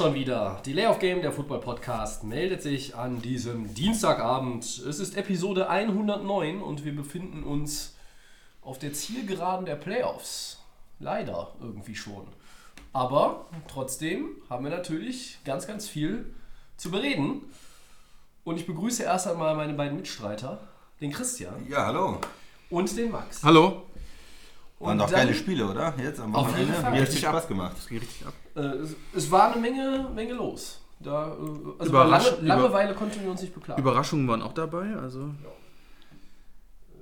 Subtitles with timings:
[0.00, 0.62] Schon wieder.
[0.64, 4.64] Die Layoff Game, der Football Podcast, meldet sich an diesem Dienstagabend.
[4.64, 7.94] Es ist Episode 109 und wir befinden uns
[8.62, 10.58] auf der Zielgeraden der Playoffs.
[11.00, 12.26] Leider irgendwie schon.
[12.94, 16.32] Aber trotzdem haben wir natürlich ganz, ganz viel
[16.78, 17.42] zu bereden.
[18.44, 20.60] Und ich begrüße erst einmal meine beiden Mitstreiter,
[21.02, 22.18] den Christian Ja, hallo.
[22.70, 23.42] und den Max.
[23.42, 23.82] Hallo.
[24.78, 25.92] Waren Und doch dann- geile Spiele, oder?
[26.02, 26.72] Jetzt am Auf Wochenende.
[26.72, 26.90] jeden Fall.
[26.92, 27.20] Mir hat Richtig.
[27.20, 27.76] Spaß gemacht.
[27.76, 28.32] Das geht richtig ab.
[28.54, 30.80] Äh, es, es war eine Menge, Menge los.
[31.00, 33.80] Da, äh, also über Überrasch- Lange, Langeweile konnten wir uns nicht beklagen.
[33.80, 34.94] Überraschungen waren auch dabei.
[34.96, 35.30] Also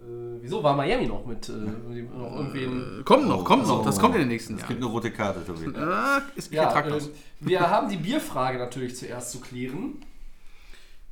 [0.00, 3.00] Äh, wieso war Miami noch mit äh, noch irgendwen?
[3.00, 3.68] äh, kommt noch, kommt Oh.
[3.78, 3.84] noch.
[3.84, 4.82] Das kommt in den nächsten Es gibt Jahren.
[4.84, 5.66] eine rote Karte, Tobi.
[5.76, 7.00] Ah, ist Ja, ja, äh,
[7.40, 10.02] wir haben die Bierfrage natürlich zuerst zu klären.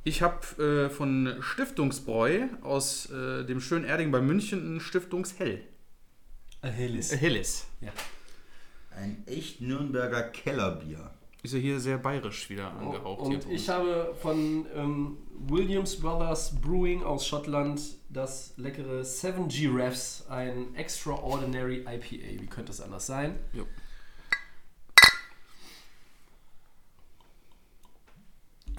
[0.03, 5.61] Ich habe äh, von Stiftungsbräu aus äh, dem schönen Erding bei München ein Stiftungshell.
[6.61, 7.11] Helles.
[7.11, 7.67] Äh, Helles.
[8.97, 11.11] Ein echt Nürnberger Kellerbier.
[11.43, 13.27] Ist ja hier sehr bayerisch wieder angehaucht.
[13.27, 15.17] hier Und ich habe von ähm,
[15.47, 22.41] Williams Brothers Brewing aus Schottland das leckere 7 Giraffes, ein Extraordinary IPA.
[22.41, 23.37] Wie könnte es anders sein?
[23.53, 23.65] Jo.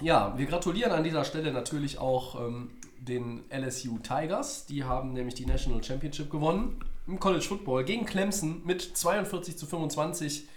[0.01, 4.65] Ja, wir gratulieren an dieser Stelle natürlich auch ähm, den LSU Tigers.
[4.65, 9.65] Die haben nämlich die National Championship gewonnen im College Football gegen Clemson mit 42 zu
[9.65, 10.47] 25.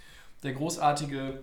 [0.43, 1.39] Der großartige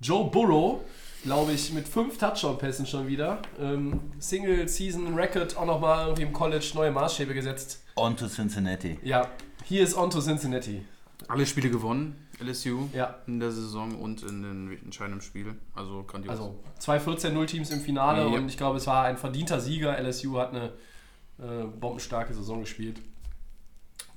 [0.00, 0.80] Joe Burrow,
[1.24, 3.40] glaube ich, mit fünf Touchdown-Pässen schon wieder.
[3.60, 7.82] Ähm, Single-Season-Record auch nochmal irgendwie im College neue Maßstäbe gesetzt.
[7.96, 8.98] On to Cincinnati.
[9.02, 9.28] Ja,
[9.64, 10.82] hier ist on to Cincinnati.
[11.28, 13.16] Alle Spiele gewonnen, LSU, Ja.
[13.26, 15.58] in der Saison und in den entscheidenden Spielen.
[15.74, 16.30] Also grandios.
[16.30, 18.26] Also zwei 14-0-Teams im Finale Ja.
[18.38, 19.98] und ich glaube, es war ein verdienter Sieger.
[19.98, 20.72] LSU hat eine
[21.38, 22.98] äh, bombenstarke Saison gespielt.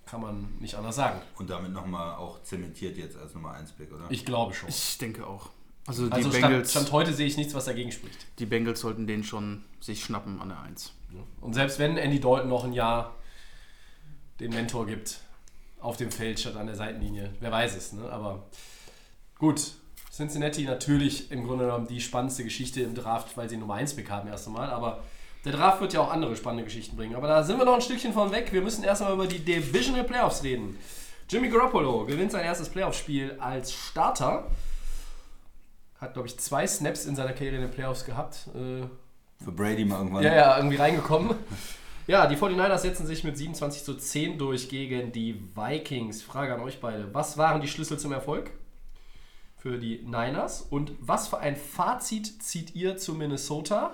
[0.09, 1.21] Kann man nicht anders sagen.
[1.37, 4.05] Und damit nochmal auch zementiert jetzt als Nummer 1 Pick, oder?
[4.09, 4.69] Ich glaube schon.
[4.69, 5.49] ich denke auch.
[5.85, 8.17] Also die Also Stand, Bengals, Stand heute sehe ich nichts, was dagegen spricht.
[8.39, 10.93] die Bengals sollten den schon sich schnappen an der 1.
[11.41, 13.15] Und selbst wenn Andy Dalton noch ein Jahr
[14.39, 15.19] den Mentor gibt
[15.79, 18.11] auf dem Feld statt an der Seitenlinie, wer weiß es, ne?
[18.11, 18.47] Aber
[19.37, 19.73] gut,
[20.11, 24.09] Cincinnati natürlich im Grunde genommen die spannendste Geschichte im Draft, weil sie Nummer 1 Pick
[24.09, 25.03] haben erst einmal, aber
[25.45, 27.15] der Draft wird ja auch andere spannende Geschichten bringen.
[27.15, 28.51] Aber da sind wir noch ein Stückchen von weg.
[28.51, 30.77] Wir müssen erst einmal über die Divisional Playoffs reden.
[31.29, 34.47] Jimmy Garoppolo gewinnt sein erstes Playoff-Spiel als Starter.
[36.01, 38.47] Hat, glaube ich, zwei Snaps in seiner Karriere in den Playoffs gehabt.
[38.55, 38.85] Äh,
[39.43, 40.23] Für Brady mal irgendwann.
[40.23, 41.35] ja, ja, irgendwie reingekommen.
[42.07, 46.23] Ja, die 49ers setzen sich mit 27 zu 10 durch gegen die Vikings.
[46.23, 47.13] Frage an euch beide.
[47.13, 48.49] Was waren die Schlüssel zum Erfolg
[49.57, 50.65] für die Niners?
[50.69, 53.93] Und was für ein Fazit zieht ihr zu Minnesota?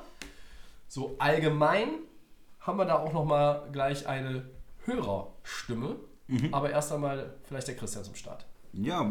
[0.87, 1.89] So allgemein
[2.59, 4.49] haben wir da auch nochmal gleich eine
[4.85, 5.97] Hörerstimme.
[6.51, 8.45] Aber erst einmal vielleicht der Christian zum Start.
[8.73, 9.09] Ja,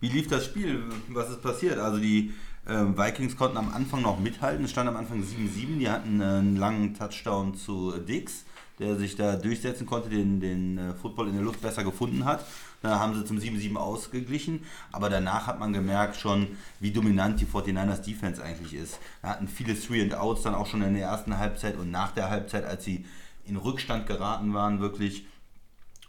[0.00, 0.82] wie, lief das Spiel?
[1.08, 1.78] Was ist passiert?
[1.78, 2.32] Also die
[2.66, 4.64] ähm, Vikings konnten am Anfang noch mithalten.
[4.64, 5.78] Es stand am Anfang 7-7.
[5.78, 8.44] Die hatten äh, einen langen Touchdown zu Dix,
[8.78, 12.44] der sich da durchsetzen konnte, den, den äh, Football in der Luft besser gefunden hat.
[12.82, 14.64] Da haben sie zum 7-7 ausgeglichen.
[14.92, 16.48] Aber danach hat man gemerkt schon,
[16.80, 18.98] wie dominant die 49ers Defense eigentlich ist.
[19.22, 22.12] Da hatten viele Three and Outs dann auch schon in der ersten Halbzeit und nach
[22.12, 23.04] der Halbzeit, als sie
[23.44, 25.26] in Rückstand geraten waren, wirklich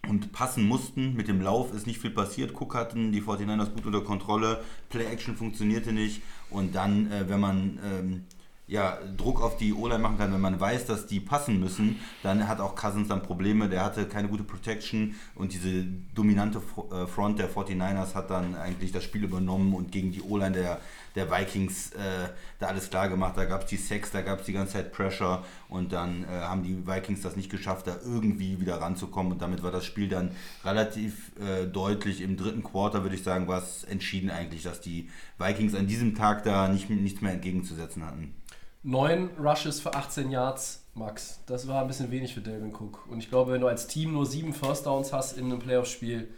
[0.08, 1.16] und passen mussten.
[1.16, 2.54] Mit dem Lauf ist nicht viel passiert.
[2.54, 4.64] Cook hatten die 49ers gut unter Kontrolle.
[4.90, 6.22] Play-Action funktionierte nicht.
[6.50, 8.24] Und dann, äh, wenn man ähm,
[8.70, 12.48] ja, Druck auf die O-Line machen kann, wenn man weiß, dass die passen müssen, dann
[12.48, 13.68] hat auch Cousins dann Probleme.
[13.68, 18.92] Der hatte keine gute Protection und diese dominante äh, Front der 49ers hat dann eigentlich
[18.92, 20.80] das Spiel übernommen und gegen die O-Line der,
[21.16, 23.36] der Vikings äh, da alles klar gemacht.
[23.38, 26.28] Da gab es die Sex, da gab es die ganze Zeit Pressure und dann äh,
[26.28, 30.10] haben die Vikings das nicht geschafft, da irgendwie wieder ranzukommen und damit war das Spiel
[30.10, 30.30] dann
[30.64, 32.22] relativ äh, deutlich.
[32.22, 36.14] Im dritten Quarter würde ich sagen, war es entschieden eigentlich, dass die Vikings an diesem
[36.14, 38.39] Tag da nicht, nichts mehr entgegenzusetzen hatten.
[38.84, 41.42] Neun Rushes für 18 Yards, Max.
[41.48, 43.06] Das war ein bisschen wenig für Delvin Cook.
[43.10, 46.30] Und ich glaube, wenn du als Team nur sieben First Downs hast in einem Playoff-Spiel,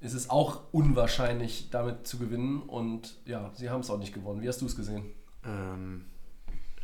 [0.00, 2.60] ist es auch unwahrscheinlich, damit zu gewinnen.
[2.62, 4.42] Und ja, sie haben es auch nicht gewonnen.
[4.42, 5.04] Wie hast du es gesehen?
[5.44, 6.04] ähm,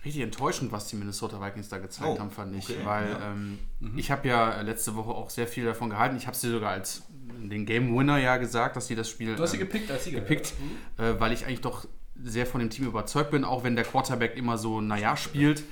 [0.04, 2.64] richtig enttäuschend, was die Minnesota Vikings da gezeigt Oh, haben, fand ich.
[2.68, 3.30] okay, weil ja.
[3.32, 3.58] ähm,
[3.96, 6.16] ich habe ja letzte Woche auch sehr viel davon gehalten.
[6.16, 9.42] Ich habe sie sogar als den Game Winner ja gesagt, dass sie das Spiel Du
[9.44, 10.20] hast sie ähm, gepickt als Sieger.
[10.20, 10.54] gepickt,
[10.98, 11.86] äh, weil ich eigentlich doch
[12.22, 15.62] sehr von dem Team überzeugt bin, auch wenn der Quarterback immer so naja spielt.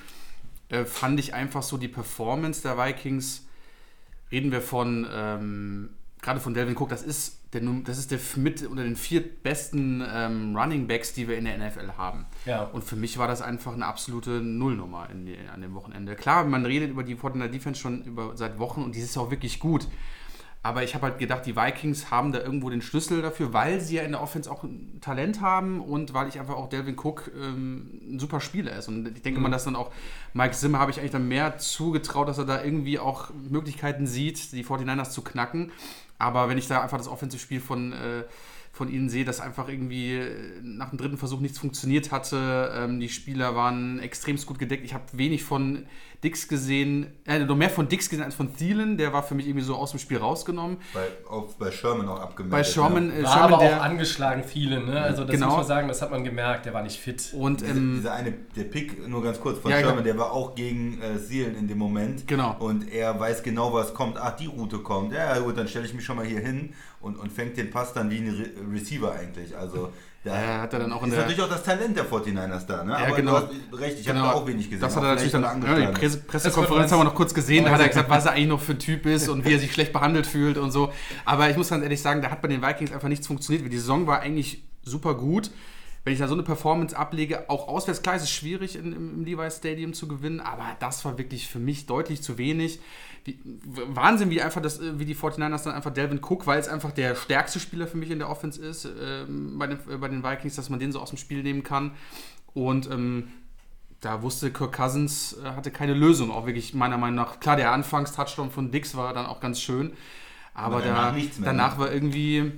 [0.69, 3.47] äh, fand ich einfach so die Performance der Vikings.
[4.33, 5.91] Reden wir von, ähm,
[6.21, 10.03] gerade von Delvin Cook, das ist der, das ist der mit unter den vier besten
[10.07, 12.27] ähm, Running Backs, die wir in der NFL haben.
[12.45, 12.65] Ja.
[12.65, 16.17] Und für mich war das einfach eine absolute Nullnummer in die, an dem Wochenende.
[16.17, 19.31] Klar, man redet über die Fortnite Defense schon über, seit Wochen und die ist auch
[19.31, 19.87] wirklich gut.
[20.67, 23.95] Aber ich habe halt gedacht, die Vikings haben da irgendwo den Schlüssel dafür, weil sie
[23.95, 27.31] ja in der Offense auch ein Talent haben und weil ich einfach auch Delvin Cook
[27.41, 28.89] ähm, ein super Spieler ist.
[28.89, 29.93] Und ich denke mal, dass dann auch
[30.35, 34.51] Mike Zimmer habe ich eigentlich dann mehr zugetraut, dass er da irgendwie auch Möglichkeiten sieht,
[34.51, 35.71] die 49ers zu knacken.
[36.19, 38.25] Aber wenn ich da einfach das Offensivspiel von, äh,
[38.73, 42.99] von ihnen sehe, dass einfach irgendwie äh, nach dem dritten Versuch nichts funktioniert hatte, ähm,
[42.99, 44.85] die Spieler waren extremst gut gedeckt.
[44.85, 45.87] Ich habe wenig von
[46.27, 48.99] Dix gesehen, äh, noch mehr von Dix gesehen als von Thielen.
[48.99, 50.79] Der war für mich irgendwie so aus dem Spiel rausgenommen.
[50.93, 52.51] Bei, auch bei Sherman auch abgemeldet.
[52.59, 55.01] Bei Sherman, äh, War Sherman aber auch der, angeschlagen, viele, ne?
[55.01, 55.47] Also das Genau.
[55.47, 57.33] muss man sagen, das hat man gemerkt, der war nicht fit.
[57.33, 60.05] und Dieser, ähm, dieser eine, der Pick, nur ganz kurz, von Ja, Sherman, genau.
[60.05, 62.27] der war auch gegen äh, Seelen in dem Moment.
[62.27, 62.57] Genau.
[62.59, 64.19] Und er weiß genau, was kommt.
[64.19, 65.13] Ach, die Route kommt.
[65.13, 67.93] Ja, gut, dann stelle ich mich schon mal hier hin und, und fängt den Pass
[67.93, 69.57] dann wie ein Re Receiver eigentlich.
[69.57, 69.93] Also,
[70.27, 72.85] da hat er dann auch in ist der- natürlich auch das Talent der 49ers da.
[72.85, 72.93] Ne?
[72.93, 73.41] Ja, Aber genau.
[73.41, 74.31] du hast recht, ich habe Genau.
[74.31, 74.81] da auch wenig gesehen.
[74.83, 76.19] Das hat er natürlich dann, ja, die Presse.
[76.19, 78.73] Pressekonferenz haben wir noch kurz gesehen, da hat er gesagt, was er eigentlich noch für
[78.73, 80.93] ein Typ ist und wie er sich schlecht behandelt fühlt und so.
[81.25, 83.71] Aber ich muss ganz ehrlich sagen, da hat bei den Vikings einfach nichts funktioniert.
[83.73, 85.51] Die Saison war eigentlich super gut.
[86.05, 89.15] Wenn ich da so eine Performance ablege, auch auswärts, klar ist es schwierig in, im,
[89.15, 92.79] im Levi's Stadium zu gewinnen, aber das war wirklich für mich deutlich zu wenig.
[93.27, 96.69] Wie, Wahnsinn, wie einfach das, äh, wie die 49ers dann einfach Delvin Cook, weil es
[96.69, 100.07] einfach der stärkste Spieler für mich in der Offense ist, ähm, bei, den, äh, bei
[100.09, 101.91] den Vikings, dass man den so aus dem Spiel nehmen kann.
[102.55, 103.29] Und ähm,
[104.01, 107.41] da wusste Kirk Cousins, äh, hatte keine Lösung, auch wirklich meiner Meinung nach.
[107.41, 109.93] Klar, der Anfangs-Touchdown von Dix war dann auch ganz schön,
[110.55, 111.81] aber, Aber danach da, nichts mehr, danach ne?
[111.81, 112.53] war irgendwie,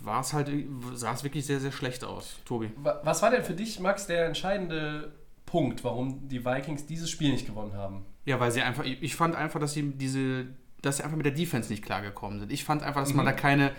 [0.00, 0.50] war es halt,
[0.94, 2.70] sah es wirklich sehr, sehr schlecht aus, Tobi.
[2.76, 5.12] Wa- Was war denn für dich, Max, der entscheidende
[5.46, 8.04] Punkt, warum die Vikings dieses Spiel nicht gewonnen haben?
[8.26, 10.46] Ja, weil sie einfach, ich fand einfach, dass sie diese,
[10.80, 12.52] dass sie einfach mit der Defense nicht klargekommen sind.
[12.52, 13.72] Ich fand einfach, dass man da keine,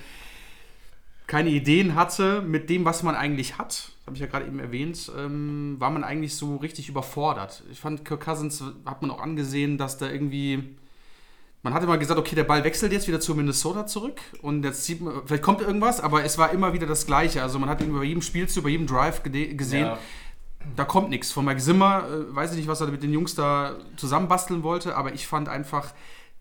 [1.27, 3.69] keine Ideen hatte mit dem, was man eigentlich hat.
[3.99, 7.63] Das habe ich ja gerade eben erwähnt, ähm, war man eigentlich so richtig überfordert.
[7.71, 10.75] Ich fand, Kirk Cousins hat man auch angesehen, dass da irgendwie.
[11.63, 14.85] Man hatte mal gesagt, okay, der Ball wechselt jetzt wieder zu Minnesota zurück und jetzt
[14.85, 17.41] sieht man, vielleicht kommt irgendwas, aber es war immer wieder das Gleiche.
[17.41, 19.97] Also man hat ihn bei jedem Spielzug, bei jedem Drive gesehen, Ja.
[20.75, 21.31] Da kommt nichts.
[21.31, 24.95] Von Mike Zimmer, äh, weiß ich nicht, was er mit den Jungs da zusammenbasteln wollte,
[24.95, 25.93] aber ich fand einfach,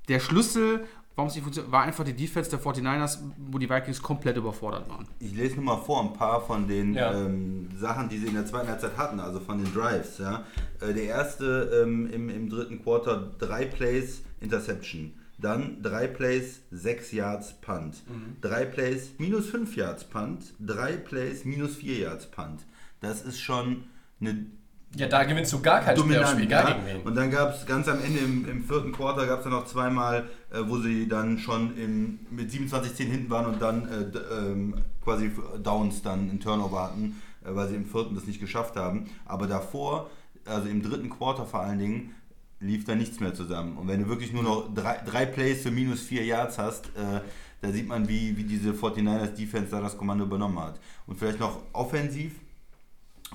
[0.09, 0.85] der Schlüssel,
[1.17, 3.19] warum es nicht funktioniert, war einfach die Defense der 49ers,
[3.51, 5.07] wo die Vikings komplett überfordert waren.
[5.21, 7.13] Ich lese nur mal vor ein paar von den Ja.
[7.13, 10.19] ähm, Sachen, die sie in der zweiten Halbzeit hatten, also von den Drives.
[10.19, 10.45] Ja.
[10.81, 15.15] Äh, der erste ähm, im, im dritten Quarter, drei Plays, Interception.
[15.39, 17.97] Dann drei Plays, sechs Yards Punt.
[18.41, 20.55] Drei Plays, minus fünf Yards Punt.
[20.61, 22.61] Drei Plays, minus vier Yards Punt.
[23.01, 23.85] Das ist schon
[24.27, 24.47] eine
[24.97, 26.29] Ja, da gewinnst du gar kein dominant.
[26.29, 26.75] Spiel, gar ja.
[26.75, 27.03] gegen wen.
[27.03, 29.67] Und dann gab es ganz am Ende im, im vierten Quarter gab es dann noch
[29.67, 34.75] zweimal, äh, wo sie dann schon im, mit 27-10 hinten waren und dann äh, ähm,
[35.03, 35.31] quasi
[35.63, 39.11] Downs dann in Turnover hatten, äh, weil sie im vierten das nicht geschafft haben.
[39.25, 40.11] Aber davor,
[40.45, 42.15] also im dritten Quarter vor allen Dingen,
[42.61, 43.77] lief da nichts mehr zusammen.
[43.77, 47.21] Und wenn du wirklich nur noch drei, drei Plays für minus vier Yards hast, äh,
[47.61, 50.79] da sieht man, wie, wie diese 49ers Defense da das Kommando übernommen hat.
[51.07, 52.33] Und vielleicht noch offensiv,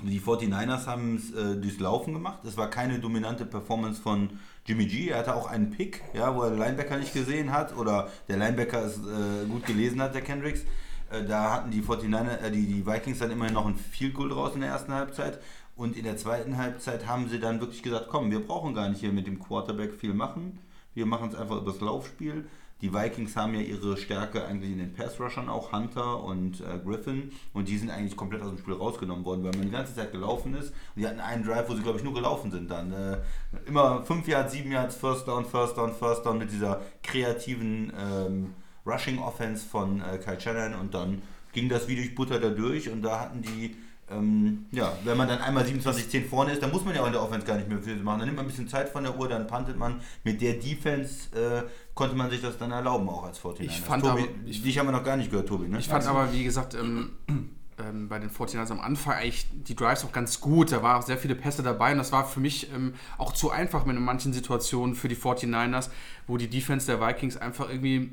[0.04, 2.40] die 49ers haben es äh, durchs Laufen gemacht.
[2.46, 4.30] Es war keine dominante Performance von
[4.66, 5.10] Jimmy G.
[5.10, 8.38] Er hatte auch einen Pick, ja, wo er den Linebacker nicht gesehen hat oder der
[8.38, 10.62] Linebacker es äh, gut gelesen hat, der Kendricks.
[11.10, 14.30] Äh, da hatten die, 49er, äh, die, die Vikings dann immerhin noch ein Field Goal
[14.30, 15.40] draus in der ersten Halbzeit.
[15.76, 19.00] Und in der zweiten Halbzeit haben sie dann wirklich gesagt, komm, wir brauchen gar nicht
[19.00, 20.60] hier mit dem Quarterback viel machen.
[20.94, 22.46] Wir machen es einfach über das Laufspiel.
[22.82, 27.32] Die Vikings haben ja ihre Stärke eigentlich in den Pass-Rushern, auch Hunter und äh, Griffin.
[27.54, 30.14] Und die sind eigentlich komplett aus dem Spiel rausgenommen worden, weil man die ganze Zeit
[30.14, 30.70] gelaufen ist.
[30.70, 32.94] Und die hatten einen Drive, wo sie, glaube ich, nur gelaufen sind dann.
[32.94, 33.18] Äh,
[33.66, 38.54] immer 5 Yards, 7 Yards, First Down, First Down, First Down mit dieser kreativen ähm,
[38.86, 40.80] Rushing-Offense von äh, Kyle Shannon.
[40.80, 41.22] Und dann
[41.52, 42.90] ging das wie durch Butter da durch.
[42.90, 43.76] Und da hatten die
[44.12, 47.14] ähm, ja, wenn man dann einmal 27-10 vorne ist, dann muss man ja auch in
[47.14, 48.20] der Offense gar nicht mehr viel machen.
[48.20, 50.02] Dann nimmt man ein bisschen Zeit von der Uhr, dann puntet man.
[50.24, 51.64] Mit der Defense äh,
[51.94, 53.62] konnte man sich das dann erlauben, auch als 49ers.
[53.62, 55.68] Ich fand Tobi, aber- ich- dich haben wir noch gar nicht gehört, Tobi.
[55.68, 55.80] Ne?
[55.80, 57.12] Ich fand aber, wie gesagt, ähm,
[57.80, 60.72] ähm, bei den 49ers am Anfang eigentlich die Drives auch ganz gut.
[60.72, 63.52] Da waren auch sehr viele Pässe dabei und das war für mich ähm, auch zu
[63.52, 65.90] einfach mit in manchen Situationen für die 49ers,
[66.28, 68.12] wo die Defense der Vikings einfach irgendwie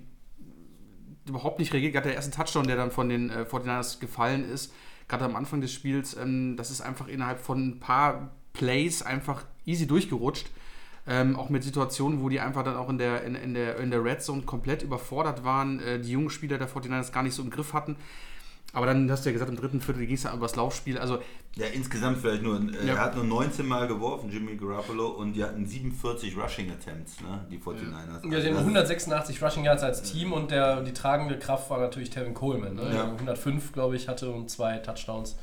[1.29, 1.93] überhaupt nicht reagiert.
[1.95, 4.73] Gerade der erste Touchdown, der dann von den äh, 49ers gefallen ist,
[5.09, 9.45] gerade am Anfang des Spiels, ähm, das ist einfach innerhalb von ein paar Plays einfach
[9.65, 10.49] easy durchgerutscht.
[11.09, 13.93] Ähm, auch mit Situationen, wo die einfach dann auch in der, in, in der, in
[13.93, 17.43] der Red Zone komplett überfordert waren, äh, die jungen Spieler der 49ers gar nicht so
[17.43, 17.97] im Griff hatten.
[18.77, 20.99] Aber dann hast du ja gesagt, im dritten Viertel ging es ja übers Laufspiel.
[20.99, 21.19] Also
[21.57, 22.95] Ja, insgesamt vielleicht nur, äh, Ja.
[22.97, 27.47] er hat nur 19 Mal geworfen, Jimmy Garoppolo, und die hatten 47 Rushing Attempts, ne,
[27.51, 28.23] die 49ers.
[28.31, 31.79] Ja, die haben Also 186 Rushing Yards als Team und der, die tragende Kraft war
[31.81, 32.75] natürlich Tevin Coleman.
[32.75, 32.83] Ne?
[32.83, 32.91] Ja.
[32.91, 35.37] Der 105, glaube ich, hatte und zwei Touchdowns.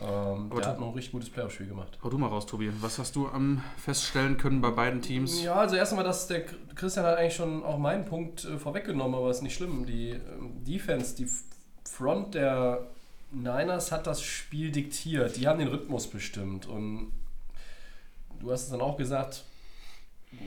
[0.00, 1.98] Ähm, der tu- hat noch ein richtig gutes Playoff-Spiel gemacht.
[2.04, 2.70] hau du mal raus, Tobi.
[2.82, 5.42] Was hast du am feststellen können bei beiden Teams?
[5.42, 6.44] Ja, also erst einmal, dass der
[6.76, 9.86] Christian hat eigentlich schon auch meinen Punkt äh, vorweggenommen, aber ist nicht schlimm.
[9.86, 11.26] Die ähm, Defense, die
[11.98, 12.86] Front der
[13.32, 15.36] Niners hat das Spiel diktiert.
[15.36, 17.12] Die haben den Rhythmus bestimmt und
[18.40, 19.44] du hast es dann auch gesagt,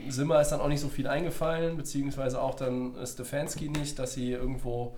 [0.08, 4.32] Simmer ist dann auch nicht so viel eingefallen, beziehungsweise auch dann Stefanski nicht, dass sie
[4.32, 4.96] irgendwo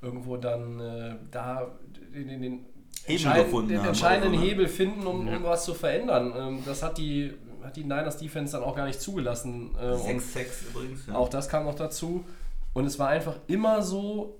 [0.00, 1.70] irgendwo dann äh, da
[2.14, 2.66] den, den, den,
[3.04, 4.50] Hebel den haben entscheidenden oder so, ne?
[4.50, 6.32] Hebel finden, um, um was zu verändern.
[6.34, 9.76] Ähm, das hat die, hat die Niners Defense dann auch gar nicht zugelassen.
[9.78, 11.06] Äh, und 6-6 übrigens.
[11.06, 11.16] Ja.
[11.16, 12.24] auch das kam noch dazu.
[12.72, 14.39] Und es war einfach immer so,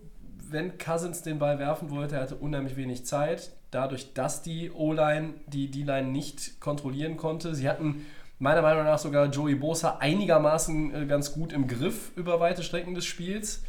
[0.53, 3.51] wenn Cousins den Ball werfen wollte, er hatte unheimlich wenig Zeit.
[3.71, 7.55] Dadurch, dass die O-Line die D-Line nicht kontrollieren konnte.
[7.55, 8.07] Sie hatten
[8.39, 12.95] meiner Meinung nach sogar Joey Bosa einigermaßen äh, ganz gut im Griff über weite Strecken
[12.95, 13.63] des Spiels.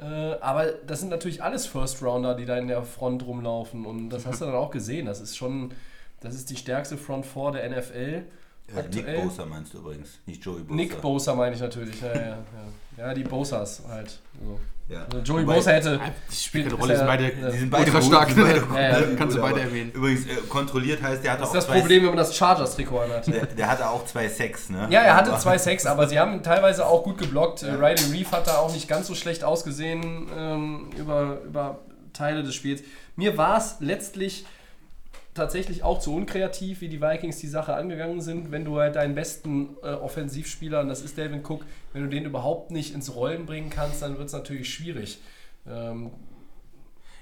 [0.00, 3.86] Äh, aber das sind natürlich alles First Rounder, die da in der Front rumlaufen.
[3.86, 5.06] Und das hast du dann auch gesehen.
[5.06, 5.72] Das ist schon,
[6.20, 8.22] das ist die stärkste Front 4 der NFL.
[8.76, 9.22] äh, Nick.
[9.22, 10.74] Bosa meinst du übrigens, nicht Joey Bosa.
[10.74, 12.00] Nick Bosa meine ich natürlich.
[12.00, 12.38] Ja, ja, ja.
[12.96, 14.18] Ja die Bosas halt.
[14.44, 14.58] So.
[14.88, 15.04] Ja.
[15.04, 16.00] Also Joey Wobei- Bosa hätte.
[16.28, 17.30] Das spielt keine ist Rolle, ja- sind beide.
[17.52, 18.28] Die sind ultra stark.
[18.36, 18.60] beide ne?
[18.66, 19.16] gut, Ja, ja, ne?
[19.16, 19.92] kannst du beide erwähnen.
[19.92, 22.98] Übrigens, äh, kontrolliert heißt, der hatte Das auch ist das Problem, wenn man das Chargers-Trikot
[23.00, 23.26] anhat.
[23.28, 24.88] Der, der hatte auch zwei Sex, ne?
[24.90, 27.62] Ja, er hatte zwei Sacks, aber sie haben teilweise auch gut geblockt.
[27.62, 31.78] Äh, Riley Reef hat da auch nicht ganz so schlecht ausgesehen ähm, über, über
[32.12, 32.82] Teile des Spiels.
[33.16, 34.44] Mir war es letztlich
[35.34, 38.50] tatsächlich auch zu unkreativ, wie die Vikings die Sache angegangen sind.
[38.50, 42.24] Wenn du halt deinen besten äh, Offensivspieler, und das ist Delvin Cook, wenn du den
[42.24, 45.20] überhaupt nicht ins Rollen bringen kannst, dann wird es natürlich schwierig.
[45.66, 46.10] Ähm,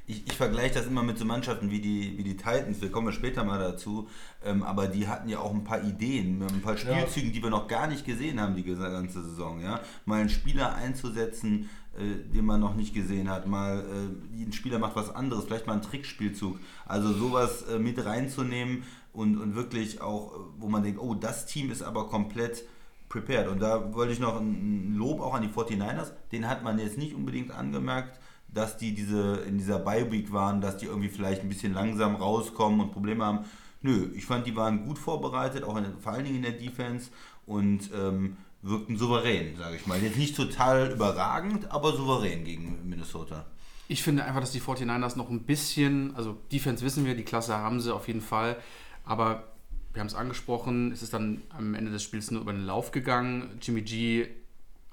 [0.07, 3.07] Ich, ich vergleiche das immer mit so Mannschaften wie die, wie die Titans, wir kommen
[3.07, 4.09] ja später mal dazu,
[4.45, 7.69] ähm, aber die hatten ja auch ein paar Ideen, ein paar Spielzügen, die wir noch
[7.69, 9.61] gar nicht gesehen haben die ganze Saison.
[9.63, 9.79] Ja?
[10.07, 14.79] Mal einen Spieler einzusetzen, äh, den man noch nicht gesehen hat, mal äh, ein Spieler
[14.79, 16.59] macht was anderes, vielleicht mal einen Trickspielzug.
[16.87, 21.71] Also sowas äh, mit reinzunehmen und, und wirklich auch, wo man denkt, oh, das Team
[21.71, 22.65] ist aber komplett
[23.09, 23.49] prepared.
[23.49, 26.79] Und da wollte ich noch ein ein Lob auch an die 49ers, den hat man
[26.79, 28.19] jetzt nicht unbedingt angemerkt,
[28.49, 32.81] dass die diese in dieser Bye-Week waren, dass die irgendwie vielleicht ein bisschen langsam rauskommen
[32.81, 33.45] und Probleme haben.
[33.83, 37.11] Nö, ich fand, die waren gut vorbereitet, auch in, vor allen Dingen in der Defense
[37.47, 40.01] und ähm, wirkten souverän, sage ich mal.
[40.03, 43.47] Jetzt nicht total überragend, aber souverän gegen Minnesota.
[43.89, 47.57] Ich finde einfach, dass die 49ers noch ein bisschen, also Defense wissen wir, die Klasse
[47.57, 48.57] haben sie auf jeden Fall,
[49.05, 49.45] aber
[49.93, 52.93] wir haben es angesprochen, es ist dann am Ende des Spiels nur über den Lauf
[52.93, 53.59] gegangen.
[53.61, 54.29] Jimmy G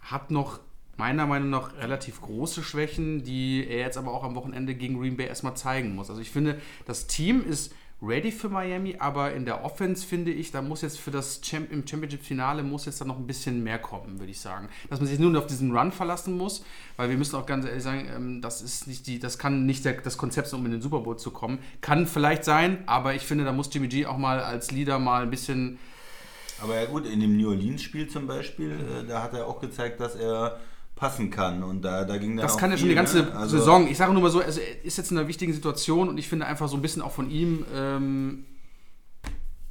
[0.02, 0.60] hat noch
[0.96, 5.16] meiner Meinung nach relativ große Schwächen, die er jetzt aber auch am Wochenende gegen Green
[5.16, 6.10] Bay erstmal zeigen muss.
[6.10, 10.52] Also ich finde, das Team ist ready für Miami, aber in der Offense finde ich,
[10.52, 13.80] da muss jetzt für das Champ im Championship-Finale muss jetzt dann noch ein bisschen mehr
[13.80, 14.70] kommen, würde ich sagen.
[14.90, 16.64] Dass man sich nur auf diesen Run verlassen muss,
[16.96, 19.84] weil wir müssen auch ganz ehrlich sagen, ähm, das ist nicht die, das kann nicht
[19.84, 21.58] der, das Konzept sein, um in den Super Bowl zu kommen.
[21.82, 25.24] Kann vielleicht sein, aber ich finde, da muss Jimmy G auch mal als Leader mal
[25.24, 25.80] ein bisschen
[26.62, 30.00] Aber ja gut, in dem New Orleans-Spiel zum Beispiel, äh, da hat er auch gezeigt,
[30.00, 30.60] dass er
[30.98, 33.32] passen kann und da, da ging dann Das kann ja schon die ganze ne?
[33.36, 33.88] Also- Saison.
[33.88, 36.28] Ich sage nur mal so, also er ist jetzt in einer wichtigen Situation und ich
[36.28, 37.66] finde einfach so ein bisschen auch von ihm.
[37.74, 38.46] Ähm,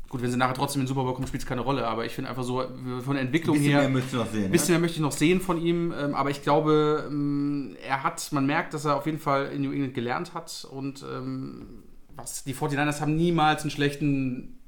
[0.08, 2.06] gut, wenn sie nachher trotzdem in den Super Bowl kommen, spielt es keine Rolle, aber
[2.06, 3.80] ich finde einfach so von der Ein Entwicklung bisschen her.
[3.80, 4.44] mehr möchtest du noch sehen.
[4.44, 4.72] Ein bisschen ne?
[4.74, 8.46] mehr möchte ich noch sehen von ihm, ähm, aber ich glaube, ähm, er hat, man
[8.46, 11.66] merkt, dass er auf jeden Fall in New England gelernt hat und ähm,
[12.14, 14.58] was, die 49ers haben niemals einen schlechten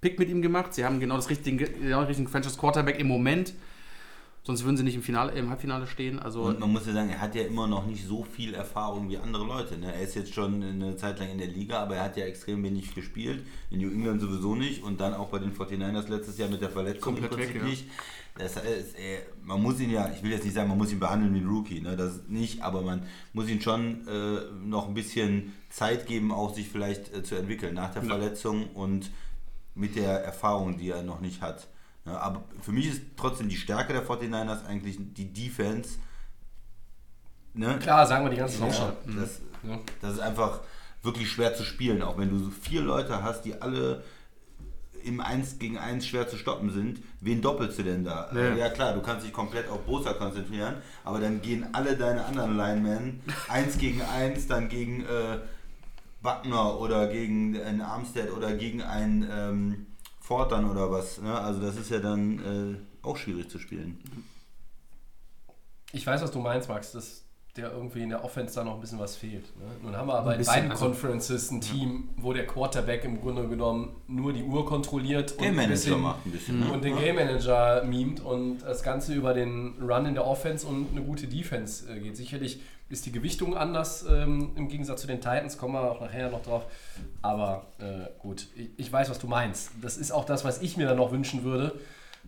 [0.00, 0.72] Pick mit ihm gemacht.
[0.74, 3.52] Sie haben genau das richtige, genau den richtigen Franchise Quarterback im Moment.
[4.42, 6.18] Sonst würden sie nicht im, Finale, im Halbfinale stehen.
[6.18, 9.10] Also Und man muss ja sagen, er hat ja immer noch nicht so viel Erfahrung
[9.10, 9.76] wie andere Leute.
[9.76, 9.92] Ne?
[9.92, 12.62] Er ist jetzt schon eine Zeit lang in der Liga, aber er hat ja extrem
[12.62, 13.44] wenig gespielt.
[13.70, 16.70] In New England sowieso nicht und dann auch bei den 49ers letztes Jahr mit der
[16.70, 17.64] Verletzung Komplett weg, ja.
[17.64, 17.84] nicht.
[18.38, 18.82] Das äh,
[19.42, 21.46] man muss ihn ja, ich will jetzt nicht sagen, man muss ihn behandeln wie ein
[21.48, 21.96] Rookie, ne?
[21.96, 23.02] das nicht, aber man
[23.34, 27.74] muss ihn schon äh, noch ein bisschen Zeit geben, auch sich vielleicht äh, zu entwickeln
[27.74, 28.08] nach der Ja.
[28.08, 29.10] Verletzung und
[29.74, 31.68] mit der Erfahrung, die er noch nicht hat.
[32.12, 35.98] Ja, aber für mich ist trotzdem die Stärke der 49ers eigentlich die Defense.
[37.54, 37.78] Ne?
[37.80, 39.16] klar, sagen wir die ganze Saison Ja, schon.
[39.20, 39.78] das, Ja.
[40.00, 40.60] das ist einfach
[41.02, 44.04] wirklich schwer zu spielen, auch wenn du so vier Leute hast, die alle
[45.02, 47.00] im 1 gegen 1 schwer zu stoppen sind.
[47.20, 48.30] Wen doppelst du denn da?
[48.34, 48.54] Ja.
[48.54, 50.74] Ja, klar, du kannst dich komplett auf Bosa konzentrieren,
[51.04, 55.38] aber dann gehen alle deine anderen Linemen 1 gegen 1, dann gegen äh,
[56.22, 59.86] Wagner oder gegen einen Armstead oder gegen einen ähm,
[60.30, 61.20] Fortan oder was.
[61.20, 61.36] Ne?
[61.36, 63.98] Also das ist ja dann äh, auch schwierig zu spielen.
[65.92, 66.92] Ich weiß, was du meinst, Max.
[66.92, 67.24] Das
[67.56, 69.44] der irgendwie in der Offense da noch ein bisschen was fehlt.
[69.58, 69.64] Ne?
[69.82, 73.48] Nun haben wir aber in beiden also- Conferences ein Team, wo der Quarterback im Grunde
[73.48, 76.60] genommen nur die Uhr kontrolliert Game ein Manager bisschen- macht ein bisschen.
[76.60, 76.72] Ne?
[76.72, 80.92] und den Game Manager mimt und das Ganze über den Run in der Offense und
[80.92, 82.16] eine gute Defense äh, geht.
[82.16, 86.28] Sicherlich ist die Gewichtung anders ähm, im Gegensatz zu den Titans, kommen wir auch nachher
[86.28, 86.64] noch drauf.
[87.22, 89.70] Aber äh, gut, ich, ich weiß, was du meinst.
[89.80, 91.78] Das ist auch das, was ich mir dann noch wünschen würde.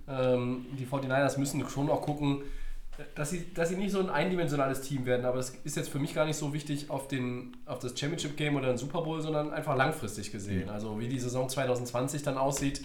[0.09, 2.42] Ähm, die 49ers müssen schon auch gucken,
[3.14, 5.26] dass sie, dass sie nicht so ein eindimensionales Team werden.
[5.26, 8.37] Aber das ist jetzt für mich gar nicht so wichtig auf, den, auf das Championship
[8.37, 10.71] Game oder den Super Bowl, sondern einfach langfristig gesehen.
[10.71, 12.83] Also wie die Saison 2020 dann aussieht,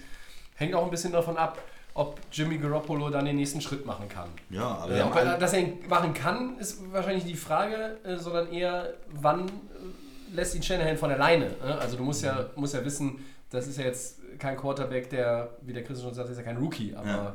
[0.56, 1.60] hängt auch ein bisschen davon ab,
[1.98, 4.30] ob Jimmy Garoppolo dann den nächsten Schritt machen kann.
[4.52, 8.18] Ja, aber Äh, ob er, dass er ihn machen kann, ist wahrscheinlich die Frage, äh,
[8.18, 9.52] sondern eher, wann äh,
[10.36, 11.46] lässt ihn Shanahan von alleine.
[11.64, 11.78] Ne?
[11.80, 15.74] Also du musst ja, musst ja wissen, das ist ja jetzt kein Quarterback, der, wie
[15.74, 17.34] der Christian schon sagt, ist ja kein Rookie, aber Ja.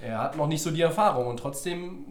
[0.00, 2.04] er hat noch nicht so die Erfahrung und trotzdem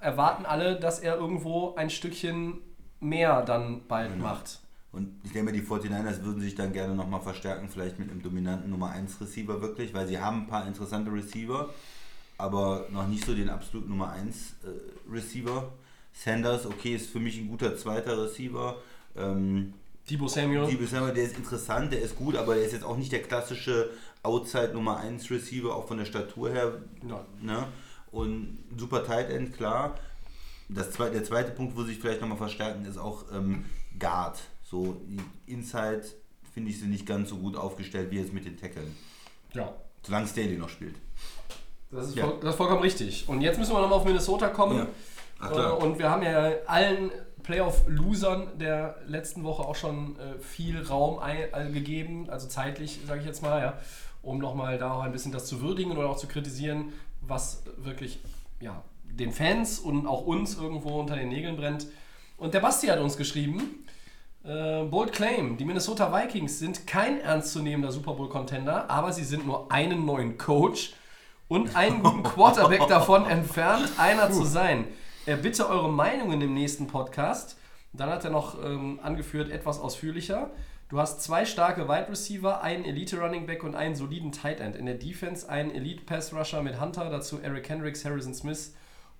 [0.00, 2.58] erwarten alle, dass er irgendwo ein Stückchen
[3.00, 4.24] mehr dann bald Genau.
[4.24, 4.58] macht.
[4.94, 8.22] Und ich denke mal, die 49ers würden sich dann gerne nochmal verstärken, vielleicht mit einem
[8.22, 11.68] dominanten Nummer 1 Receiver wirklich, weil sie haben ein paar interessante Receiver,
[12.38, 15.72] aber noch nicht so den absoluten Nummer 1 äh, Receiver.
[16.12, 18.76] Sanders, okay, ist für mich ein guter zweiter Receiver.
[19.16, 19.74] Ähm,
[20.08, 20.70] Debo Samuel.
[20.70, 23.22] Debo Samuel, der ist interessant, der ist gut, aber der ist jetzt auch nicht der
[23.22, 23.90] klassische
[24.22, 26.72] Outside Nummer 1 Receiver, auch von der Statur her.
[27.08, 27.24] Ja.
[27.42, 27.66] Ne?
[28.12, 29.98] Und super Tight End, klar.
[30.68, 33.64] Das zweite, der zweite Punkt, wo sie sich vielleicht nochmal verstärken, ist auch ähm,
[33.98, 34.38] Guard.
[34.64, 35.20] So, die
[35.52, 36.02] Inside
[36.52, 38.96] finde ich sie nicht ganz so gut aufgestellt wie jetzt mit den Tackeln.
[39.52, 39.72] ja.
[40.02, 40.96] Solange Staley noch spielt.
[41.90, 42.26] Das ist, Ja.
[42.26, 43.26] voll, das ist vollkommen richtig.
[43.26, 44.76] Und jetzt müssen wir nochmal auf Minnesota kommen.
[44.78, 44.86] Ja.
[45.38, 45.78] Ach, klar.
[45.80, 47.10] Äh, Und wir haben ja allen
[47.42, 53.20] Playoff-Losern der letzten Woche auch schon äh, viel Raum ein, äh, gegeben, also zeitlich, sage
[53.20, 53.78] ich jetzt mal, ja,
[54.22, 56.92] um nochmal da auch ein bisschen das zu würdigen oder auch zu kritisieren,
[57.22, 58.18] was wirklich
[58.60, 61.86] ja, den Fans und auch uns irgendwo unter den Nägeln brennt.
[62.36, 63.83] Und der Basti hat uns geschrieben,
[64.44, 69.72] äh, Bold Claim, die Minnesota Vikings sind kein ernstzunehmender Super Bowl-Contender, aber sie sind nur
[69.72, 70.94] einen neuen Coach
[71.48, 74.86] und einen guten Quarterback davon entfernt, einer zu sein.
[75.26, 77.56] Äh, bitte eure Meinungen im nächsten Podcast.
[77.92, 80.50] Dann hat er noch ähm, angeführt, etwas ausführlicher.
[80.90, 84.76] Du hast zwei starke Wide Receiver, einen Elite Running Back und einen soliden Tight End.
[84.76, 88.74] In der Defense einen Elite Pass Rusher mit Hunter, dazu Eric Hendricks, Harrison Smith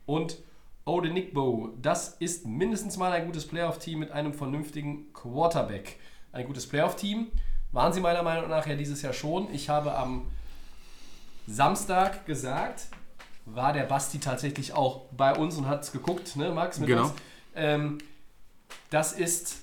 [0.07, 0.39] und
[0.85, 1.71] Odenigbo.
[1.81, 5.99] Das ist mindestens mal ein gutes Playoff-Team mit einem vernünftigen Quarterback.
[6.33, 7.29] Ein gutes Playoff-Team
[7.73, 9.53] waren sie meiner Meinung nach ja dieses Jahr schon.
[9.53, 10.27] Ich habe am
[11.47, 12.87] Samstag gesagt,
[13.47, 16.79] war der Basti tatsächlich auch bei uns und hat es geguckt, ne, Max?
[16.79, 17.05] Mit Genau.
[17.05, 17.13] uns.
[17.55, 17.99] Ähm,
[18.91, 19.63] das ist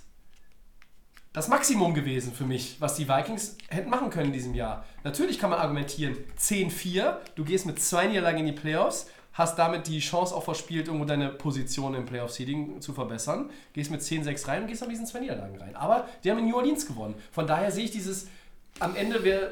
[1.33, 4.85] das Maximum gewesen für mich, was die Vikings hätten machen können in diesem Jahr.
[5.03, 9.87] Natürlich kann man argumentieren, 10-4, du gehst mit zwei Niederlagen in die Playoffs, hast damit
[9.87, 14.61] die Chance auch verspielt, irgendwo deine Position im Playoff-Seeding zu verbessern, gehst mit 10-6 rein
[14.63, 15.75] und gehst mit diesen zwei Niederlagen rein.
[15.75, 17.15] Aber die haben in New Orleans gewonnen.
[17.31, 18.27] Von daher sehe ich dieses,
[18.79, 19.51] am Ende, wir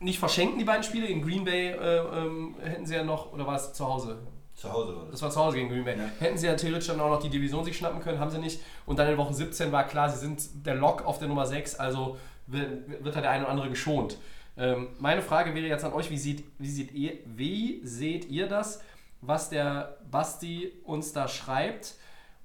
[0.00, 3.46] nicht verschenken die beiden Spiele, in Green Bay äh, ähm, hätten sie ja noch, oder
[3.46, 4.18] war es zu Hause?
[4.54, 5.96] Zu Hause war Das war zu Hause gegen Green Bay.
[6.20, 8.60] Hätten sie ja theoretisch dann auch noch die Division sich schnappen können, haben sie nicht.
[8.86, 11.76] Und dann in Woche 17 war klar, sie sind der Lock auf der Nummer 6,
[11.76, 14.18] also wird, wird da der eine oder andere geschont.
[14.56, 18.46] Ähm, meine Frage wäre jetzt an euch, wie seht, wie, seht ihr, wie seht ihr
[18.46, 18.80] das,
[19.20, 21.94] was der Basti uns da schreibt?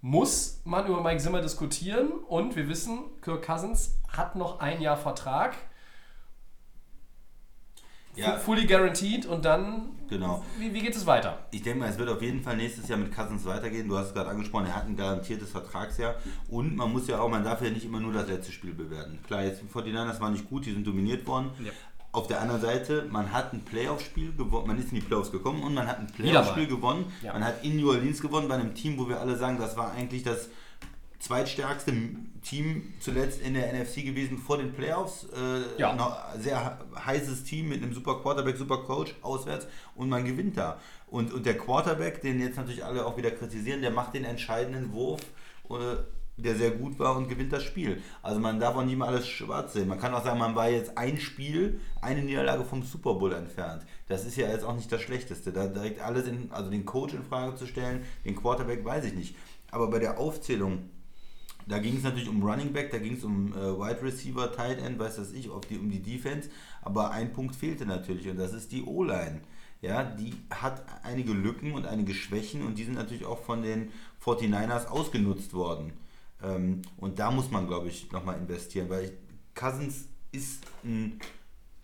[0.01, 2.11] Muss man über Mike Zimmer diskutieren?
[2.27, 5.55] Und wir wissen, Kirk Cousins hat noch ein Jahr Vertrag.
[8.15, 8.37] Ja.
[8.37, 10.43] Fully guaranteed und dann, Genau.
[10.57, 11.39] wie, wie geht es weiter?
[11.51, 13.87] Ich denke mal, es wird auf jeden Fall nächstes Jahr mit Cousins weitergehen.
[13.87, 16.15] Du hast es gerade angesprochen, er hat ein garantiertes Vertragsjahr.
[16.49, 19.19] Und man muss ja auch, man darf ja nicht immer nur das letzte Spiel bewerten.
[19.25, 21.51] Klar, jetzt die 49ers waren nicht gut, die sind dominiert worden.
[21.63, 21.71] Ja.
[22.11, 25.61] Auf der anderen Seite, man hat ein Playoff-Spiel gewonnen, man ist in die Playoffs gekommen
[25.61, 27.05] und man hat ein Playoff-Spiel gewonnen.
[27.21, 27.33] Ja.
[27.33, 29.91] Man hat in New Orleans gewonnen bei einem Team, wo wir alle sagen, das war
[29.91, 30.49] eigentlich das
[31.19, 31.93] zweitstärkste
[32.41, 35.25] Team zuletzt in der NFC gewesen vor den Playoffs.
[35.35, 35.93] Äh, Ja.
[35.93, 40.79] noch sehr heißes Team mit einem super Quarterback, super Coach auswärts und man gewinnt da.
[41.07, 44.93] Und, und der Quarterback, den jetzt natürlich alle auch wieder kritisieren, der macht den entscheidenden
[44.93, 45.21] Wurf,
[45.69, 45.73] äh,
[46.43, 48.01] der sehr gut war und gewinnt das Spiel.
[48.21, 49.87] Also man darf auch nicht mal alles schwarz sehen.
[49.87, 53.85] Man kann auch sagen, man war jetzt ein Spiel, eine Niederlage vom Super Bowl entfernt.
[54.07, 55.51] Das ist ja jetzt auch nicht das Schlechteste.
[55.51, 59.13] Da direkt alles in, also den Coach in Frage zu stellen, den Quarterback weiß ich
[59.13, 59.35] nicht.
[59.71, 60.89] Aber bei der Aufzählung
[61.69, 64.79] da ging es natürlich um Running Back, da ging es um äh, Wide Receiver, Tight
[64.79, 66.49] End, weiß das ich, die, um die Defense.
[66.81, 69.41] Aber ein Punkt fehlte natürlich und das ist die O-Line.
[69.81, 73.91] Ja, die hat einige Lücken und einige Schwächen und die sind natürlich auch von den
[74.25, 75.93] 49ers ausgenutzt worden.
[76.43, 79.11] Ähm, und da muss man, glaube ich, nochmal investieren, weil ich,
[79.55, 81.19] Cousins ist ein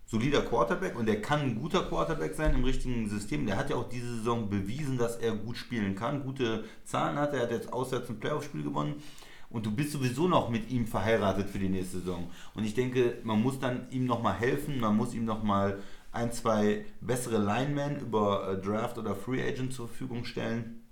[0.06, 3.46] solider Quarterback und der kann ein guter Quarterback sein im richtigen System.
[3.46, 7.34] Der hat ja auch diese Saison bewiesen, dass er gut spielen kann, gute Zahlen hat.
[7.34, 9.02] Er hat jetzt auswärts ein Playoff-Spiel gewonnen.
[9.50, 12.30] Und du bist sowieso noch mit ihm verheiratet für die nächste Saison.
[12.56, 15.80] Und ich denke, man muss dann ihm nochmal helfen, man muss ihm nochmal
[16.12, 20.85] ein, zwei bessere Linemen über äh, Draft oder Free Agent zur Verfügung stellen.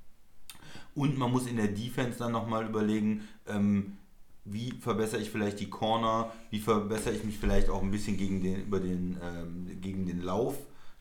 [0.95, 3.97] Und man muss in der Defense dann nochmal überlegen, ähm,
[4.45, 8.43] wie verbessere ich vielleicht die Corner, wie verbessere ich mich vielleicht auch ein bisschen gegen
[8.43, 10.55] den, über den, ähm, gegen den Lauf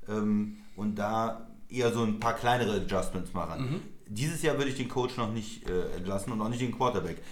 [0.09, 3.83] ähm, und da eher so ein paar kleinere Adjustments machen.
[4.07, 7.23] Dieses Jahr würde ich den Coach noch nicht äh, entlassen und auch nicht den Quarterback.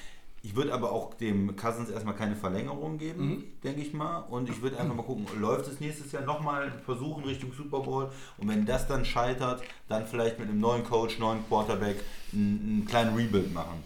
[0.43, 4.21] Ich würde aber auch dem Cousins erstmal keine Verlängerung geben, denke ich mal.
[4.21, 8.11] Und ich würde einfach mal gucken, läuft es nächstes Jahr nochmal versuchen Richtung Super Bowl.
[8.39, 11.97] Und wenn das dann scheitert, dann vielleicht mit einem neuen Coach, neuen Quarterback
[12.33, 13.85] einen, einen kleinen Rebuild machen.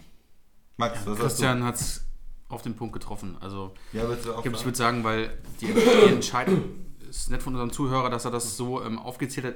[0.76, 2.04] Max, was Christian hat es
[2.48, 3.36] auf den Punkt getroffen.
[3.40, 3.74] Also?
[3.92, 6.62] Ja, ich, ich würde sagen, weil die, die Entscheidung
[7.08, 9.54] ist nett von unserem Zuhörer, dass er das so ähm, aufgezählt hat.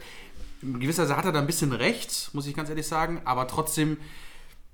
[0.63, 3.47] In gewisser Weise hat er da ein bisschen recht, muss ich ganz ehrlich sagen, aber
[3.47, 3.99] trotzdem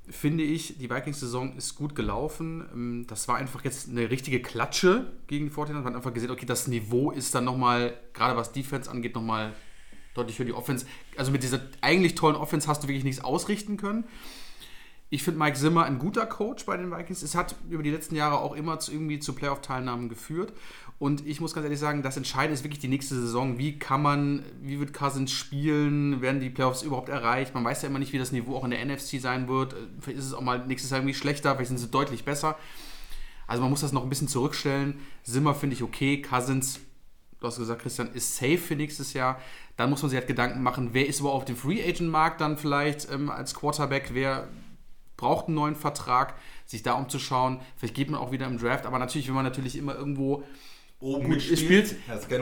[0.08, 2.64] finde ich, die Vikings-Saison ist gut gelaufen.
[2.72, 5.72] Ähm, Das war einfach jetzt eine richtige Klatsche gegen die 49ers.
[5.72, 9.54] Man hat einfach gesehen, okay, das Niveau ist dann nochmal, gerade was Defense angeht, nochmal
[10.14, 10.86] deutlich für die Offense.
[11.16, 14.04] Also mit dieser eigentlich tollen Offense hast du wirklich nichts ausrichten können.
[15.10, 17.22] Ich finde Mike Zimmer ein guter Coach bei den Vikings.
[17.22, 20.52] Es hat über die letzten Jahre auch immer zu, irgendwie zu Playoff-Teilnahmen geführt.
[20.98, 23.58] Und ich muss ganz ehrlich sagen, das Entscheidende ist wirklich die nächste Saison.
[23.58, 26.22] Wie kann man, wie wird Cousins spielen?
[26.22, 27.52] Werden die Playoffs überhaupt erreicht?
[27.52, 29.74] Man weiß ja immer nicht, wie das Niveau auch in der NFC sein wird.
[30.00, 32.56] Vielleicht ist es auch mal nächstes Jahr irgendwie schlechter, vielleicht sind sie deutlich besser.
[33.46, 35.00] Also man muss das noch ein bisschen zurückstellen.
[35.24, 36.22] Zimmer finde ich okay.
[36.22, 36.80] Cousins,
[37.40, 39.40] du hast gesagt, Christian, ist safe für nächstes Jahr.
[39.76, 42.40] Dann muss man sich halt Gedanken machen, wer ist überhaupt auf dem Free Agent Markt
[42.40, 44.48] dann vielleicht ähm, als Quarterback, wer
[45.16, 47.60] braucht einen neuen Vertrag, sich da umzuschauen.
[47.76, 50.44] Vielleicht geht man auch wieder im Draft, aber natürlich, wenn man natürlich immer irgendwo
[51.04, 51.96] Oben mitspielt, spielt,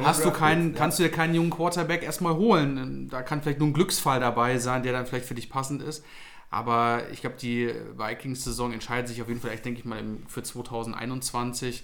[0.05, 3.09] hast du keinen, kannst du dir keinen jungen Quarterback erstmal holen.
[3.11, 6.05] Da kann vielleicht nur ein Glücksfall dabei sein, der dann vielleicht für dich passend ist.
[6.48, 10.44] Aber ich glaube, die Vikings-Saison entscheidet sich auf jeden Fall, ich denke ich mal, für
[10.44, 11.83] 2021.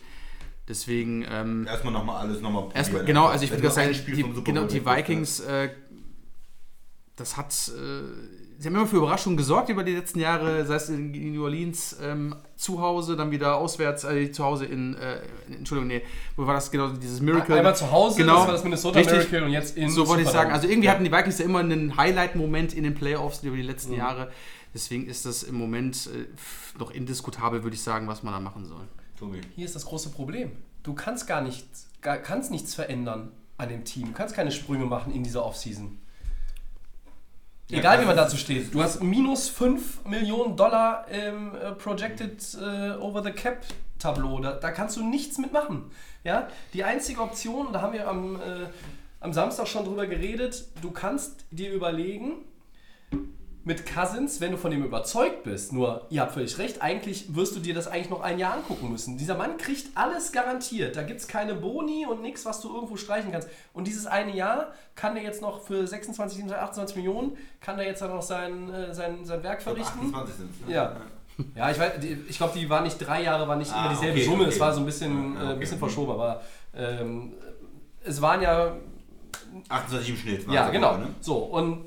[0.69, 1.67] Deswegen, ähm.
[1.67, 2.77] Erstmal nochmal alles nochmal probieren.
[2.77, 5.71] Erstmal, genau, also ich würde sagen, die, genau, die Vikings, äh,
[7.17, 8.03] das hat, äh,
[8.59, 11.97] sie haben immer für Überraschungen gesorgt über die letzten Jahre, sei es in New Orleans
[12.03, 16.03] ähm, zu Hause, dann wieder auswärts, äh, zu Hause in, äh, in- Entschuldigung, nee,
[16.37, 17.57] wo war das genau, dieses Miracle?
[17.57, 18.37] Einmal zu Hause, Genau.
[18.38, 19.16] das war das Minnesota Richtig.
[19.31, 20.92] Miracle und jetzt in So wollte ich sagen, also irgendwie Ja.
[20.94, 23.68] hatten die Vikings ja immer einen Highlight-Moment in den Playoffs über die Mhm.
[23.68, 24.31] letzten Jahre,
[24.75, 26.27] deswegen ist das im Moment äh,
[26.79, 28.87] noch indiskutabel, würde ich sagen, was man da machen soll.
[29.18, 29.40] Tobi.
[29.55, 30.51] Hier ist das große Problem.
[30.83, 34.07] Du kannst gar nichts, gar, kannst nichts verändern an dem Team.
[34.09, 35.99] Du kannst keine Sprünge machen in dieser Offseason.
[37.70, 38.72] Egal wie man dazu steht.
[38.72, 43.59] Du hast minus 5 Millionen Dollar im äh, Projected äh, Over the Cap
[43.98, 44.40] Tableau.
[44.40, 45.90] Da, da kannst du nichts mitmachen.
[46.24, 46.48] Ja?
[46.72, 48.68] Die einzige Option, da haben wir am, äh,
[49.20, 52.37] am Samstag schon drüber geredet, du kannst dir überlegen,
[53.64, 57.55] mit Cousins, wenn du von dem überzeugt bist, nur, ihr habt völlig recht, eigentlich wirst
[57.55, 59.18] du dir das eigentlich noch ein Jahr angucken müssen.
[59.18, 60.97] Dieser Mann kriegt alles garantiert.
[60.97, 63.49] Da gibt es keine Boni und nichts, was du irgendwo streichen kannst.
[63.75, 67.85] Und dieses eine Jahr kann er jetzt noch für 26, 27, 28 Millionen, kann er
[67.87, 70.01] jetzt dann noch sein, äh, sein, sein Werk verrichten.
[70.14, 70.75] 28 sind ne?
[70.75, 70.97] Ja.
[71.55, 71.92] Ja, ich, weiß,
[72.29, 74.42] ich glaube, die war nicht drei Jahre, war nicht Ah, immer dieselbe okay, Summe.
[74.44, 74.53] okay.
[74.53, 75.59] Es war so ein bisschen, äh, ein okay.
[75.61, 76.42] bisschen verschoben, aber
[76.75, 77.35] ähm,
[78.03, 78.77] es waren ja
[79.68, 80.47] 28 im Schnitt.
[80.47, 80.88] waren ja, genau.
[80.88, 81.07] aber, ne?
[81.21, 81.85] So, und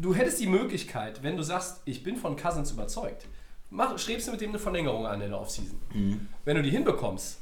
[0.00, 3.26] du hättest die Möglichkeit, wenn du sagst, ich bin von Cousins überzeugt,
[3.70, 5.78] mach, strebst du mit dem eine Verlängerung an in der Offseason.
[5.92, 6.28] Mhm.
[6.44, 7.38] Wenn du die hinbekommst,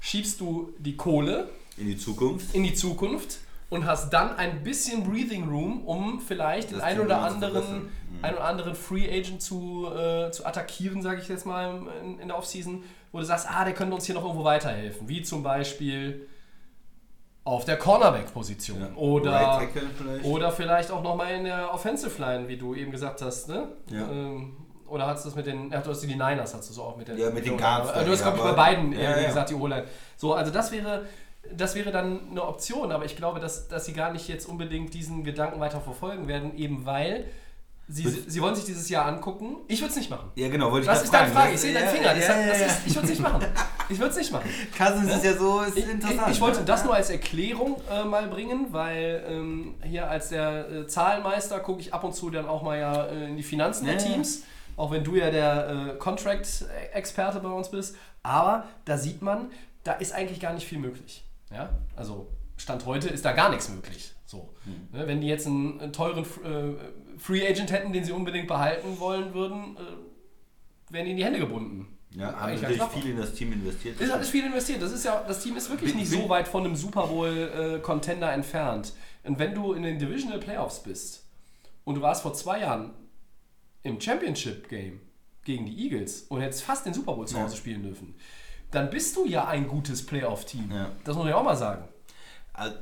[0.00, 2.54] schiebst du die Kohle In die Zukunft.
[2.54, 3.38] in die Zukunft
[3.70, 7.82] und hast dann ein bisschen Breathing Room, um vielleicht den Das ein Team oder anderen.
[7.82, 7.88] Mhm.
[8.22, 12.28] ein oder anderen Free Agent zu, äh, zu attackieren, sage ich jetzt mal in, in
[12.28, 12.82] der Offseason,
[13.12, 15.08] wo du sagst, ah, der könnte uns hier noch irgendwo weiterhelfen.
[15.08, 16.26] Wie zum Beispiel
[17.48, 18.80] auf der Cornerback-Position.
[18.80, 18.88] Ja.
[18.96, 20.24] Oder, Right vielleicht.
[20.24, 23.48] oder vielleicht auch nochmal in der Offensive Line, wie du eben gesagt hast.
[23.48, 23.68] Ne?
[23.90, 24.08] Ja.
[24.10, 24.56] Ähm,
[24.86, 26.96] oder hast du das mit den, ja, du hast die Niners, hast du so auch
[26.96, 29.22] mit den, Ja, mit den Guards Du dann, hast, glaube ich, bei beiden Ja, irgendwie
[29.22, 29.28] ja.
[29.28, 29.84] gesagt, die O-Line.
[30.16, 31.06] So, also das wäre,
[31.54, 34.94] das wäre dann eine Option, aber ich glaube, dass, dass sie gar nicht jetzt unbedingt
[34.94, 37.24] diesen Gedanken weiter verfolgen werden, eben weil
[37.88, 39.56] sie, sie wollen sich dieses Jahr angucken.
[39.66, 40.30] Ich würde es nicht machen.
[40.34, 41.32] Ja, genau, wollte ich Das ist deine.
[41.32, 41.54] Frage.
[41.54, 42.14] Ich sehe deinen Finger.
[42.14, 43.44] ja, ja, ist, ich würde es nicht machen.
[43.88, 44.50] Ich würde es nicht machen.
[44.76, 46.30] Cousins ist ja so ist Ich, ich, interessant.
[46.30, 46.64] ich wollte ne?
[46.66, 51.80] das nur als Erklärung äh, mal bringen, weil ähm, hier als der äh, Zahlenmeister gucke
[51.80, 53.96] ich ab und zu dann auch mal ja äh, in die Finanzen der.
[53.98, 54.42] Teams,
[54.76, 57.96] auch wenn du ja der äh, Contract-Experte bei uns bist.
[58.22, 59.50] Aber da sieht man,
[59.84, 61.24] da ist eigentlich gar nicht viel möglich.
[61.50, 61.70] Ja?
[61.96, 64.12] Also Stand heute ist da gar nichts möglich.
[64.26, 64.50] So.
[64.64, 64.88] Hm.
[64.92, 66.74] Ne, wenn die jetzt einen, einen teuren äh,
[67.18, 71.98] Free Agent hätten, den sie unbedingt behalten wollen würden, äh, wären ihnen die Hände gebunden.
[72.14, 74.00] Ja, haben natürlich viel in das Team investiert.
[74.00, 74.80] Das ist viel investiert.
[74.80, 77.06] Das ist ja, das Team ist wirklich Bin- nicht bin- so weit von einem Super
[77.06, 77.28] Bowl
[77.76, 78.94] äh, Contender entfernt.
[79.24, 81.24] Und wenn du in den Divisional Playoffs bist
[81.84, 82.92] und du warst vor zwei Jahren
[83.82, 85.00] im Championship Game
[85.44, 88.14] gegen die Eagles und hättest fast den Super Bowl zu Hause spielen dürfen,
[88.70, 90.70] dann bist du ja ein gutes Playoff-Team.
[90.72, 90.90] Ja.
[91.04, 91.88] Das muss man ja auch mal sagen.
[92.54, 92.76] Also,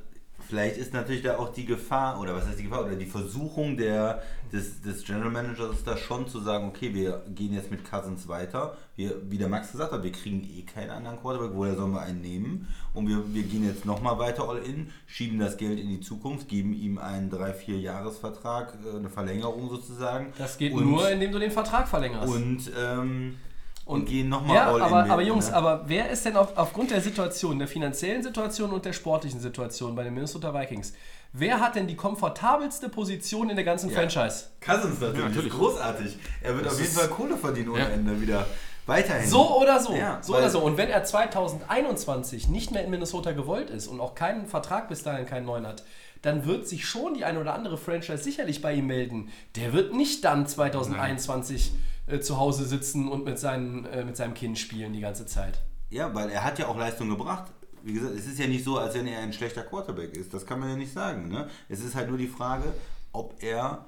[0.49, 3.77] Vielleicht ist natürlich da auch die Gefahr, oder was heißt die Gefahr, oder die Versuchung
[3.77, 7.89] der, des, des General Managers ist da schon zu sagen, okay, wir gehen jetzt mit
[7.89, 8.77] Cousins weiter.
[8.95, 12.03] Wir, wie der Max gesagt hat, wir kriegen eh keinen anderen Quarterback, woher sollen wir
[12.03, 12.69] einen nehmen?
[12.95, 16.49] Und wir, wir gehen jetzt nochmal weiter all in, schieben das Geld in die Zukunft,
[16.49, 20.33] geben ihm einen 3-4-Jahres-Vertrag, äh, eine Verlängerung sozusagen.
[20.39, 22.33] Das geht und, nur, indem du den Vertrag verlängerst.
[22.33, 23.37] Und, ähm,
[23.87, 25.03] und, gehen nochmal ja, all aber, in.
[25.05, 25.57] mit, aber Jungs, ne?
[25.57, 29.95] aber wer ist denn auf, aufgrund der Situation, der finanziellen Situation und der sportlichen Situation
[29.95, 30.93] bei den Minnesota Vikings,
[31.33, 34.47] wer hat denn die komfortabelste Position in der ganzen Franchise?
[34.61, 35.53] Cousins natürlich, Ja, natürlich.
[35.53, 36.19] großartig.
[36.43, 37.87] Er wird auf jeden Fall Kohle verdienen ohne Ja.
[37.87, 38.47] Ende wieder.
[38.87, 39.29] Weiterhin.
[39.29, 39.95] So oder so.
[39.95, 40.61] Ja, so oder so.
[40.61, 45.03] Und wenn er 2021 nicht mehr in Minnesota gewollt ist und auch keinen Vertrag bis
[45.03, 45.83] dahin keinen neuen hat,
[46.23, 49.31] dann wird sich schon die eine oder andere Franchise sicherlich bei ihm melden.
[49.57, 51.73] Der wird nicht dann 2021
[52.07, 55.61] äh, zu Hause sitzen und mit, seinen, äh, mit seinem Kind spielen die ganze Zeit.
[55.91, 57.53] Ja, weil er hat ja auch Leistung gebracht.
[57.83, 60.35] Wie gesagt, es ist ja nicht so, als wenn er ein schlechter Quarterback ist.
[60.35, 61.29] Das kann man ja nicht sagen.
[61.29, 61.49] Ne?
[61.69, 62.65] Es ist halt nur die Frage,
[63.13, 63.85] ob er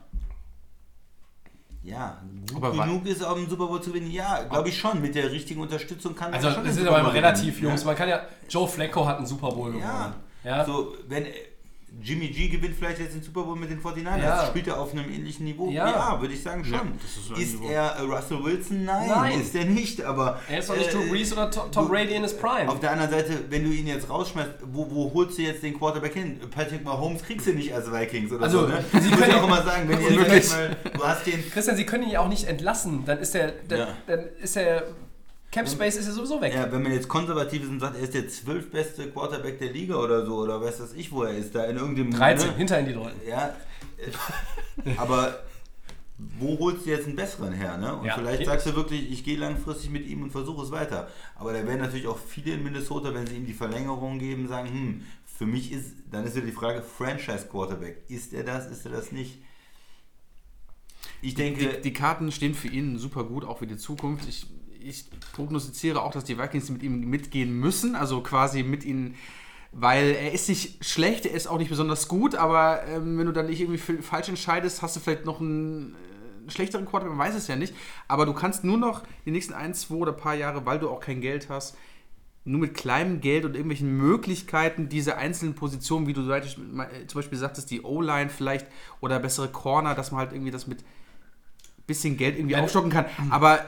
[1.82, 2.20] ja,
[2.52, 4.10] gut Aber genug ist, um den Super Bowl zu gewinnen.
[4.10, 5.00] Ja, glaube ich schon.
[5.00, 7.60] Mit der richtigen Unterstützung kann Also er schon das den ist Super aber Bowl relativ,
[7.60, 7.80] Jungs.
[7.80, 7.86] ne?
[7.86, 8.20] Man kann ja.
[8.48, 9.82] Joe Flacco hat einen Super Bowl gewonnen.
[9.84, 10.64] Ja, Ja.
[10.64, 11.24] so, wenn
[12.00, 14.46] Jimmy G gewinnt vielleicht jetzt den Super Bowl mit den 49ers, Ja.
[14.46, 15.68] spielt er auf einem ähnlichen Niveau?
[15.70, 16.20] Ja.
[16.20, 16.74] würde ich sagen schon.
[16.74, 18.84] Ja, ist ist er Russell Wilson?
[18.84, 19.40] Nein, Nein.
[19.40, 20.02] ist er nicht.
[20.02, 22.68] Aber Er ist doch nicht äh, Drew Brees oder Tom, Tom Brady in his Prime.
[22.70, 25.76] Auf der anderen Seite, wenn du ihn jetzt rausschmeißt, wo, wo holst du jetzt den
[25.76, 26.38] Quarterback hin?
[26.54, 28.66] Patrick Mahomes kriegst du nicht als Vikings oder Also, so.
[28.68, 28.84] Ne?
[29.00, 32.04] Sie können ja auch immer sagen, wenn ihr mal, du hast den Christian, Sie können
[32.04, 33.04] ihn ja auch nicht entlassen.
[33.06, 33.88] Dann ist der, dann, Ja.
[34.06, 34.84] dann ist der
[35.58, 36.54] Cap Space ist ja sowieso weg.
[36.54, 39.96] Ja, wenn man jetzt konservativ ist und sagt, er ist der zwölfbeste Quarterback der Liga
[39.96, 42.10] oder so, oder weiß das ich, wo er ist, da in irgendeinem.
[42.12, 42.56] 13, Ne?
[42.56, 43.16] hinter in die Leute.
[43.28, 43.56] Ja,
[43.98, 45.40] äh, aber
[46.38, 47.76] wo holst du jetzt einen besseren her?
[47.76, 47.96] Ne?
[47.96, 48.14] Und Ja.
[48.16, 51.08] vielleicht sagst du wirklich, ich gehe langfristig mit ihm und versuche es weiter.
[51.36, 54.68] Aber da werden natürlich auch viele in Minnesota, wenn sie ihm die Verlängerung geben, sagen,
[54.68, 58.84] hm, für mich ist, dann ist ja die Frage, Franchise Quarterback, ist er das, ist
[58.84, 59.38] er das nicht?
[61.22, 64.28] Ich denke, Die, die Karten stehen für ihn super gut, auch für die Zukunft.
[64.28, 64.46] Ich,
[64.80, 69.14] ich prognostiziere auch, dass die Vikings mit ihm mitgehen müssen, also quasi mit ihm,
[69.72, 73.32] weil er ist nicht schlecht, er ist auch nicht besonders gut, aber ähm, wenn du
[73.32, 77.34] dann nicht irgendwie falsch entscheidest, hast du vielleicht noch einen, äh, schlechteren Quarterback, man weiß
[77.34, 77.74] es ja nicht.
[78.06, 81.00] Aber du kannst nur noch die nächsten ein, zwei oder paar Jahre, weil du auch
[81.00, 81.76] kein Geld hast,
[82.44, 86.78] nur mit kleinem Geld und irgendwelchen Möglichkeiten diese einzelnen Positionen, wie du zum
[87.14, 88.66] Beispiel sagtest, die O-Line vielleicht
[89.00, 90.82] oder bessere Corner, dass man halt irgendwie das mit
[91.86, 93.06] bisschen Geld irgendwie Ja, aufstocken kann.
[93.30, 93.60] Aber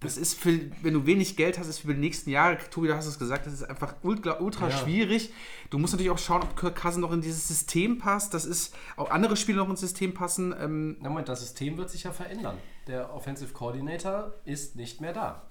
[0.00, 2.94] das ist für, wenn du wenig Geld hast, ist für die nächsten Jahre, Tobi, du
[2.94, 4.76] hast es gesagt, das ist einfach ultra, ultra Ja.
[4.76, 5.32] schwierig.
[5.70, 8.32] Du musst natürlich auch schauen, ob Kirk Cousins noch in dieses System passt.
[8.32, 10.54] Das ist, auch andere Spieler noch ins System passen.
[10.60, 12.56] Ähm, Na Moment, das System wird sich ja verändern.
[12.86, 15.42] Der Offensive Coordinator ist nicht mehr da.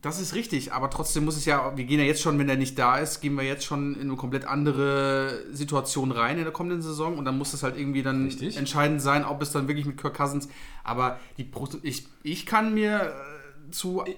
[0.00, 2.54] das ist richtig, aber trotzdem muss es ja, wir gehen ja jetzt schon, wenn er
[2.56, 6.52] nicht da ist, gehen wir jetzt schon in eine komplett andere Situation rein in der
[6.52, 8.56] kommenden Saison und dann muss es halt irgendwie dann Richtig.
[8.58, 10.48] entscheidend sein, ob es dann wirklich mit Kirk Cousins,
[10.84, 11.50] aber die
[11.82, 13.37] ich, ich kann mir äh,
[13.70, 14.14] zu, äh,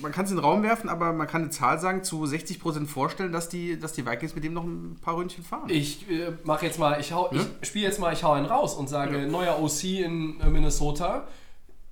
[0.00, 2.86] man kann es in den Raum werfen, aber man kann eine Zahl sagen, zu 60%
[2.86, 5.68] vorstellen, dass die, dass die Vikings mit dem noch ein paar Ründchen fahren.
[5.68, 8.74] Ich äh, mache jetzt mal, ich, hau, ich spiele jetzt mal, ich hau einen raus
[8.74, 11.26] und sage, neuer OC in äh, Minnesota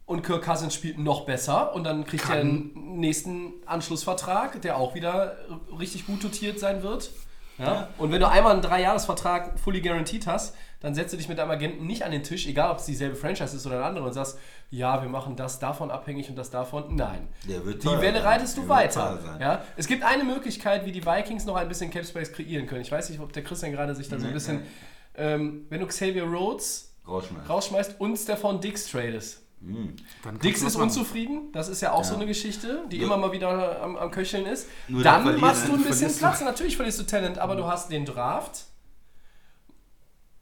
[0.07, 4.95] und Kirk Cousins spielt noch besser und dann kriegt er einen nächsten Anschlussvertrag, der auch
[4.95, 5.37] wieder
[5.79, 7.11] richtig gut dotiert sein wird.
[7.59, 7.89] Ja?
[7.99, 11.51] Und wenn du einmal einen Dreijahresvertrag fully guaranteed hast, dann setzt du dich mit deinem
[11.51, 14.13] Agenten nicht an den Tisch, egal ob es dieselbe Franchise ist oder eine andere und
[14.13, 14.39] sagst,
[14.71, 16.95] ja, wir machen das davon abhängig und das davon.
[16.97, 17.29] Nein.
[17.49, 18.23] Der wird Die Welle sein.
[18.27, 19.39] reitest du weiter.
[19.41, 19.63] Ja?
[19.77, 22.81] Es gibt eine Möglichkeit, wie die Vikings noch ein bisschen Cap Space kreieren können.
[22.83, 24.57] Ich weiß nicht, ob der Christian gerade sich da so ein Nee, bisschen.
[24.61, 24.67] nee.
[25.15, 27.47] Ähm, wenn du Xavier Rhodes rausschmeißen.
[27.51, 29.41] rausschmeißt und Stefan Dix tradest.
[29.61, 33.31] Dann kannst Dix ist unzufrieden, das ist ja auch so eine Geschichte, die immer mal
[33.31, 34.67] wieder am, am Köcheln ist.
[34.89, 36.41] Nur Dann Verlierer, machst du ein bisschen Platz.
[36.41, 38.65] Natürlich verlierst du Talent, aber du hast den Draft,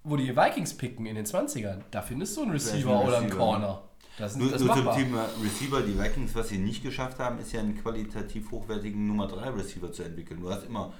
[0.04, 1.80] wo die Vikings picken in den 20ern.
[1.90, 3.82] Da findest du einen Receiver ein oder einen Receiver, Corner.
[4.18, 4.92] Das, Nur, das nur zum.
[4.94, 9.26] Thema Receiver, die Vikings, was sie nicht geschafft haben, ist ja einen qualitativ hochwertigen Nummer
[9.26, 10.40] 3 Receiver zu entwickeln.
[10.40, 10.92] Du hast immer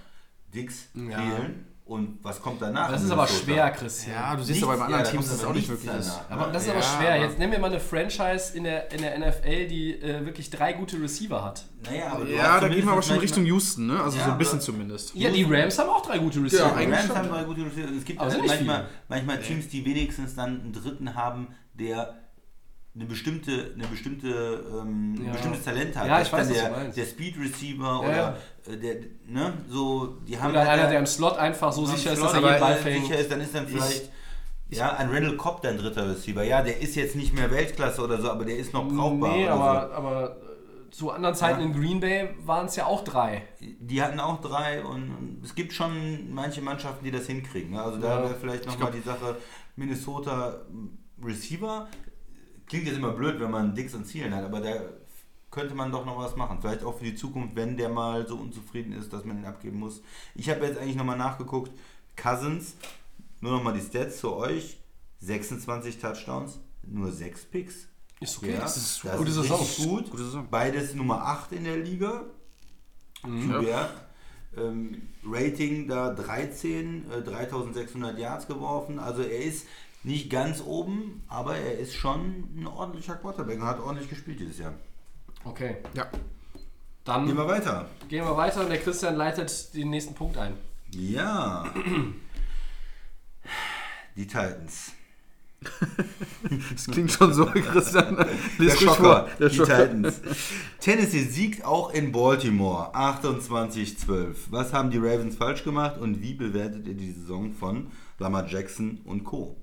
[0.55, 1.19] Dix, Ja.
[1.19, 2.89] Thielen und was kommt danach?
[2.93, 4.15] Das ist aber schwer, Christian.
[4.15, 6.21] Ja, du siehst Nichts, aber bei anderen ja, Teams, dass es auch nicht wirklich ist.
[6.29, 6.45] danach.
[6.45, 7.17] Aber das ist Ja, aber schwer.
[7.21, 10.73] Jetzt nennen wir mal eine Franchise in der, in der NFL, die äh, wirklich drei
[10.73, 11.65] gute Receiver hat.
[11.85, 14.01] Naja, aber du Ja, hast da gehen wir aber schon Richtung Houston, ne?
[14.01, 15.15] Also Ja, so ein bisschen zumindest.
[15.17, 16.63] Ja, die Rams haben auch drei gute Receiver.
[16.63, 17.17] Ja, Die Rams schon.
[17.17, 17.89] haben drei gute Receiver.
[17.99, 22.20] Es gibt nicht manchmal, manchmal Teams, die wenigstens dann einen dritten haben, der
[22.95, 24.29] eine bestimmte, eine bestimmte,
[24.81, 25.33] ähm, ein Ja.
[25.33, 26.07] bestimmtes Talent hat.
[26.09, 30.51] Ja, ich weiß, der, der Speed Receiver Ja, oder äh, der, ne, so, die haben
[30.51, 33.05] Oder halt einer, der im Slot einfach so sicher ist, dass er jeden Ball fängt.
[33.07, 34.11] sicher ist, dann ist dann vielleicht
[34.71, 36.43] ja, ein Randall Cobb dein dritter Receiver.
[36.45, 39.37] Ja, der ist jetzt nicht mehr Weltklasse oder so, aber der ist noch brauchbar.
[39.37, 41.67] Nee, aber, aber äh, zu anderen Zeiten Ja.
[41.67, 43.43] in Green Bay waren es ja auch drei.
[43.61, 43.67] so.
[43.81, 47.71] Die hatten auch drei und, es gibt schon manche Mannschaften, die das hinkriegen.
[47.71, 47.83] ne?
[47.83, 48.23] Also da Ja.
[48.25, 49.37] wäre vielleicht nochmal die Sache
[49.77, 50.61] Minnesota
[51.23, 51.89] Receiver.
[52.71, 54.73] Klingt jetzt immer blöd, wenn man Dicks und Zielen hat, aber da
[55.51, 56.59] könnte man doch noch was machen.
[56.61, 59.81] Vielleicht auch für die Zukunft, wenn der mal so unzufrieden ist, dass man ihn abgeben
[59.81, 60.01] muss.
[60.37, 61.73] Ich habe jetzt eigentlich nochmal nachgeguckt.
[62.17, 62.77] Cousins,
[63.41, 64.79] nur nochmal die Stats zu euch.
[65.19, 67.89] 26 Touchdowns, nur 6 Picks.
[68.21, 69.59] Ist okay, Ja, das ist das gute ist Saison.
[69.89, 70.11] gut.
[70.11, 70.47] Gute Saison.
[70.51, 72.25] Beides Nummer 8 in der Liga.
[73.23, 73.91] QBR.
[74.57, 78.99] Ähm, Rating da 13, äh, 3600 Yards geworfen.
[78.99, 79.67] Also er ist
[80.03, 84.59] nicht ganz oben, aber er ist schon ein ordentlicher Quarterback und hat ordentlich gespielt dieses
[84.59, 84.75] Jahr.
[85.45, 86.07] Okay, Ja.
[87.05, 87.89] dann Gehen wir weiter.
[88.09, 90.55] gehen wir weiter und der Christian leitet den nächsten Punkt ein.
[90.93, 91.73] Ja.
[94.17, 94.93] Die Titans.
[96.73, 98.17] Das klingt schon so, Christian.
[98.59, 99.29] Der Schocker, vor.
[99.39, 99.87] Der die Schocker.
[99.89, 100.21] Titans.
[100.81, 104.35] Tennessee siegt auch in Baltimore 28-12.
[104.51, 109.01] Was haben die Ravens falsch gemacht und wie bewertet ihr die Saison von Lamar Jackson
[109.05, 109.57] und Co.?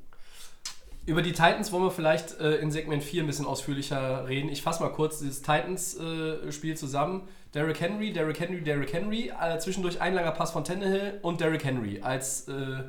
[1.08, 4.50] Über die Titans wollen wir vielleicht äh, in Segment 4 ein bisschen ausführlicher reden.
[4.50, 7.28] Ich fasse mal kurz dieses Titans-Spiel zusammen.
[7.54, 9.32] Derrick Henry, Derrick Henry, Derrick Henry.
[9.42, 12.84] Äh, zwischendurch ein langer Pass von Tannehill und Derrick Henry als äh,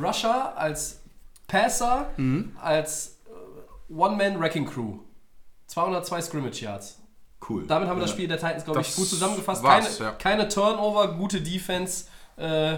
[0.00, 1.02] Rusher, als
[1.48, 2.10] Passer,
[2.62, 4.98] als äh, One-Man-Wrecking-Crew.
[5.66, 7.00] 202 Scrimmage Yards.
[7.48, 7.66] Cool.
[7.66, 8.14] Damit haben wir das Ja.
[8.14, 9.64] Spiel der Titans, glaube ich, Das gut zusammengefasst.
[9.64, 10.12] keine, ja.
[10.12, 12.76] keine Turnover, gute Defense äh,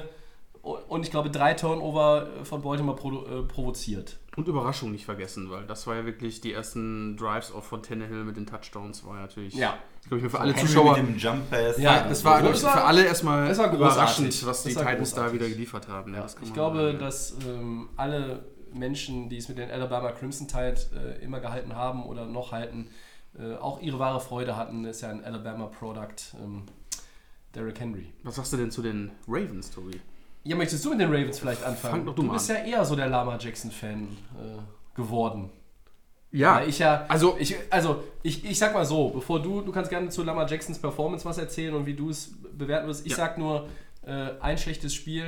[0.63, 4.17] und ich glaube drei Turnover von Baltimore äh, provoziert.
[4.39, 8.25] Und Überraschung nicht vergessen, weil das war ja wirklich die ersten Drives auch von Tannehill
[8.25, 9.77] mit den Touchdowns, war ja natürlich, Ja.
[10.03, 10.97] glaube ich, mir für alle Henry Zuschauer.
[10.99, 11.79] mit dem Jump Pass.
[11.79, 15.23] Ja, Das war, Das war- für alle erstmal das überraschend, was die Das Titans da
[15.23, 15.33] großartig.
[15.41, 16.15] wieder geliefert haben.
[16.15, 16.99] Ja, das Ich glaube, sagen.
[17.01, 22.05] dass ähm, alle Menschen, die es mit den Alabama Crimson Tide äh, immer gehalten haben
[22.05, 22.91] oder noch halten,
[23.39, 24.85] äh, auch ihre wahre Freude hatten.
[24.85, 26.37] Ist ja ein Alabama Product.
[26.41, 26.63] Ähm,
[27.55, 28.13] Derrick Henry.
[28.23, 30.01] Was sagst du denn zu den Ravens, Tobi?
[30.45, 31.95] Ja, möchtest du mit den Ravens vielleicht anfangen?
[31.97, 35.51] Fang doch du mal bist ja eher so der Lama Jackson-Fan äh, geworden.
[36.31, 39.73] Ja, Weil ich ja, also- ich, also ich, ich sag mal so, bevor du, du
[39.73, 43.05] kannst gerne zu Lama Jacksons Performance was erzählen und wie du es bewerten wirst.
[43.07, 43.17] Ich Ja.
[43.19, 43.69] sag nur,
[44.03, 45.25] äh, ein schlechtes Spiel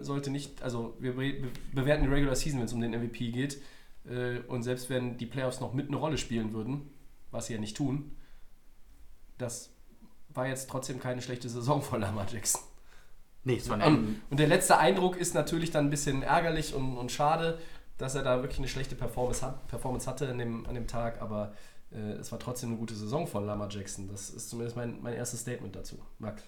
[0.00, 1.34] äh, sollte nicht, also wir be
[1.72, 3.60] bewerten die Regular Season, wenn es um den MVP geht.
[4.04, 6.90] Äh, und selbst wenn die Playoffs noch mit eine Rolle spielen würden,
[7.30, 8.16] was sie ja nicht tun,
[9.38, 9.70] das
[10.34, 12.60] war jetzt trotzdem keine schlechte Saison von Lama Jackson.
[13.44, 16.74] Nee, es war eine Und, und der letzte Eindruck ist natürlich dann ein bisschen ärgerlich
[16.74, 17.58] und, und schade,
[17.98, 21.20] dass er da wirklich eine schlechte Performance, hat, Performance hatte an dem, an dem Tag,
[21.22, 21.52] aber
[21.92, 24.08] äh, es war trotzdem eine gute Saison von Lama Jackson.
[24.08, 25.98] Das ist zumindest mein, mein erstes Statement dazu.
[26.18, 26.42] Max.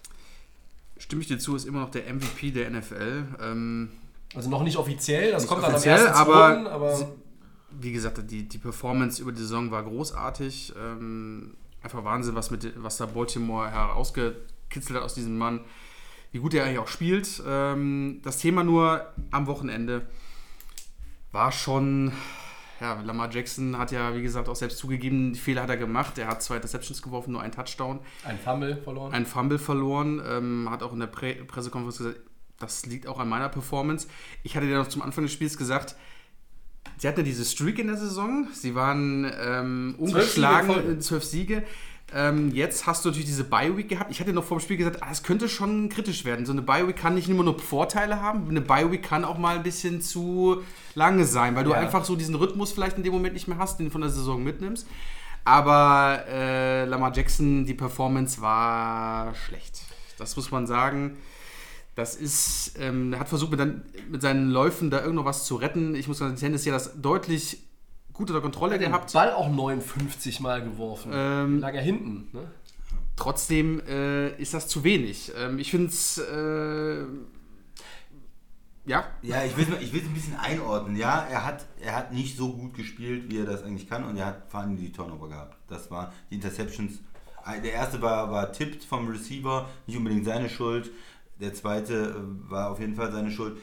[0.97, 3.25] Stimme ich dir zu, ist immer noch der MVP der NFL.
[3.41, 3.91] Ähm,
[4.33, 7.09] Also noch nicht offiziell, das Nicht kommt offiziell, dann am ersten, aber- zweiten, aber
[7.77, 10.73] wie gesagt, die, die Performance über die Saison war großartig.
[10.81, 15.59] Ähm, einfach Wahnsinn, was, mit, was da Baltimore herausgekitzelt hat aus diesem Mann.
[16.35, 17.41] Wie gut er eigentlich auch spielt.
[17.47, 20.05] Ähm, das Thema nur am Wochenende
[21.31, 22.11] war schon.
[22.81, 26.17] Ja, Lamar Jackson hat ja, wie gesagt, auch selbst zugegeben, die Fehler hat er gemacht.
[26.17, 28.01] Er hat zwei Interceptions geworfen, nur einen Touchdown.
[28.25, 29.13] ein Fumble verloren.
[29.13, 32.19] Ein Fumble verloren, ähm, hat auch in der Pre Pressekonferenz gesagt,
[32.59, 34.09] das liegt auch an meiner Performance.
[34.43, 35.95] Ich hatte ja noch zum Anfang des Spiels gesagt,
[36.97, 41.63] sie hatten ja diese Streak in der Saison, sie waren ähm, ungeschlagen, zwölf Siege.
[42.13, 44.11] Ähm, jetzt hast du natürlich diese Bye-Week gehabt.
[44.11, 46.45] Ich hatte noch vor dem Spiel gesagt, ah, es könnte schon kritisch werden.
[46.45, 49.63] So eine Bye-Week kann nicht immer nur Vorteile haben, eine Bye-Week kann auch mal ein
[49.63, 50.61] bisschen zu
[50.93, 51.77] lange sein, weil du Ja.
[51.77, 54.11] einfach so diesen Rhythmus vielleicht in dem Moment nicht mehr hast, den du von der
[54.11, 54.87] Saison mitnimmst.
[55.43, 59.81] Aber äh, Lamar Jackson, die Performance war schlecht.
[60.17, 61.17] Das muss man sagen.
[61.95, 65.55] Das ist, ähm, er hat versucht, mit, dann, mit seinen Läufen da irgendwo was zu
[65.55, 65.95] retten.
[65.95, 67.59] Ich muss sagen, Tennessee hat das deutlich
[68.15, 69.13] gut unter Kontrolle den gehabt.
[69.13, 71.11] Ball auch 59 Mal geworfen.
[71.13, 72.29] Ähm, Lag er hinten.
[72.33, 72.49] Ne?
[73.15, 75.31] Trotzdem äh, ist das zu wenig.
[75.37, 77.05] Ähm, ich finde es, äh,
[78.87, 80.95] ja, Ja, ich will es ich will's ein bisschen einordnen.
[80.95, 84.17] Ja, er hat, er hat nicht so gut gespielt, wie er das eigentlich kann und
[84.17, 85.57] er hat vor allem die Turnover gehabt.
[85.67, 86.99] Das war die Interceptions.
[87.63, 90.91] Der erste war, war tippt vom Receiver, nicht unbedingt seine Schuld.
[91.39, 93.57] Der zweite äh, war auf jeden Fall seine Schuld.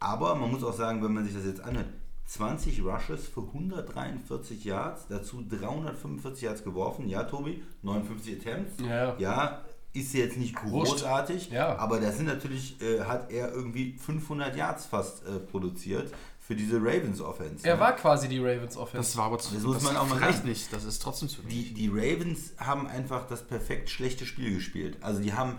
[0.00, 1.88] Aber man muss auch sagen, wenn man sich das jetzt anhört,
[2.28, 7.08] 20 Rushes für 143 Yards, dazu 345 Yards geworfen.
[7.08, 8.74] Ja, Tobi, 59 Attempts.
[8.80, 9.16] Ja.
[9.18, 9.64] ja
[9.94, 11.76] ist jetzt nicht großartig, Ja.
[11.78, 16.76] aber das sind natürlich, äh, hat er irgendwie 500 Yards fast äh, produziert für diese
[16.78, 17.66] Ravens Offense.
[17.66, 17.80] Er ne?
[17.80, 19.08] war quasi die Ravens Offense.
[19.08, 20.72] Das war aber zu Das muss man auch mal reicht nicht.
[20.72, 21.74] Das ist trotzdem zu die, wenig.
[21.74, 24.98] die Ravens haben einfach das perfekt schlechte Spiel gespielt.
[25.02, 25.56] Also die haben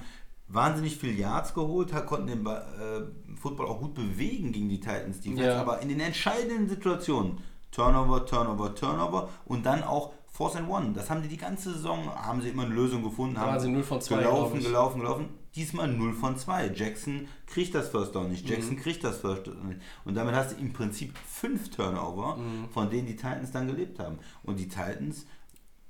[0.49, 3.01] wahnsinnig viel Yards geholt, konnten den äh,
[3.39, 5.61] Football auch gut bewegen gegen die Titans Defense, Ja.
[5.61, 7.37] aber in den entscheidenden Situationen
[7.71, 10.93] Turnover, Turnover, Turnover und dann auch Force and One.
[10.93, 13.69] Das haben die die ganze Saison, haben sie immer eine Lösung gefunden, Da haben sie
[13.69, 15.25] 0 von 2, glaub gelaufen, gelaufen, gelaufen.
[15.55, 16.71] Diesmal 0 von 2.
[16.75, 18.47] Jackson kriegt das First Down nicht.
[18.49, 18.79] Jackson Mhm.
[18.79, 19.81] kriegt das First Down nicht.
[20.05, 22.69] Und damit hast du im Prinzip fünf Turnover, Mhm.
[22.71, 24.17] von denen die Titans dann gelebt haben.
[24.43, 25.25] Und die Titans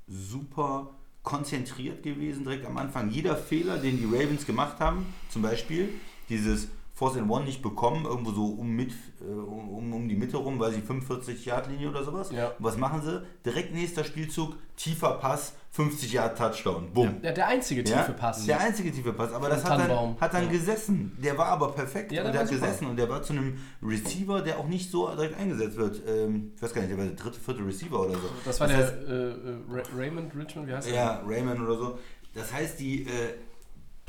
[0.08, 0.90] super
[1.24, 3.12] konzentriert gewesen direkt am Anfang.
[3.12, 5.90] Jeder Fehler, den die Ravens gemacht haben, zum Beispiel
[6.30, 6.70] dieses
[7.00, 8.92] Force and One nicht bekommen, irgendwo so um, mit,
[9.22, 12.30] äh, um, um die Mitte rum, weil sie 45 Yard Linie oder sowas.
[12.30, 12.48] Ja.
[12.48, 13.24] Und was machen sie?
[13.46, 16.92] Direkt nächster Spielzug, tiefer Pass, 50 Yard Touchdown.
[16.94, 17.16] Bumm.
[17.22, 18.46] Ja, der einzige tiefe Ja, Pass.
[18.46, 21.16] Der einzige tiefe Pass, aber das hat dann, hat dann gesessen.
[21.24, 22.60] Der war aber perfekt der und der hat super.
[22.68, 26.02] gesessen und der war zu einem Receiver, der auch nicht so direkt eingesetzt wird.
[26.06, 28.30] Ähm, ich weiß gar nicht, der war der dritte, vierte Receiver oder so.
[28.44, 30.96] Das war Das der heißt- äh, äh, Ra- Raymond Richmond, wie heißt der?
[30.96, 31.98] Ja, Raymond oder so.
[32.36, 33.08] Das heißt, die äh,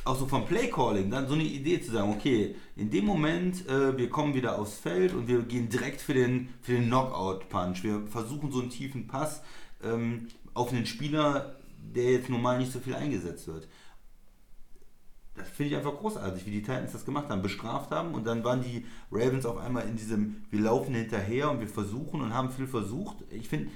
[0.04, 3.96] auch so vom Playcalling, dann so eine Idee zu sagen, okay, in dem Moment, äh,
[3.96, 7.82] wir kommen wieder aufs Feld und wir gehen direkt für den, für den Knockout-Punch.
[7.82, 9.42] Wir versuchen so einen tiefen Pass
[9.82, 11.56] ähm, auf einen Spieler,
[11.94, 13.68] der jetzt normal nicht so viel eingesetzt wird.
[15.34, 18.42] Das finde ich einfach großartig, wie die Titans das gemacht haben, bestraft haben und dann
[18.44, 22.50] waren die Ravens auf einmal in diesem, wir laufen hinterher und wir versuchen und haben
[22.50, 23.16] viel versucht.
[23.30, 23.70] Ich finde,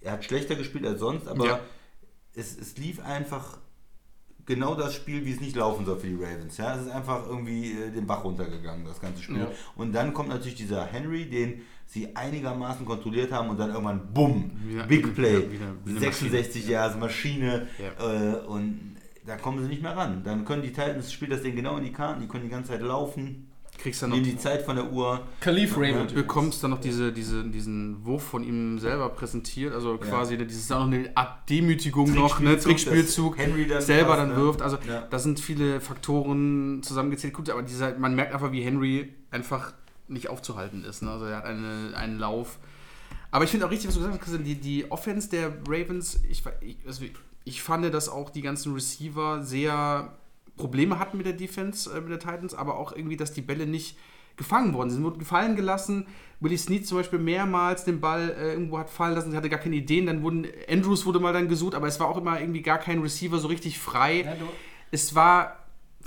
[0.00, 1.60] er hat schlechter gespielt als sonst, aber Ja.
[2.34, 3.58] es, es lief einfach
[4.48, 6.56] genau das Spiel, wie es nicht laufen soll für die Ravens.
[6.56, 6.74] Ja?
[6.74, 9.38] Es ist einfach irgendwie äh, den Bach runtergegangen, das ganze Spiel.
[9.38, 9.48] Ja.
[9.76, 14.50] Und dann kommt natürlich dieser Henry, den sie einigermaßen kontrolliert haben und dann irgendwann bumm,
[14.66, 18.32] Wieder- Big Play, wieder- wieder- wieder 66 Jahre Maschine Ja.
[18.34, 18.96] äh, und
[19.26, 20.22] da kommen sie nicht mehr ran.
[20.24, 22.70] Dann können die Titans, spielt das Ding genau in die Karten, die können die ganze
[22.72, 23.47] Zeit laufen,
[23.78, 25.20] Kriegst dann noch die Zeit von der Uhr.
[25.40, 26.10] Khalif Raymond.
[26.10, 30.52] Du bekommst dann noch diese, diese, diesen Wurf von ihm selber präsentiert, also quasi das
[30.52, 32.58] ist auch noch eine Art Demütigung noch, ne?
[32.58, 34.36] Trickspielzug, Henry dann selber passt, dann ne?
[34.36, 34.62] wirft.
[34.62, 35.06] Also Ja.
[35.08, 37.34] da sind viele Faktoren zusammengezählt.
[37.34, 39.72] Gut, aber dieser, man merkt einfach, wie Henry einfach
[40.08, 41.02] nicht aufzuhalten ist.
[41.02, 41.10] Ne?
[41.10, 42.58] Also er hat eine, einen Lauf.
[43.30, 46.20] Aber ich finde auch richtig, was du gesagt hast, Christian, die, die Offense der Ravens,
[46.28, 47.04] ich, ich, also
[47.44, 50.12] ich fand, dass auch die ganzen Receiver sehr
[50.58, 53.66] Probleme hatten mit der Defense, äh, mit der Titans, aber auch irgendwie, dass die Bälle
[53.66, 53.96] nicht
[54.36, 55.02] gefangen worden sind.
[55.02, 56.06] wurden gefallen gelassen.
[56.40, 59.76] Willie Snead zum Beispiel mehrmals den Ball äh, irgendwo hat fallen lassen, hatte gar keine
[59.76, 60.06] Ideen.
[60.06, 63.00] Dann wurden, Andrews wurde mal dann gesucht, aber es war auch immer irgendwie gar kein
[63.00, 64.22] Receiver so richtig frei.
[64.22, 64.36] Ja,
[64.90, 65.57] Es war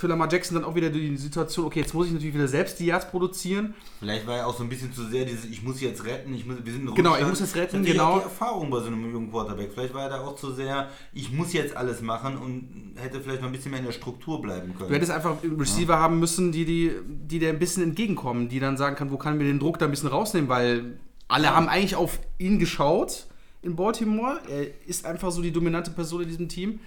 [0.02, 2.80] für Lamar Jackson dann auch wieder die Situation, okay, jetzt muss ich natürlich wieder selbst
[2.80, 3.76] die Yards produzieren.
[4.00, 6.44] Vielleicht war ja auch so ein bisschen zu sehr dieses, ich muss jetzt retten, ich
[6.44, 8.18] muss, wir sind in Genau, ich muss jetzt retten, genau.
[8.18, 9.72] Die Erfahrung bei so einem jungen Quarterback.
[9.72, 13.42] Vielleicht war er da auch zu sehr, ich muss jetzt alles machen und hätte vielleicht
[13.42, 14.90] noch ein bisschen mehr in der Struktur bleiben können.
[14.90, 18.78] Du hättest einfach Receiver haben müssen, die, die, die dir ein bisschen entgegenkommen, die dann
[18.78, 20.98] sagen kann, wo kann mir den Druck da ein bisschen rausnehmen, weil
[21.28, 23.28] alle haben eigentlich auf ihn geschaut
[23.62, 24.40] in Baltimore.
[24.50, 26.80] Er ist einfach so die dominante Person in diesem Team.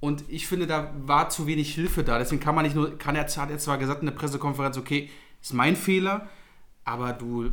[0.00, 2.18] Und ich finde, da war zu wenig Hilfe da.
[2.18, 5.10] Deswegen kann man nicht nur, kann er, hat er zwar gesagt in der Pressekonferenz, okay,
[5.42, 6.28] ist mein Fehler,
[6.84, 7.50] aber du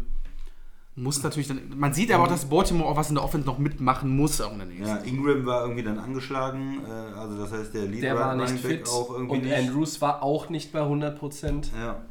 [0.95, 1.77] musst natürlich dann.
[1.77, 4.51] Man sieht aber auch, dass Baltimore auch was in der Offense noch mitmachen muss, auch
[4.53, 4.87] in der nächsten.
[4.87, 8.49] ja, Ingram war irgendwie dann angeschlagen, äh, also das heißt der Lead Der war nicht
[8.49, 9.55] Running Back fit auch irgendwie und nicht.
[9.55, 11.67] Andrews war auch nicht bei 100%.
[11.77, 12.05] Ja.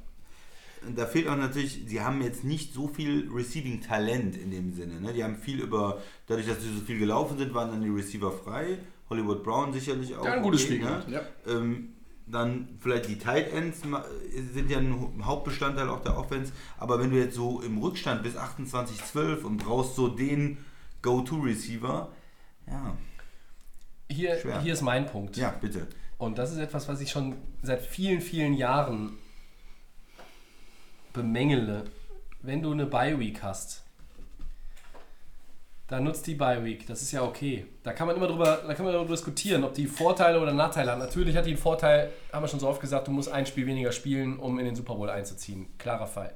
[0.87, 5.01] Und Da fehlt auch natürlich, sie haben jetzt nicht so viel Receiving-Talent in dem Sinne.
[5.01, 5.13] Ne?
[5.13, 8.31] Die haben viel über, dadurch, dass sie so viel gelaufen sind, waren dann die Receiver
[8.31, 8.79] frei.
[9.11, 10.25] Hollywood Brown sicherlich auch.
[10.25, 11.05] Ja, ein gutes okay, Spiel ne?
[11.09, 11.21] ja.
[11.47, 11.93] Ähm,
[12.27, 16.53] dann vielleicht die Tight Ends sind ja ein Hauptbestandteil auch der Offense.
[16.77, 20.59] Aber wenn du jetzt so im Rückstand bis 28-12 und brauchst so den
[21.03, 22.11] Go-To-Receiver,
[22.67, 22.97] ja,
[24.11, 24.61] Hier, Schwer.
[24.61, 25.37] hier ist mein Punkt.
[25.37, 25.87] ja, bitte.
[26.19, 29.19] Und das ist etwas, was ich schon seit vielen, vielen Jahren
[31.13, 31.85] bemängele.
[32.43, 33.85] Wenn du eine Bye-Week hast,
[35.89, 36.87] dann nutzt die Bye-Week.
[36.87, 37.67] Das ist ja okay.
[37.83, 40.93] Da kann man immer drüber, da kann man darüber diskutieren, ob die Vorteile oder Nachteile
[40.93, 40.99] hat.
[40.99, 43.67] Natürlich hat die einen Vorteil, haben wir schon so oft gesagt, du musst ein Spiel
[43.67, 45.69] weniger spielen, um in den Super Bowl einzuziehen.
[45.79, 46.33] Klarer Fall.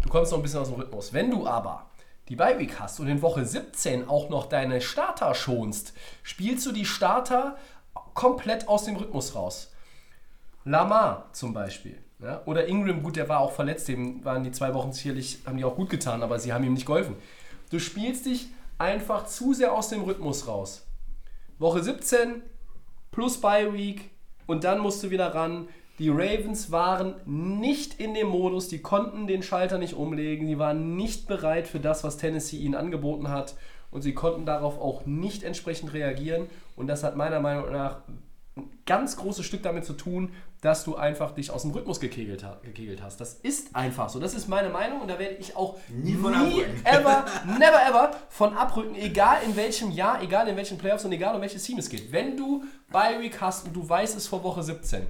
[0.00, 1.12] Du kommst noch ein bisschen aus dem Rhythmus.
[1.12, 1.86] Wenn du aber
[2.28, 5.92] die Bye-Week hast und in Woche 17 auch noch deine Starter schonst,
[6.22, 7.56] spielst du die Starter
[8.14, 9.72] komplett aus dem Rhythmus raus.
[10.64, 11.98] Lamar zum Beispiel.
[12.22, 12.42] Ja?
[12.46, 15.64] Oder Ingram, gut, der war auch verletzt, dem waren die zwei Wochen sicherlich, haben die
[15.64, 17.16] auch gut getan, aber sie haben ihm nicht geholfen.
[17.70, 20.86] Du spielst dich einfach zu sehr aus dem Rhythmus raus.
[21.58, 22.42] Woche 17
[23.10, 24.10] plus Bye Week
[24.46, 25.68] und dann musst du wieder ran.
[25.98, 30.96] Die Ravens waren nicht in dem Modus, die konnten den Schalter nicht umlegen, die waren
[30.96, 33.54] nicht bereit für das, was Tennessee ihnen angeboten hat
[33.92, 37.98] und sie konnten darauf auch nicht entsprechend reagieren und das hat meiner Meinung nach
[38.86, 43.02] ganz großes Stück damit zu tun, dass du einfach dich aus dem Rhythmus gekegelt, gekegelt
[43.02, 43.20] hast.
[43.20, 44.18] Das ist einfach so.
[44.18, 46.80] Das ist meine Meinung und da werde ich auch Nie von abrücken.
[46.84, 47.24] ever,
[47.58, 51.40] never ever von abrücken, egal in welchem Jahr, egal in welchen Playoffs und egal um
[51.40, 52.12] welches Team es geht.
[52.12, 55.06] Wenn du Bye Week hast und du weißt es vor Woche 17,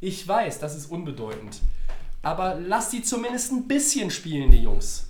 [0.00, 1.60] ich weiß, das ist unbedeutend,
[2.22, 5.07] aber lass die zumindest ein bisschen spielen, die Jungs.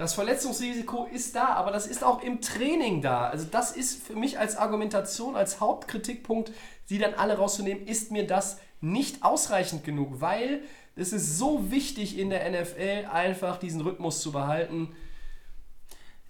[0.00, 3.28] Das Verletzungsrisiko ist da, aber das ist auch im Training da.
[3.28, 6.52] Also das ist für mich als Argumentation, als Hauptkritikpunkt,
[6.88, 10.62] die dann alle rauszunehmen, ist mir das nicht ausreichend genug, weil
[10.96, 14.88] es ist so wichtig in der NFL einfach diesen Rhythmus zu behalten.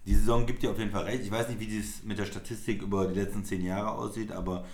[0.05, 1.23] Die Saison gibt dir auf jeden Fall recht.
[1.23, 4.65] Ich weiß nicht, wie das mit der Statistik über die letzten zehn Jahre aussieht, aber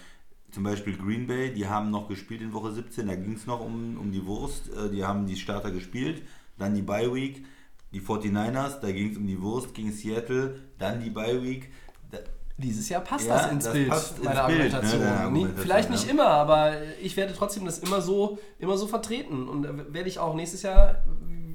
[0.49, 3.59] zum Beispiel Green Bay, die haben noch gespielt in Woche 17, da ging es noch
[3.59, 4.73] um, um die Wurst.
[4.75, 6.23] Äh, Die haben die Starter gespielt,
[6.57, 7.45] dann die Bye Week.
[7.91, 11.71] Die 49ers, da ging es um die Wurst gegen Seattle, dann die Bye Week.
[12.11, 12.17] Da,
[12.57, 13.89] Dieses Jahr passt Ja, das ins das Bild,
[14.23, 15.03] meiner Bild, ne, Argumentation.
[15.03, 19.47] Argumentation, Vielleicht nicht immer, aber ich werde trotzdem das immer so, immer so vertreten.
[19.47, 21.03] Und da werde ich auch nächstes Jahr,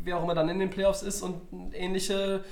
[0.04, 1.36] wer auch immer dann in den Playoffs ist und
[1.74, 2.44] ähnliche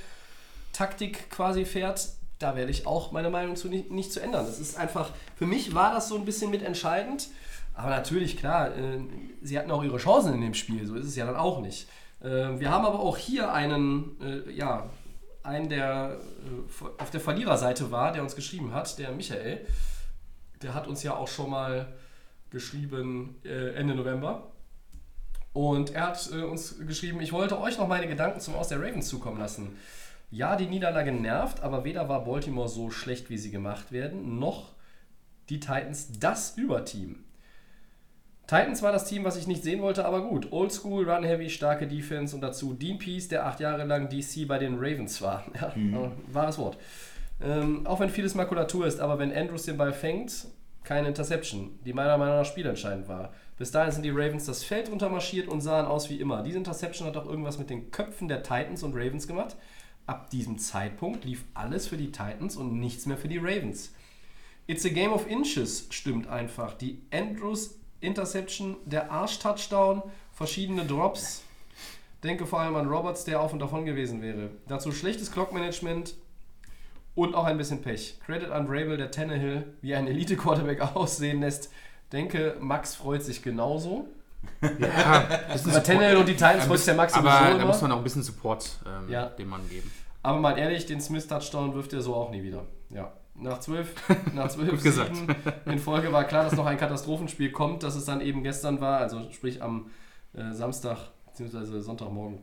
[0.72, 4.46] Taktik quasi fährt, da werde ich auch meine Meinung zu nicht, nicht zu ändern.
[4.46, 7.28] Das ist einfach, für mich war das so ein bisschen mitentscheidend.
[7.74, 9.00] Aber natürlich, klar, äh,
[9.42, 11.86] sie hatten auch ihre Chancen in dem Spiel, so ist es ja dann auch nicht.
[12.20, 14.90] Äh, wir haben aber auch hier einen, äh, ja,
[15.42, 19.66] einen, der äh, auf der Verliererseite war, der uns geschrieben hat, der Michael.
[20.62, 21.92] Der hat uns ja auch schon mal
[22.50, 24.52] geschrieben äh, Ende November.
[25.52, 28.78] Und er hat äh, uns geschrieben, ich wollte euch noch meine Gedanken zum Aus der
[28.78, 29.76] Ravens zukommen lassen.
[30.30, 34.74] Ja, die Niederlage nervt, aber weder war Baltimore so schlecht, wie sie gemacht werden, noch
[35.48, 37.24] die Titans das Überteam.
[38.51, 40.51] Titans war das Team, was ich nicht sehen wollte, aber gut.
[40.51, 44.74] Oldschool, Run-Heavy, starke Defense und dazu Dean Pease, der acht Jahre lang DC bei den
[44.74, 45.44] Ravens war.
[45.55, 46.76] Ja, aber wahres Wort.
[47.40, 50.48] Ähm, auch wenn vieles Makulatur ist, aber wenn Andrews den Ball fängt,
[50.82, 53.32] keine Interception, die meiner Meinung nach spielentscheidend war.
[53.57, 56.42] Bis dahin sind die Ravens das Feld runtermarschiert und sahen aus wie immer.
[56.42, 59.55] Diese Interception hat auch irgendwas mit den Köpfen der Titans und Ravens gemacht.
[60.07, 63.94] Ab diesem Zeitpunkt lief alles für die Titans und nichts mehr für die Ravens.
[64.66, 66.74] It's a game of inches stimmt einfach.
[66.74, 71.42] Die Andrews Interception, der Arsch-Touchdown, verschiedene Drops.
[72.22, 74.51] Denke vor allem an Roberts, der auf und davon gewesen wäre.
[74.68, 76.14] Dazu schlechtes Clockmanagement
[77.14, 78.18] und auch ein bisschen Pech.
[78.24, 81.70] Credit an Rabel, der Tannehill wie ein Elite-Quarterback aussehen lässt.
[82.12, 84.09] Denke, Max freut sich genauso.
[84.62, 85.22] Ja,
[85.53, 87.66] das Bei Tannehill und die Titans freut sich der Max aber da immer.
[87.66, 89.26] muss man auch ein bisschen Support ähm, Ja.
[89.26, 89.90] dem Mann geben.
[90.22, 92.64] Aber mal ehrlich, den Smith-Touchdown wirft er so auch nie wieder.
[92.90, 93.12] Ja.
[93.41, 93.95] Nach zwölf,
[94.34, 94.80] nach zwölf.
[94.80, 95.34] Siegen
[95.66, 98.99] in Folge war klar, dass noch ein Katastrophenspiel kommt, dass es dann eben gestern war,
[98.99, 99.91] also sprich am
[100.34, 101.80] äh, Samstag bzw.
[101.80, 102.41] Sonntagmorgen.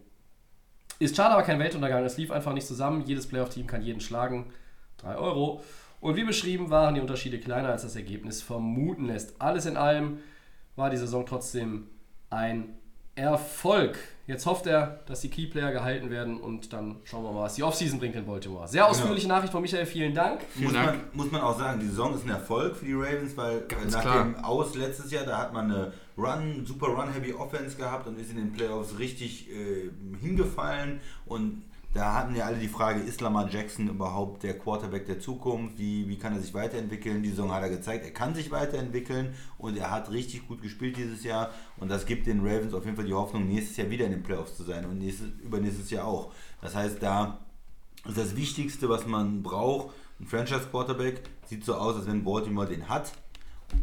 [1.00, 2.04] Ist schade, aber kein Weltuntergang.
[2.04, 3.04] Es lief einfach nicht zusammen.
[3.06, 4.48] Jedes Playoff-Team kann jeden schlagen.
[4.98, 5.62] 3 Euro.
[6.02, 9.40] Und wie beschrieben waren die Unterschiede kleiner, als das Ergebnis vermuten lässt.
[9.40, 10.20] Alles in allem
[10.76, 11.88] war die Saison trotzdem
[12.30, 12.78] ein
[13.16, 13.98] Erfolg.
[14.28, 17.64] Jetzt hofft er, dass die Keyplayer gehalten werden und dann schauen wir mal, was die
[17.64, 18.68] Offseason bringt in Baltimore.
[18.68, 20.42] Sehr ausführliche Nachricht von Michael, vielen Dank.
[20.56, 20.86] Muss Dank.
[20.86, 23.94] man, muss man auch sagen, die Saison ist ein Erfolg für die Ravens, weil Ganz
[23.94, 24.24] nach klar.
[24.26, 28.30] dem Aus letztes Jahr, da hat man eine Run, super Run-Heavy Offense gehabt und ist
[28.32, 31.64] in den Playoffs richtig äh, hingefallen und
[31.98, 35.80] da hatten ja alle die Frage, ist Lamar Jackson überhaupt der Quarterback der Zukunft?
[35.80, 37.24] Wie, wie kann er sich weiterentwickeln?
[37.24, 40.96] Die Saison hat er gezeigt, er kann sich weiterentwickeln und er hat richtig gut gespielt
[40.96, 44.06] dieses Jahr und das gibt den Ravens auf jeden Fall die Hoffnung, nächstes Jahr wieder
[44.06, 46.32] in den Playoffs zu sein und nächstes, übernächstes Jahr auch.
[46.62, 47.40] Das heißt, da
[48.08, 49.96] ist das Wichtigste, was man braucht.
[50.20, 53.12] Ein Franchise-Quarterback sieht so aus, als wenn Baltimore den hat.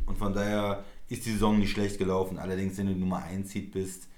[0.06, 2.38] Und von daher ist die Saison nicht schlecht gelaufen.
[2.38, 4.08] Allerdings, wenn du Nummer 1 Seed bist,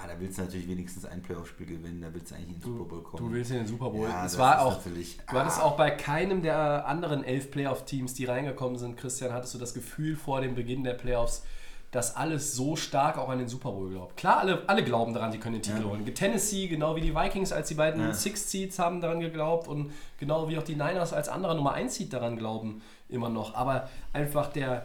[0.00, 2.00] ja, da willst du natürlich wenigstens ein Playoff-Spiel gewinnen.
[2.00, 3.24] Da willst du eigentlich in den Super Bowl kommen.
[3.26, 4.08] Du willst in den Super Bowl.
[4.08, 5.62] Ja, es das war auch, du hattest ah.
[5.62, 10.16] auch bei keinem der anderen elf Playoff-Teams, die reingekommen sind, Christian, hattest du das Gefühl
[10.16, 11.44] vor dem Beginn der Playoffs,
[11.90, 14.16] dass alles so stark auch an den Super Bowl glaubt.
[14.16, 15.88] Klar, alle, alle glauben daran, sie können den Titel Ja.
[15.88, 16.04] holen.
[16.14, 18.12] Tennessee, genau wie die Vikings als die beiden Ja.
[18.12, 21.94] Sixth Seeds haben daran geglaubt und genau wie auch die Niners als anderer Nummer 1
[21.94, 23.54] Seed daran glauben immer noch.
[23.54, 24.84] Aber einfach der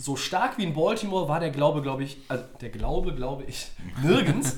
[0.00, 3.70] so stark wie in Baltimore war der Glaube, glaube ich, also der Glaube, glaube ich,
[4.02, 4.56] nirgends.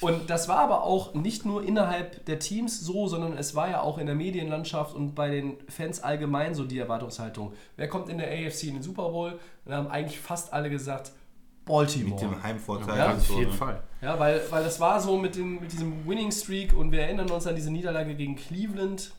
[0.00, 3.80] Und das war aber auch nicht nur innerhalb der Teams so, sondern es war ja
[3.80, 7.54] auch in der Medienlandschaft und bei den Fans allgemein so die Erwartungshaltung.
[7.76, 9.32] Wer kommt in der AFC in den Super Bowl?
[9.32, 11.12] Und da haben eigentlich fast alle gesagt,
[11.64, 12.22] Baltimore.
[12.22, 12.96] Mit dem Heimvorteil.
[12.96, 13.56] Ja, Auf jeden ne?
[13.56, 13.82] Fall.
[14.02, 17.30] Ja, weil, weil das war so mit, dem, mit diesem Winning Streak und wir erinnern
[17.30, 19.12] uns an diese Niederlage gegen Cleveland.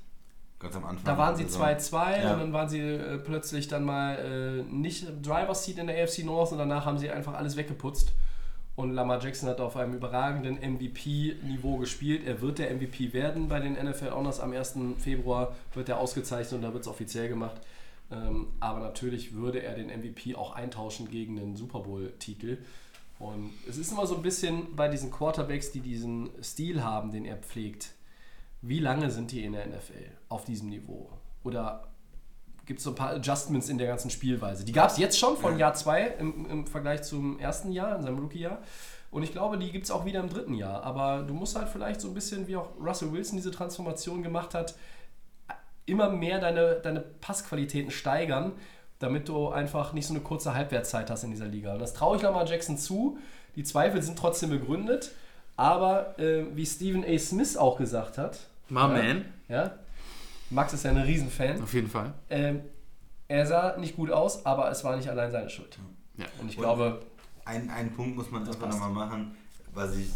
[0.60, 1.06] Ganz am Anfang.
[1.06, 1.68] Da waren sie der Saison.
[1.68, 2.34] 2-2 Ja.
[2.34, 6.24] und dann waren sie äh, plötzlich dann mal äh, nicht Driver's Seat in der AFC
[6.24, 8.14] North und danach haben sie einfach alles weggeputzt.
[8.76, 12.28] Und Lamar Jackson hat auf einem überragenden MVP-Niveau gespielt.
[12.28, 14.76] Er wird der MVP werden bei den NFL Honors am 1.
[15.00, 17.60] Februar, wird er ausgezeichnet und da wird es offiziell gemacht.
[18.12, 22.60] Ähm, aber natürlich würde er den MVP auch eintauschen gegen den Super Bowl-Titel.
[23.20, 27.26] Und es ist immer so ein bisschen bei diesen Quarterbacks, die diesen Stil haben, den
[27.26, 27.94] er pflegt.
[28.62, 31.10] Wie lange sind die in der NFL auf diesem Niveau?
[31.44, 31.88] Oder
[32.66, 34.66] gibt es so ein paar Adjustments in der ganzen Spielweise?
[34.66, 38.04] Die gab es jetzt schon von Jahr 2 im, im Vergleich zum ersten Jahr, in
[38.04, 38.60] seinem Rookie-Jahr.
[39.10, 40.84] Und ich glaube, die gibt es auch wieder im dritten Jahr.
[40.84, 44.54] Aber du musst halt vielleicht so ein bisschen, wie auch Russell Wilson diese Transformation gemacht
[44.54, 44.76] hat,
[45.86, 48.52] immer mehr deine, deine Passqualitäten steigern,
[49.00, 51.74] damit du einfach nicht so eine kurze Halbwertszeit hast in dieser Liga.
[51.74, 53.18] Und das traue ich Lamar Jackson zu.
[53.56, 55.12] Die Zweifel sind trotzdem begründet.
[55.58, 57.18] Aber äh, wie Stephen A.
[57.18, 58.40] Smith auch gesagt hat,
[58.70, 59.26] My ja, man.
[59.50, 59.72] Ja,
[60.50, 61.62] Max ist ja ein Riesenfan.
[61.62, 62.14] Auf jeden Fall.
[62.30, 62.62] Ähm,
[63.28, 65.78] er sah nicht gut aus, aber es war nicht allein seine Schuld.
[66.18, 66.26] Ja.
[66.40, 67.02] Und ich Und- glaube,
[67.46, 69.36] Ein, einen Punkt muss man einfach nochmal machen,
[69.74, 70.10] was ich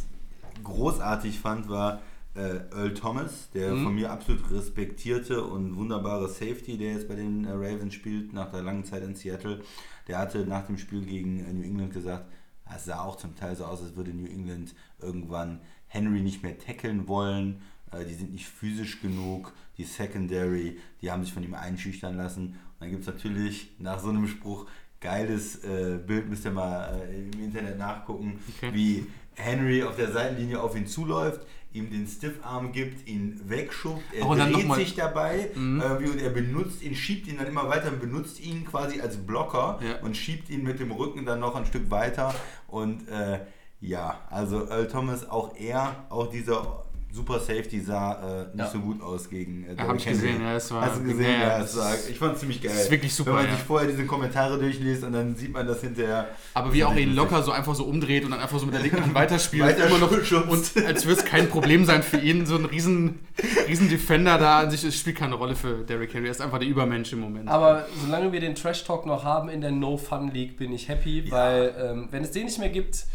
[0.63, 2.01] großartig fand, war
[2.35, 3.83] äh, Earl Thomas, der Mhm.
[3.83, 8.51] von mir absolut respektierte und wunderbare Safety, der jetzt bei den äh, Ravens spielt, nach
[8.51, 9.61] der langen Zeit in Seattle.
[10.07, 12.25] Der hatte nach dem Spiel gegen äh, New England gesagt,
[12.73, 16.58] es sah auch zum Teil so aus, als würde New England irgendwann Henry nicht mehr
[16.58, 17.62] tackeln wollen.
[17.91, 19.54] Äh, die sind nicht physisch genug.
[19.78, 22.47] Die Secondary, die haben sich von ihm einschüchtern lassen.
[22.47, 24.66] Und dann gibt es natürlich nach so einem Spruch
[24.99, 28.70] geiles äh, Bild, müsst ihr mal äh, im Internet nachgucken, Okay.
[28.74, 31.41] wie Henry auf der Seitenlinie auf ihn zuläuft,
[31.74, 35.82] ihm den Stiffarm gibt, ihn wegschubt, er Oh, dreht sich dabei Mhm.
[35.82, 39.18] äh, und er benutzt ihn, schiebt ihn dann immer weiter und benutzt ihn quasi als
[39.18, 39.99] Blocker Ja.
[40.02, 42.36] und schiebt ihn mit dem Rücken dann noch ein Stück weiter
[42.68, 43.39] und äh,
[43.82, 48.67] ja, also Earl Thomas, auch er, auch dieser Super Safety sah äh, nicht Ja.
[48.67, 50.27] so gut aus gegen äh, Ja, hab ich Derrick Henry.
[50.32, 51.25] gesehen, ja, es war- Hast du gesehen?
[51.29, 52.71] ja, Ja, das es war, ich fand es ziemlich geil.
[52.71, 53.51] ist wirklich super, Wenn man ja.
[53.55, 56.29] sich vorher diese Kommentare durchliest und dann sieht man das hinterher.
[56.53, 58.75] Aber wie er auch ihn locker so einfach so umdreht und dann einfach so mit
[58.75, 59.61] der linken Hand weiterspielt.
[59.61, 63.19] Weiter immer noch, und als würde es kein Problem sein für ihn, so ein riesen,
[63.67, 66.27] riesen Defender da an sich, es spielt keine Rolle für Derrick Henry.
[66.27, 67.49] Er ist einfach der Übermensch im Moment.
[67.49, 70.88] aber solange wir den Trash Talk noch haben in der No Fun League, bin ich
[70.88, 73.05] happy, weil ähm, wenn es den nicht mehr gibt,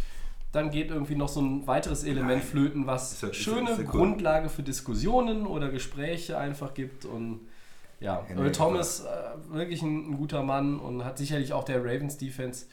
[0.53, 2.49] dann geht irgendwie noch so ein weiteres Element Nein.
[2.49, 3.87] flöten, was Ist ist schöne ist.
[3.87, 7.41] Grundlage für Diskussionen oder Gespräche einfach gibt und
[8.01, 11.81] ja, Henry Earl Thomas äh, wirklich ein, ein guter Mann und hat sicherlich auch der
[11.83, 12.67] Ravens Defense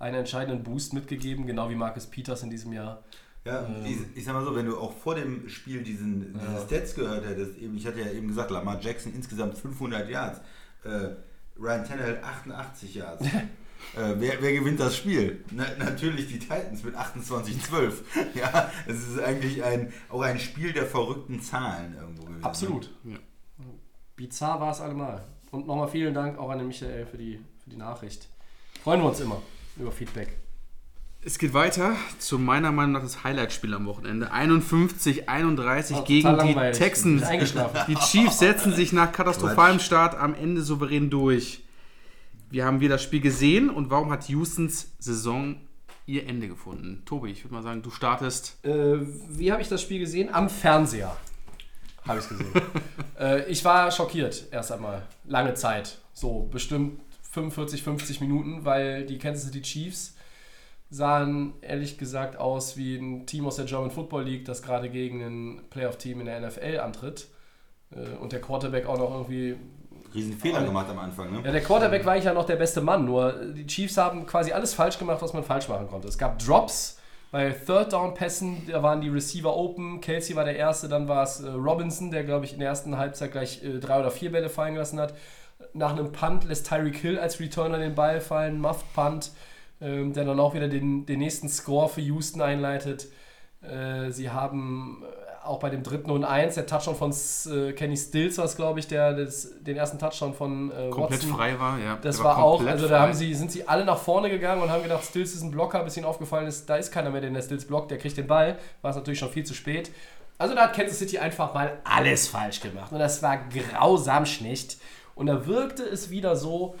[0.00, 3.02] einen entscheidenden Boost mitgegeben, genau wie Marcus Peters in diesem Jahr.
[3.44, 3.84] Ja, Ähm.
[3.84, 6.60] ich, ich sag mal so, wenn du auch vor dem Spiel diesen, diese Ja.
[6.60, 10.40] Stats gehört hättest, eben, ich hatte ja eben gesagt, Lamar Jackson insgesamt 500 Yards,
[10.84, 11.08] äh,
[11.60, 13.24] Ryan Tannehill 88 Yards.
[13.96, 15.44] äh, wer, wer gewinnt das Spiel?
[15.50, 17.92] Na, natürlich die Titans mit 28-12.
[18.34, 22.44] ja, es ist eigentlich ein, auch ein Spiel der verrückten Zahlen irgendwo gewesen.
[22.44, 22.90] Absolut.
[23.04, 23.16] Ja.
[24.16, 25.24] Bizarr war es allemal.
[25.50, 28.28] Und nochmal vielen Dank auch an den Michael für die, für die Nachricht.
[28.82, 29.40] Freuen wir uns immer
[29.76, 30.36] über Feedback.
[31.26, 34.30] Es geht weiter zu meiner Meinung nach das Highlight-Spiel am Wochenende.
[34.30, 36.70] 51, 31 Oh, total gegen die.
[36.72, 37.22] Texans.
[37.88, 41.63] Die Chiefs setzen sich nach katastrophalem Start am Ende souverän durch.
[42.54, 45.56] Wir haben wir das Spiel gesehen und warum hat Houstons Saison
[46.06, 47.02] ihr Ende gefunden?
[47.04, 48.64] Tobi, ich würde mal sagen, du startest.
[48.64, 48.98] Äh,
[49.28, 50.32] wie habe ich das Spiel gesehen?
[50.32, 51.16] Am Fernseher.
[52.06, 52.52] Habe ich es gesehen.
[53.18, 55.02] äh, ich war schockiert erst einmal.
[55.24, 55.98] Lange Zeit.
[56.12, 57.00] So bestimmt
[57.32, 60.14] 45, 50 Minuten, weil die Kansas City Chiefs
[60.90, 65.22] sahen ehrlich gesagt aus wie ein Team aus der German Football League, das gerade gegen
[65.22, 67.26] ein Playoff-Team in der NFL antritt.
[67.90, 69.56] Äh, und der Quarterback auch noch irgendwie
[70.14, 71.40] Riesen Fehler gemacht am Anfang, ne?
[71.44, 74.52] Ja, der Quarterback war eigentlich ja noch der beste Mann, nur die Chiefs haben quasi
[74.52, 76.08] alles falsch gemacht, was man falsch machen konnte.
[76.08, 76.98] Es gab Drops
[77.30, 81.24] bei Third Down Pässen, da waren die Receiver open, Kelsey war der Erste, dann war
[81.24, 84.30] es äh, Robinson, der glaube ich in der ersten Halbzeit gleich äh, drei oder vier
[84.30, 85.14] Bälle fallen gelassen hat.
[85.72, 89.32] Nach einem Punt lässt Tyreek Hill als Returner den Ball fallen, Muffed Punt,
[89.80, 93.08] ähm, der dann auch wieder den, den nächsten Score für Houston einleitet.
[93.62, 97.12] Äh, sie haben äh, auch bei dem dritten und eins, der Touchdown von
[97.52, 101.22] äh, Kenny Stills war es, glaube ich, der das, den ersten Touchdown von äh, Komplett
[101.22, 101.36] Watson.
[101.36, 101.98] frei war, ja.
[102.02, 104.70] Das Der war, auch, also da haben sie, sind sie alle nach vorne gegangen und
[104.70, 107.34] haben gedacht, Stills ist ein Blocker, bis ihnen aufgefallen ist, da ist keiner mehr, den
[107.34, 108.58] der Stills blockt, der kriegt den Ball.
[108.82, 109.90] War es natürlich schon viel zu spät.
[110.38, 114.78] Also da hat Kansas City einfach mal alles falsch gemacht und das war grausam schlecht.
[115.14, 116.74] Und da wirkte es wieder so,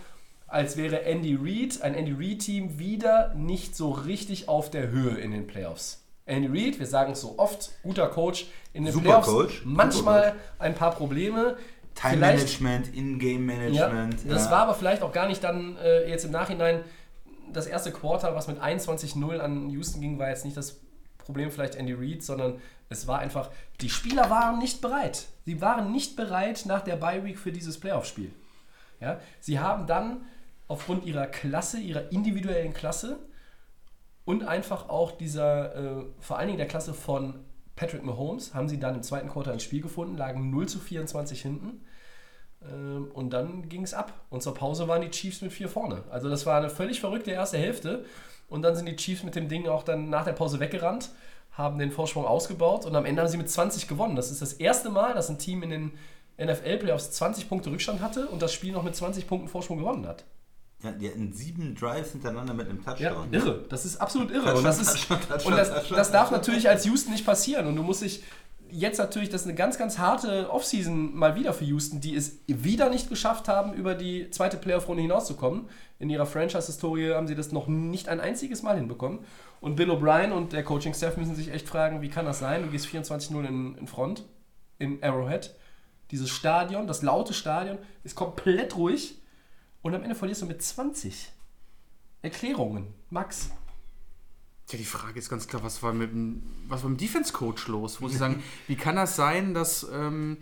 [0.48, 5.30] als wäre Andy Reid, ein Andy Reid-Team, wieder nicht so richtig auf der Höhe in
[5.30, 6.03] den Playoffs.
[6.26, 10.34] Andy Reid, wir sagen es so oft, guter Coach, in den Super Playoffs Coach, manchmal
[10.58, 11.56] ein paar Probleme.
[11.94, 14.24] Time-Management, In-Game-Management.
[14.24, 14.50] ja, das ja.
[14.50, 16.82] war aber vielleicht auch gar nicht dann äh, jetzt im Nachhinein
[17.52, 20.80] das erste Quarter, was mit 21-0 an Houston ging, war jetzt nicht das
[21.18, 23.50] Problem vielleicht Andy Reid, sondern es war einfach,
[23.80, 25.26] die Spieler waren nicht bereit.
[25.44, 28.32] Sie waren nicht bereit nach der Bye Week für dieses Playoff-Spiel.
[29.00, 29.20] Ja?
[29.40, 30.22] Sie haben dann
[30.68, 33.18] aufgrund ihrer Klasse, ihrer individuellen Klasse
[34.24, 37.44] und einfach auch dieser, äh, vor allen Dingen der Klasse von
[37.76, 41.42] Patrick Mahomes, haben sie dann im zweiten Quarter ins Spiel gefunden, lagen 0 zu 24
[41.42, 41.84] hinten
[42.66, 44.24] Ähm, und dann ging es ab.
[44.30, 46.02] Und zur Pause waren die Chiefs mit vier vorne.
[46.10, 48.06] Also das war eine völlig verrückte erste Hälfte.
[48.48, 51.10] Und dann sind die Chiefs mit dem Ding auch dann nach der Pause weggerannt,
[51.52, 54.16] haben den Vorsprung ausgebaut und am Ende haben sie mit 20 gewonnen.
[54.16, 55.92] Das ist das erste Mal, dass ein Team in den
[56.38, 60.24] NFL-Playoffs 20 Punkte Rückstand hatte und das Spiel noch mit 20 Punkten Vorsprung gewonnen hat.
[60.84, 63.32] Ja, die hatten sieben Drives hintereinander mit einem Ja, Touchdown.
[63.32, 63.64] irre.
[63.68, 64.40] Das ist absolut irre.
[64.44, 67.66] Touchdown, Und das, ist, Touchdown, Touchdown, und das, das darf natürlich als Houston nicht passieren.
[67.66, 68.22] Und du musst dich
[68.70, 72.38] jetzt natürlich, das ist eine ganz, ganz harte Offseason mal wieder für Houston, die es
[72.46, 75.68] wieder nicht geschafft haben, über die zweite Playoff-Runde hinauszukommen.
[76.00, 79.20] In ihrer Franchise-Historie haben sie das noch nicht ein einziges Mal hinbekommen.
[79.60, 82.62] Und Bill O'Brien und der Coaching-Staff müssen sich echt fragen, wie kann das sein?
[82.64, 84.24] Du gehst 24-0 in, in Front,
[84.78, 85.54] in Arrowhead.
[86.10, 89.20] Dieses Stadion, das laute Stadion, ist komplett ruhig.
[89.84, 91.30] Und am Ende verlierst du mit 20.
[92.22, 92.86] Erklärungen.
[93.10, 93.50] Max.
[94.70, 96.42] Ja, die Frage ist ganz klar, was war mit dem,
[96.96, 98.00] Defense-Coach los?
[98.00, 100.38] Muss ich sagen, wie kann das sein, dass ähm,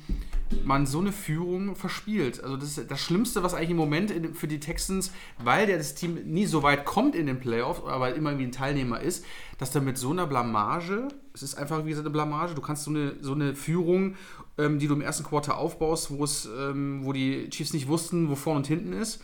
[0.65, 2.41] man so eine Führung verspielt?
[2.41, 5.77] Also das ist das Schlimmste, was eigentlich im Moment in, für die Texans, weil der
[5.77, 9.25] das Team nie so weit kommt in den Playoffs, aber immer irgendwie ein Teilnehmer ist,
[9.59, 12.85] dass da mit so einer Blamage, es ist einfach wie gesagt eine Blamage, du kannst
[12.85, 14.15] so eine, so eine Führung,
[14.57, 16.11] ähm, die du im ersten Quarter aufbaust,
[16.57, 19.21] ähm, wo die Chiefs nicht wussten, wo vorne und hinten ist,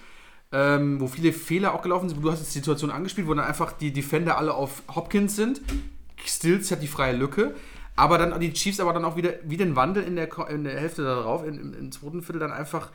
[0.52, 2.22] ähm, wo viele Fehler auch gelaufen sind.
[2.22, 5.60] Du hast jetzt die Situation angespielt, wo dann einfach die Defender alle auf Hopkins sind.
[6.24, 7.54] Stills hat die freie Lücke.
[7.96, 10.78] Aber dann die Chiefs aber dann auch wieder, wie den Wandel in der, in der
[10.78, 12.90] Hälfte darauf, in, im, im zweiten Viertel dann einfach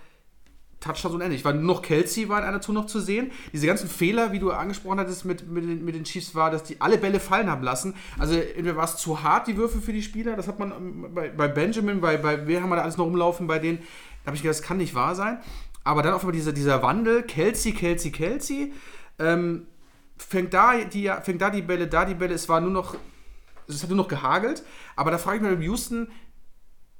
[0.83, 1.45] Touchdowns ähnlich.
[1.45, 3.31] War nur noch Kelsey war in einer Tour noch zu sehen.
[3.51, 6.63] Diese ganzen Fehler, wie du angesprochen hattest mit, mit, den, mit den Chiefs, war, dass
[6.63, 7.95] die alle Bälle fallen haben lassen.
[8.19, 10.35] Also entweder war es zu hart, die Würfe für die Spieler.
[10.35, 13.05] Das hat man ähm, bei, bei Benjamin, bei, bei wer haben wir da alles noch
[13.05, 13.79] rumlaufen, bei denen.
[14.23, 15.39] Da habe ich gedacht, das kann nicht wahr sein.
[15.83, 18.73] Aber dann auf einmal dieser, dieser Wandel, Kelsey, Kelsey, Kelsey,
[19.19, 19.67] ähm,
[20.17, 22.33] fängt, da die, fängt da die Bälle, da die Bälle.
[22.33, 22.95] Es war nur noch,
[23.67, 24.63] es hat nur noch gehagelt.
[24.95, 26.07] Aber da frage ich mich bei Houston,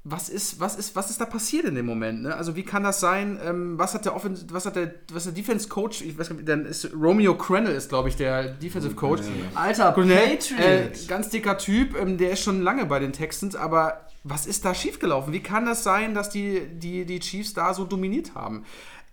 [0.06, 2.24] was ist, was ist, was ist da passiert in dem Moment?
[2.24, 2.36] Ne?
[2.36, 3.40] Also wie kann das sein?
[3.42, 6.02] Ähm, was hat der Offens was hat der, was der Defense Coach?
[6.02, 9.22] Ich weiß nicht, dann ist Romeo Crennel ist glaube ich der Defensive Coach.
[9.56, 14.08] Alter, Cornell, äh, ganz dicker Typ, ähm, der ist schon lange bei den Texans, aber
[14.26, 15.34] was ist da schiefgelaufen?
[15.34, 18.64] Wie kann das sein, dass die, die, die Chiefs da so dominiert haben?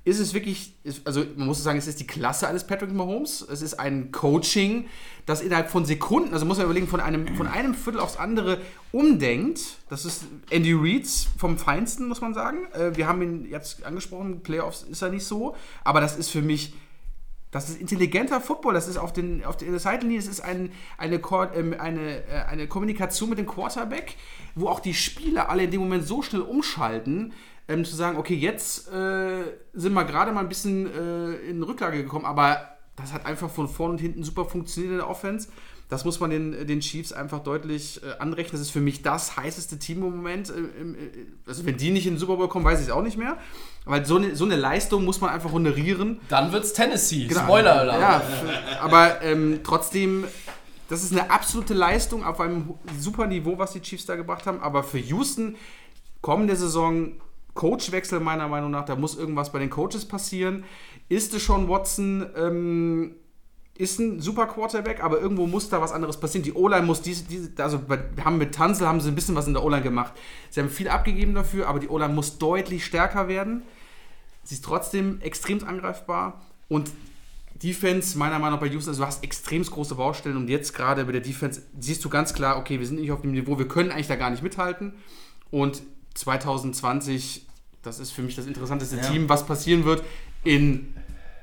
[0.03, 0.75] Ist es wirklich,
[1.05, 3.43] also man muss sagen, es ist die Klasse eines Patrick Mahomes.
[3.43, 4.87] Es ist ein Coaching,
[5.27, 8.63] das innerhalb von Sekunden, also muss man überlegen, von einem, von einem Viertel aufs andere
[8.93, 9.61] umdenkt.
[9.91, 12.67] Das ist Andy Reids vom Feinsten, muss man sagen.
[12.73, 16.43] Äh, wir haben ihn jetzt angesprochen, Playoffs ist er nicht so, aber das ist für
[16.43, 16.73] mich
[17.51, 21.21] das ist intelligenter Football, das ist auf, den, auf der Seitenlinie, es ist ein, eine,
[21.55, 24.17] ähm, eine, äh, eine Kommunikation mit dem Quarterback,
[24.55, 27.33] wo auch die Spieler alle in dem Moment so schnell umschalten,
[27.71, 32.03] ähm, zu sagen, okay, jetzt äh, sind wir gerade mal ein bisschen äh, in Rücklage
[32.03, 35.49] gekommen, aber das hat einfach von vorn und hinten super funktioniert in der Offense.
[35.89, 38.53] Das muss man den, den Chiefs einfach deutlich äh, anrechnen.
[38.53, 40.51] Das ist für mich das heißeste Team im Moment.
[40.51, 43.03] Äh, äh, also wenn die nicht in den Super Bowl kommen, weiß ich es auch
[43.03, 43.39] nicht mehr.
[43.85, 46.21] Weil so eine, so eine Leistung muss man einfach honorieren.
[46.29, 47.27] Dann wird's Tennessee.
[47.27, 47.41] Genau.
[47.41, 48.01] Spoiler-Alarm.
[48.01, 48.23] Ja,
[48.81, 50.25] aber ähm, trotzdem,
[50.89, 54.61] das ist eine absolute Leistung auf einem super Niveau, was die Chiefs da gebracht haben.
[54.61, 55.57] Aber für Houston
[56.21, 57.13] kommende Saison
[57.55, 60.65] Coachwechsel meiner Meinung nach, da muss irgendwas bei den Coaches passieren.
[61.09, 62.27] Ist es schon Watson?
[62.37, 63.15] Ähm,
[63.81, 66.45] ist ein super Quarterback, aber irgendwo muss da was anderes passieren.
[66.45, 67.81] Die O-Line muss diese, diese, also
[68.23, 70.13] haben mit Tanzel haben sie ein bisschen was in der O-Line gemacht.
[70.51, 73.63] Sie haben viel abgegeben dafür, aber die O-Line muss deutlich stärker werden.
[74.45, 76.91] Sie ist trotzdem extrem angreifbar und
[77.63, 81.05] Defense, meiner Meinung nach bei Houston, also du hast extrem große Baustellen und jetzt gerade
[81.05, 83.69] bei der Defense siehst du ganz klar, okay, wir sind nicht auf dem Niveau, wir
[83.69, 84.95] können eigentlich da gar nicht mithalten
[85.51, 85.83] und
[86.15, 87.47] 2020,
[87.83, 89.03] das ist für mich das interessanteste Ja.
[89.03, 90.03] Team, was passieren wird
[90.45, 90.95] in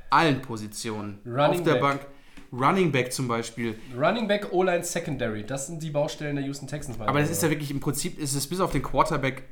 [0.09, 1.19] allen Positionen.
[1.25, 1.81] Running auf der Back.
[1.81, 2.07] Bank.
[2.53, 3.77] Running Back zum Beispiel.
[3.97, 5.45] Running Back, O-Line, Secondary.
[5.45, 6.99] Das sind die Baustellen der Houston Texans.
[6.99, 9.43] Aber das ist ja wirklich im Prinzip, ist es bis auf den Quarterback,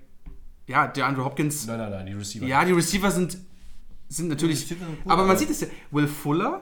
[0.67, 1.67] ja, der Andrew Hopkins.
[1.67, 2.45] Nein, nein, nein, die Receiver.
[2.45, 3.37] Ja, die Receiver sind,
[4.07, 4.61] sind natürlich.
[4.61, 5.67] Receiver sind gut, aber man sieht es ja.
[5.91, 6.61] Will Fuller,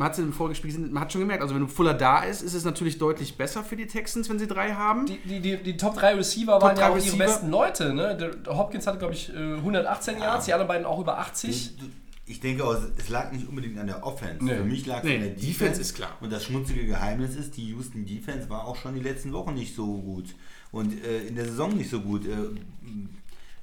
[0.00, 2.22] man hat es im vorigen Spiel gesehen, man hat schon gemerkt, also wenn Fuller da
[2.24, 5.04] ist, ist es natürlich deutlich besser für die Texans, wenn sie drei haben.
[5.06, 7.16] Die, die, die, die Top 3 Receiver waren ja 3 auch Receiver.
[7.16, 7.92] ihre besten Leute.
[7.92, 8.16] Ne?
[8.16, 11.76] Der, der Hopkins hatte, glaube ich, äh, 118 Yards, die anderen beiden auch über 80.
[11.76, 11.84] Du-
[12.26, 14.42] Ich denke auch, es lag nicht unbedingt an der Offense.
[14.44, 14.54] Nee.
[14.54, 15.80] Für mich lag es Nee, an der Defense Defense.
[15.82, 16.16] ist klar.
[16.20, 19.74] Und das schmutzige Geheimnis ist, die Houston Defense war auch schon die letzten Wochen nicht
[19.76, 20.26] so gut.
[20.72, 22.24] Und äh, in der Saison nicht so gut.
[22.26, 22.30] Äh,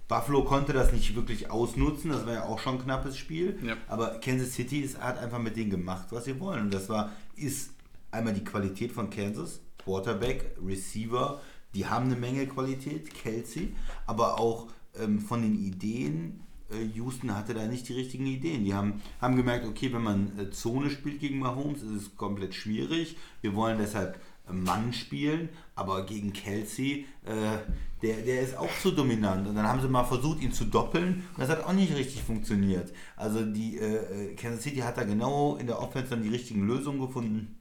[0.07, 3.59] Buffalo konnte das nicht wirklich ausnutzen, das war ja auch schon ein knappes Spiel.
[3.61, 3.75] Ja.
[3.87, 6.61] Aber Kansas City ist, hat einfach mit denen gemacht, was sie wollen.
[6.61, 7.71] Und das war, ist
[8.11, 11.41] einmal die Qualität von Kansas, Quarterback, Receiver,
[11.73, 13.73] die haben eine Menge Qualität, Kelsey,
[14.05, 16.41] aber auch ähm, von den Ideen,
[16.71, 18.65] äh, Houston hatte da nicht die richtigen Ideen.
[18.65, 22.53] Die haben, haben gemerkt, okay, wenn man äh, Zone spielt gegen Mahomes, ist es komplett
[22.53, 23.17] schwierig.
[23.41, 24.19] Wir wollen deshalb
[24.51, 27.57] Mann spielen, aber gegen Kelsey, äh,
[28.01, 29.47] der, der ist auch zu dominant.
[29.47, 32.21] Und dann haben sie mal versucht, ihn zu doppeln und das hat auch nicht richtig
[32.21, 32.93] funktioniert.
[33.15, 36.67] Also die äh, äh, Kansas City hat da genau in der Offense dann die richtigen
[36.67, 37.57] Lösungen gefunden,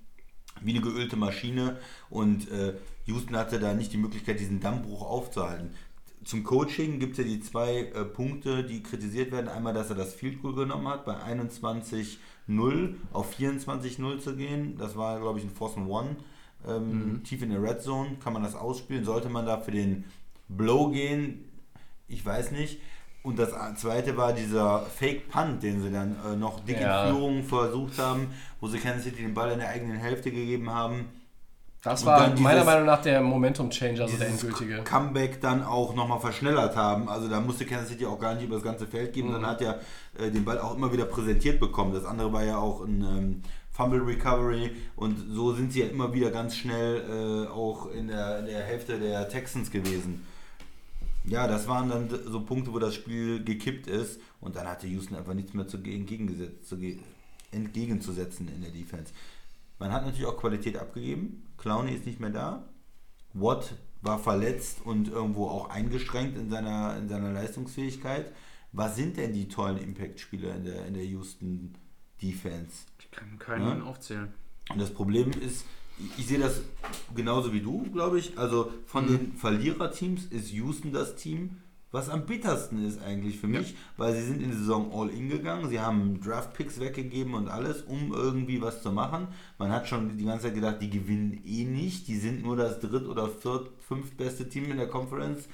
[0.63, 1.79] wie eine geölte Maschine
[2.11, 2.75] und äh,
[3.07, 5.71] Houston hatte da nicht die Möglichkeit, diesen Dammbruch aufzuhalten.
[6.25, 9.47] Zum Coaching gibt es ja die zwei äh, Punkte, die kritisiert werden.
[9.47, 14.77] Einmal, dass er das Field Goal genommen hat, bei 21-0 auf 24-0 zu gehen.
[14.77, 16.17] Das war, glaube ich, ein Force and One.
[16.69, 19.05] Ähm, Tief in der Red Zone kann man das ausspielen.
[19.05, 20.05] Sollte man da für den
[20.49, 21.45] Blow gehen?
[22.09, 22.81] Ich weiß nicht.
[23.23, 23.51] Und das
[23.81, 27.07] zweite war dieser Fake Punt, den sie dann äh, noch dick Ja.
[27.09, 28.29] in Führung versucht haben,
[28.61, 31.07] wo sie Kansas City den Ball in der eigenen Hälfte gegeben haben.
[31.83, 34.83] Das Und war dann meiner Meinung nach der Momentum-Changer, also der endgültige.
[34.83, 37.09] Comeback dann auch nochmal verschnellert haben.
[37.09, 39.33] Also da musste Kansas City auch gar nicht über das ganze Feld gehen, Mhm.
[39.33, 39.75] sondern hat ja
[40.19, 41.93] äh, den Ball auch immer wieder präsentiert bekommen.
[41.95, 43.43] Das andere war ja auch ein ähm,
[43.77, 48.39] Fumble Recovery und so sind sie ja immer wieder ganz schnell äh, auch in der,
[48.39, 50.25] in der Hälfte der Texans gewesen.
[51.25, 55.17] Ja, das waren dann so Punkte, wo das Spiel gekippt ist und dann hatte Houston
[55.17, 57.01] einfach nichts mehr zu, entgegengesetzt, zu, ge-
[57.51, 59.13] entgegenzusetzen in der Defense.
[59.79, 61.43] Man hat natürlich auch Qualität abgegeben.
[61.59, 62.65] Clowney ist nicht mehr da.
[63.35, 68.33] Watt war verletzt und irgendwo auch eingeschränkt in seiner, in seiner Leistungsfähigkeit.
[68.73, 71.75] Was sind denn die tollen Impact-Spieler in der, in der Houston
[72.23, 72.87] Defense?
[73.17, 73.85] Ich kann keinen Ja?
[73.87, 74.29] aufzählen.
[74.71, 75.65] Und das Problem ist,
[76.19, 76.61] ich, sehe das
[77.15, 78.37] genauso wie du, glaube ich.
[78.39, 81.59] Also von den Verliererteams ist Houston das Team,
[81.93, 85.31] was am bittersten ist eigentlich für mich, weil sie sind in die Saison all in
[85.31, 85.71] gegangen.
[85.71, 89.29] Sie haben Draft-Picks weggegeben und alles, um irgendwie was zu machen.
[89.57, 92.09] Man hat schon die ganze Zeit gedacht, die gewinnen eh nicht.
[92.09, 95.49] Die sind nur das dritt- oder viert, fünftbeste Team in der Conference.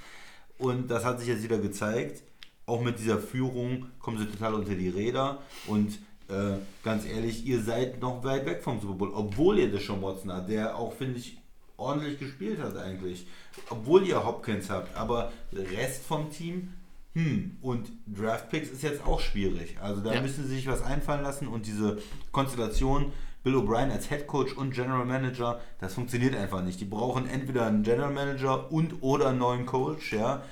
[0.58, 2.24] Und das hat sich jetzt wieder gezeigt.
[2.66, 5.42] Auch mit dieser Führung kommen sie total unter die Räder.
[5.68, 5.98] Und
[6.32, 9.12] äh, ganz ehrlich, ihr seid noch weit weg vom Super Bowl.
[9.14, 11.38] Obwohl ihr Deshaun Watson habt, der auch, finde ich,
[11.76, 13.26] ordentlich gespielt hat eigentlich.
[13.70, 14.96] Obwohl ihr Hopkins habt.
[14.96, 16.72] Aber der Rest vom Team,
[17.14, 17.58] hm.
[17.60, 19.76] Und Draftpicks ist jetzt auch schwierig.
[19.82, 20.22] Also da Ja.
[20.22, 21.46] müssen sie sich was einfallen lassen.
[21.46, 21.98] Und diese
[22.32, 23.12] Konstellation,
[23.44, 26.80] Bill O'Brien als Head Coach und General Manager, das funktioniert einfach nicht.
[26.80, 30.42] Die brauchen entweder einen General Manager und oder einen neuen Coach, ja.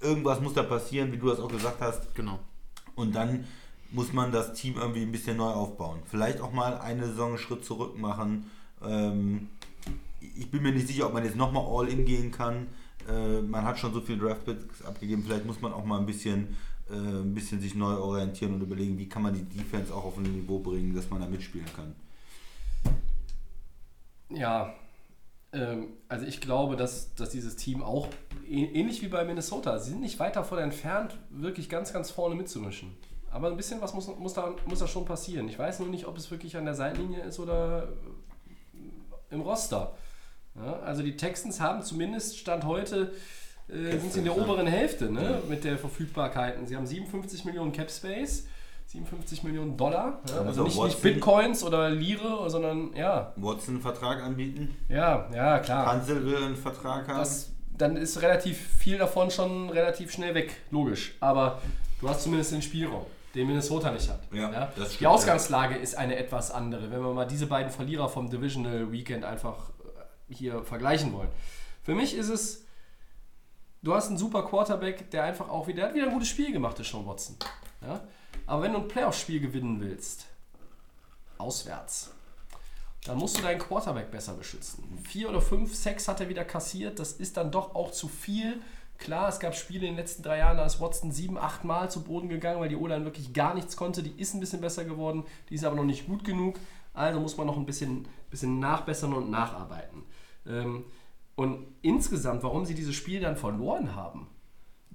[0.00, 2.14] Irgendwas muss da passieren, wie du das auch gesagt hast.
[2.14, 2.38] Genau.
[2.96, 3.44] Und dann
[3.90, 6.00] muss man das Team irgendwie ein bisschen neu aufbauen.
[6.04, 8.50] Vielleicht auch mal eine Saison einen Schritt zurück machen.
[8.82, 9.48] Ähm,
[10.20, 12.66] ich bin mir nicht sicher, ob man jetzt nochmal All-In gehen kann.
[13.08, 15.22] Äh, man hat schon so viel Draft-Picks abgegeben.
[15.24, 16.56] Vielleicht muss man auch mal ein bisschen,
[16.90, 20.16] äh, ein bisschen sich neu orientieren und überlegen, wie kann man die Defense auch auf
[20.16, 21.94] ein Niveau bringen, dass man da mitspielen kann.
[24.28, 24.74] Ja,
[25.52, 28.08] ähm, also ich glaube, dass, dass dieses Team auch
[28.48, 32.92] ähnlich wie bei Minnesota, sie sind nicht weit davon entfernt, wirklich ganz, ganz vorne mitzumischen.
[33.30, 35.48] Aber ein bisschen was muss, muss, da, muss da schon passieren.
[35.48, 39.94] Ich weiß nur nicht, ob es wirklich an der Seitenlinie ist oder äh, im Roster.
[40.54, 43.12] Ja, also die Texans haben zumindest Stand heute,
[43.68, 44.42] äh, sind sie in der ja.
[44.42, 46.66] oberen Hälfte ne, mit der Verfügbarkeiten.
[46.66, 48.46] Sie haben 57 Millionen Cap Space,
[48.86, 50.20] 57 Millionen Dollar.
[50.28, 54.76] Ja, also auch nicht, nicht Bitcoins oder Lire, sondern ja, Watson einen Vertrag anbieten.
[54.88, 55.86] ja, ja, klar.
[55.86, 57.18] Hansel will einen Vertrag haben.
[57.18, 61.14] Das, dann ist relativ viel davon schon relativ schnell weg, logisch.
[61.20, 61.60] Aber
[62.00, 63.04] du hast zumindest den Spielraum,
[63.36, 64.20] den Minnesota nicht hat.
[64.32, 68.08] Ja, das stimmt, Die Ausgangslage ist eine etwas andere, wenn wir mal diese beiden Verlierer
[68.08, 71.28] vom Divisional Weekend einfach äh, hier vergleichen wollen.
[71.82, 72.64] Für mich ist es,
[73.82, 76.52] du hast einen super Quarterback, der einfach auch wieder, der hat wieder ein gutes Spiel
[76.52, 77.36] gemacht, ist Sean Watson.
[77.82, 78.00] Ja?
[78.46, 80.26] Aber wenn du ein Playoff-Spiel gewinnen willst,
[81.38, 82.12] auswärts,
[83.04, 84.98] dann musst du deinen Quarterback besser beschützen.
[85.06, 86.98] Vier oder fünf Sacks hat er wieder kassiert.
[86.98, 88.60] Das ist dann doch auch zu viel.
[88.98, 91.90] Klar, es gab Spiele in den letzten drei Jahren, da ist Watson sieben, acht Mal
[91.90, 94.02] zu Boden gegangen, weil die O-Line wirklich gar nichts konnte.
[94.02, 96.58] Die ist ein bisschen besser geworden, die ist aber noch nicht gut genug.
[96.94, 100.04] Also muss man noch ein bisschen, bisschen nachbessern und nacharbeiten.
[100.46, 100.84] Ähm,
[101.34, 104.28] und insgesamt, warum sie dieses Spiel dann verloren haben,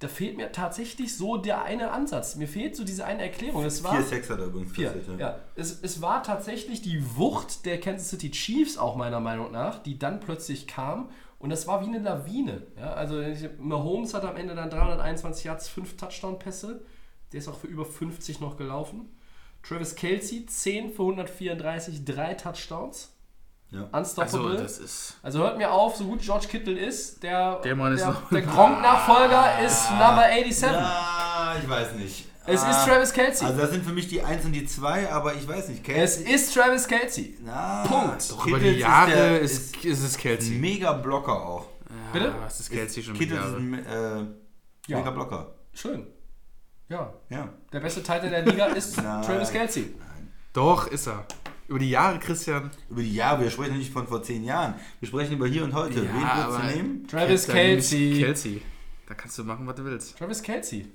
[0.02, 2.36] da fehlt mir tatsächlich so der eine Ansatz.
[2.36, 3.64] Mir fehlt so diese eine Erklärung.
[3.64, 5.40] Es war, Vier Sex hat er übrigens Vier, kassiert, ja.
[5.56, 10.00] Es, es war tatsächlich die Wucht der Kansas City Chiefs auch meiner Meinung nach, die
[10.00, 11.10] dann plötzlich kam.
[11.42, 12.62] Und das war wie eine Lawine.
[12.78, 16.82] Ja, also ich- Mahomes hat am Ende dann 321 Yards, 5 Touchdown-Pässe.
[17.32, 19.10] Der ist auch für über 50 noch gelaufen.
[19.64, 23.16] Travis Kelsey, 10 für 134, 3 Touchdowns.
[23.72, 23.88] Ja.
[23.92, 24.58] Also, Unstoppable.
[24.62, 25.18] das ist.
[25.24, 28.42] Also hört mir auf, so gut George Kittle ist, der, Der Mann ist der, der
[28.42, 30.68] Gronk-Nachfolger ist Number 87.
[30.74, 32.26] Ah, ich weiß nicht.
[32.46, 33.46] Es ah, ist Travis Kelsey.
[33.48, 35.82] Also das sind für mich die 1 und die 2, aber ich weiß nicht.
[35.82, 37.38] es Kelsey, ist Travis Kelsey.
[37.44, 38.32] na, Punkt.
[38.32, 40.58] Doch über die Jahre der- ist, ist, es Kelsey.
[40.58, 41.68] mega Blocker auch.
[42.12, 42.26] Bitte?
[42.28, 44.26] Ja, was ist Kelsey schon mit Kittles ist ein äh,
[44.88, 44.98] Ja.
[44.98, 45.54] mega Blocker.
[45.74, 46.08] Schön.
[46.90, 47.14] Ja.
[47.30, 47.48] Ja.
[47.72, 49.22] Der beste Titan der Liga ist Nein.
[49.24, 49.94] Travis Kelsey.
[50.52, 51.26] Doch, ist er.
[51.68, 52.70] Über die Jahre, Christian.
[52.90, 54.74] Über die Jahre, wir sprechen nicht von vor zehn Jahren.
[55.00, 56.02] Wir sprechen über hier und heute.
[56.04, 57.08] Wen würdest du nehmen?
[57.08, 58.20] Travis Kelsey.
[58.20, 58.62] Kelsey.
[59.08, 60.18] Da kannst du machen, was du willst.
[60.18, 60.88] Travis Kelsey.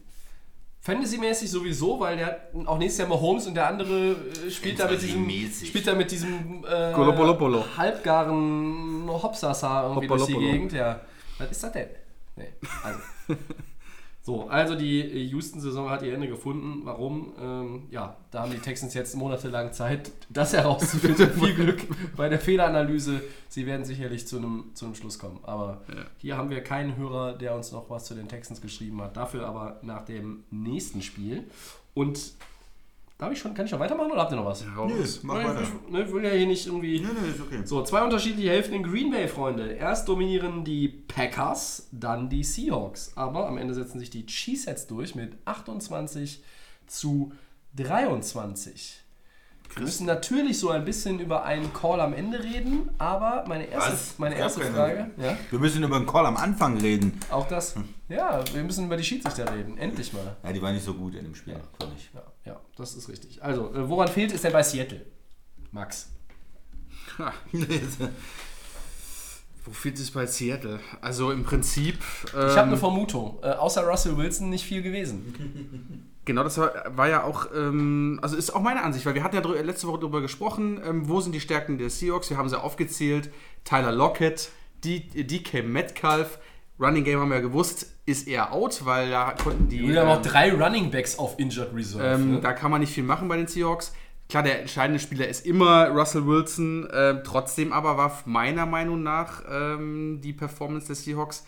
[0.86, 4.88] Fantasy-mäßig sowieso, weil der hat auch nächstes Jahr Mahomes und der andere äh, spielt da
[4.88, 6.92] mit diesem, spielt da mit diesem äh,
[7.76, 10.38] halbgaren Hopsasa irgendwie durch die.
[10.38, 10.72] Gegend.
[10.72, 11.00] Ja.
[11.38, 11.88] Was ist das denn?
[12.36, 12.52] Nee.
[12.84, 13.00] Also.
[14.26, 16.80] so, also die äh, Houston-Saison hat ihr Ende gefunden.
[16.82, 17.32] Warum?
[17.40, 21.30] Ähm, ja, da haben die Texans jetzt monatelang Zeit, das herauszufinden.
[21.40, 21.82] Viel Glück
[22.16, 23.22] bei der Fehleranalyse.
[23.48, 25.38] Sie werden sicherlich zu einem, zu einem Schluss kommen.
[25.44, 25.82] Aber
[26.18, 29.16] hier haben wir keinen Hörer, der uns noch was zu den Texans geschrieben hat.
[29.16, 31.44] Dafür aber nach dem nächsten Spiel.
[31.94, 32.32] Und
[33.18, 34.64] darf ich schon, kann ich schon weitermachen oder habt ihr noch was?
[34.76, 35.62] Hau Nö, mach Nein, weiter.
[35.62, 37.00] Ich, ne, ich will ja hier nicht irgendwie.
[37.00, 37.60] Nö, nö, ist okay.
[37.64, 39.72] So, zwei unterschiedliche Hälften in Green Bay, Freunde.
[39.72, 43.12] Erst dominieren die Packers, dann die Seahawks.
[43.16, 46.42] Aber am Ende setzen sich die Cheeseheads durch mit 28
[46.86, 47.32] zu
[47.74, 49.02] 23.
[49.74, 53.92] Wir müssen natürlich so ein bisschen über einen Call am Ende reden, aber meine erste,
[53.92, 54.18] Was?
[54.18, 54.60] meine erste.
[54.62, 57.18] Frage, ja, Wir müssen über den Call am Anfang reden.
[57.30, 57.74] auch das,
[58.08, 60.36] ja, wir müssen über die Schiedsrichter reden, endlich mal.
[60.44, 62.10] Ja, die war nicht so gut in dem Spiel, fand ich.
[62.14, 63.42] Ja, ja, das ist richtig.
[63.42, 65.04] Also, äh, woran fehlt es denn bei Seattle?
[65.72, 66.08] Max.
[69.64, 70.78] Wo fehlt es bei Seattle?
[71.00, 71.98] Also im Prinzip.
[72.28, 73.38] Ich habe eine ähm, Vermutung.
[73.42, 76.12] Äh, außer Russell Wilson nicht viel gewesen.
[76.24, 79.36] Genau, das war, war ja auch, ähm, also ist auch meine Ansicht, weil wir hatten
[79.36, 82.60] ja letzte Woche darüber gesprochen, ähm, wo sind die Stärken der Seahawks, wir haben sie
[82.60, 83.30] aufgezählt,
[83.64, 84.50] Tyler Lockett,
[84.84, 86.38] D- DK Metcalf,
[86.78, 89.88] Running Game haben wir ja gewusst, ist eher out, weil da konnten die...
[89.88, 92.04] Wir haben auch ähm, drei Running Backs auf Injured Reserve.
[92.04, 92.40] ähm, ne?
[92.40, 93.94] Da kann man nicht viel machen bei den Seahawks.
[94.28, 96.88] Klar, der entscheidende Spieler ist immer Russell Wilson.
[96.92, 101.46] ähm, trotzdem aber war meiner Meinung nach ähm, die Performance der Seahawks.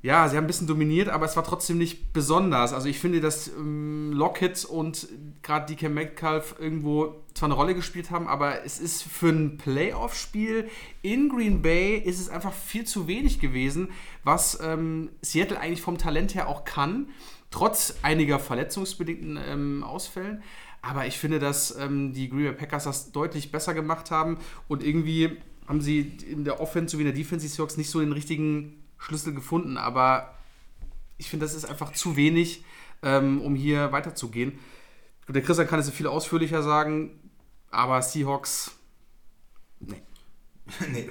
[0.00, 2.72] Ja, sie haben ein bisschen dominiert, aber es war trotzdem nicht besonders.
[2.72, 5.08] Also ich finde, dass ähm, Lockett und
[5.42, 10.70] gerade DK Metcalf irgendwo zwar eine Rolle gespielt haben, aber es ist für ein Playoff-Spiel
[11.02, 13.88] in Green Bay ist es einfach viel zu wenig gewesen,
[14.22, 17.08] was ähm, Seattle eigentlich vom Talent her auch kann,
[17.50, 20.44] trotz einiger verletzungsbedingten ähm, Ausfällen.
[20.80, 24.38] Aber ich finde, dass ähm, die Green Bay Packers das deutlich besser gemacht haben
[24.68, 27.98] und irgendwie haben sie in der Offense sowie in der Defense die Seahawks nicht so
[27.98, 29.76] den richtigen Schlüssel gefunden.
[29.76, 30.34] Aber
[31.16, 32.64] ich finde, das ist einfach zu wenig,
[33.02, 34.58] ähm, um hier weiterzugehen.
[35.28, 37.10] Der Christian kann es viel ausführlicher sagen,
[37.70, 38.72] aber Seahawks,
[39.80, 40.02] nee.
[40.92, 41.08] nee.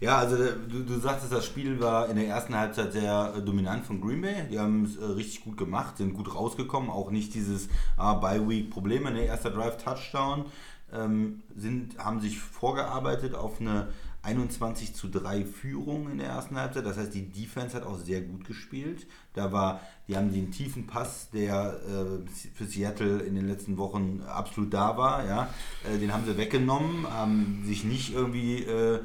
[0.00, 3.42] Ja, also äh, du, du sagtest, das Spiel war in der ersten Halbzeit sehr äh,
[3.42, 4.48] dominant von Green Bay.
[4.50, 6.90] Die haben es äh, richtig gut gemacht, sind gut rausgekommen.
[6.90, 9.10] Auch nicht dieses ah, Bye-Week-Probleme.
[9.10, 9.24] Ne?
[9.24, 10.46] Erster Drive, Touchdown.
[10.92, 13.88] Ähm, sind, haben sich vorgearbeitet auf eine
[14.24, 16.86] 21 zu 3 Führung in der ersten Halbzeit.
[16.86, 19.06] Das heißt, die Defense hat auch sehr gut gespielt.
[19.34, 24.22] Da war, die haben den tiefen Pass, der äh, für Seattle in den letzten Wochen
[24.26, 25.50] absolut da war, ja,
[25.84, 29.00] äh, den haben sie weggenommen, haben sich nicht irgendwie äh,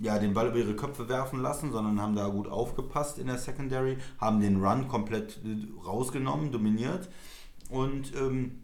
[0.00, 3.38] ja, den Ball über ihre Köpfe werfen lassen, sondern haben da gut aufgepasst in der
[3.38, 7.08] Secondary, haben den Run komplett äh, rausgenommen, dominiert
[7.68, 8.62] und ähm,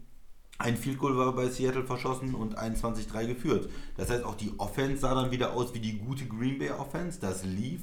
[0.59, 3.69] ein Field Goal war bei Seattle verschossen und 21-3 geführt.
[3.95, 7.19] Das heißt, auch die Offense sah dann wieder aus wie die gute Green Bay Offense.
[7.19, 7.81] Das lief.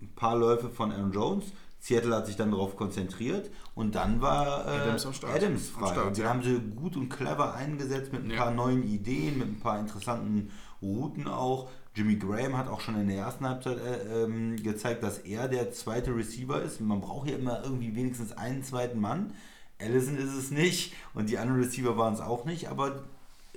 [0.00, 1.46] Ein paar Läufe von Aaron Jones.
[1.80, 5.36] Seattle hat sich dann darauf konzentriert und dann war äh, Adams am Start.
[5.36, 5.92] Adams Am frei.
[5.92, 6.30] Start, und den ja.
[6.30, 8.36] haben sie gut und clever eingesetzt mit ein Ja.
[8.44, 10.50] paar neuen Ideen, mit ein paar interessanten
[10.82, 11.68] Routen auch.
[11.94, 15.70] Jimmy Graham hat auch schon in der ersten Halbzeit äh, ähm, gezeigt, dass er der
[15.72, 16.80] zweite Receiver ist.
[16.80, 19.32] Man braucht hier immer irgendwie wenigstens einen zweiten Mann.
[19.80, 23.04] Allison ist es nicht und die anderen Receiver waren es auch nicht, aber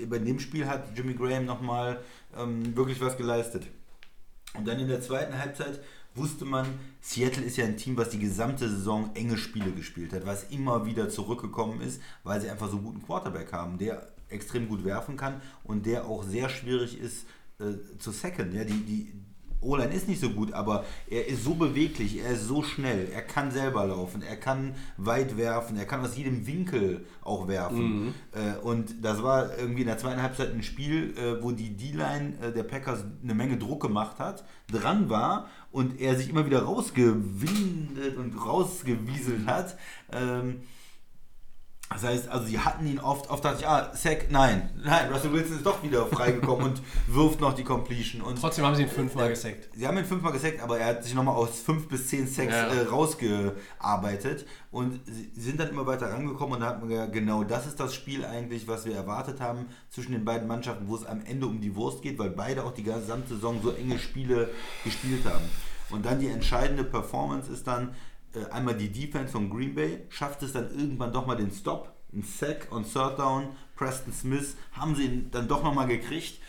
[0.07, 2.01] bei dem Spiel hat Jimmy Graham nochmal
[2.37, 3.67] ähm, wirklich was geleistet.
[4.53, 5.79] Und dann in der zweiten Halbzeit
[6.15, 6.67] wusste man,
[7.01, 10.85] Seattle ist ja ein Team, was die gesamte Saison enge Spiele gespielt hat, was immer
[10.85, 15.41] wieder zurückgekommen ist, weil sie einfach so guten Quarterback haben, der extrem gut werfen kann
[15.63, 17.25] und der auch sehr schwierig ist
[17.59, 18.53] äh, zu sacken.
[18.53, 19.13] Ja, die, die
[19.61, 23.21] O-Line ist nicht so gut, aber er ist so beweglich, er ist so schnell, er
[23.21, 28.13] kann selber laufen, er kann weit werfen, er kann aus jedem Winkel auch werfen.
[28.33, 32.33] Äh, und das war irgendwie in der zweiten Halbzeit ein Spiel, äh, wo die D-Line
[32.41, 36.63] äh, der Packers eine Menge Druck gemacht hat, dran war und er sich immer wieder
[36.63, 39.77] rausgewindet und rausgewieselt hat.
[40.11, 40.61] Ähm,
[41.93, 45.33] das heißt, also sie hatten ihn oft, oft dachte ich, ah, Sack, nein, nein, Russell
[45.33, 48.21] Wilson ist doch wieder freigekommen und wirft noch die Completion.
[48.21, 49.69] Und Trotzdem haben sie ihn fünfmal gesackt.
[49.75, 52.53] Sie haben ihn fünfmal gesackt, aber er hat sich nochmal aus fünf bis zehn Sacks
[52.53, 52.67] Ja.
[52.67, 57.43] äh, rausgearbeitet und sie sind dann immer weiter rangekommen und da hat man gesagt, genau
[57.43, 61.05] das ist das Spiel eigentlich, was wir erwartet haben zwischen den beiden Mannschaften, wo es
[61.05, 64.49] am Ende um die Wurst geht, weil beide auch die gesamte Saison so enge Spiele
[64.83, 65.43] gespielt haben.
[65.89, 67.93] Und dann die entscheidende Performance ist dann,
[68.51, 72.23] einmal die Defense von Green Bay schafft es dann irgendwann doch mal den Stop ein
[72.23, 73.47] Sack und Third Down.
[73.75, 76.39] Preston Smith haben sie ihn dann doch nochmal gekriegt.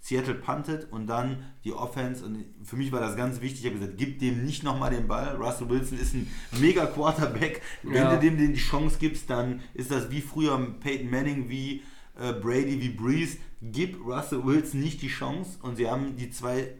[0.00, 2.24] Seattle puntet und dann die Offense.
[2.24, 3.60] Und für mich war das ganz wichtig.
[3.60, 5.36] Ich habe gesagt, gib dem nicht nochmal den Ball.
[5.36, 6.30] Russell Wilson ist ein
[6.60, 7.62] mega Quarterback.
[7.82, 8.14] Wenn Ja.
[8.16, 11.82] du dem die Chance gibst, dann ist das wie früher Peyton Manning, wie
[12.20, 13.38] äh, Brady, wie Breeze.
[13.62, 15.58] Gib Russell Wilson nicht die Chance.
[15.62, 16.74] Und sie haben die zwei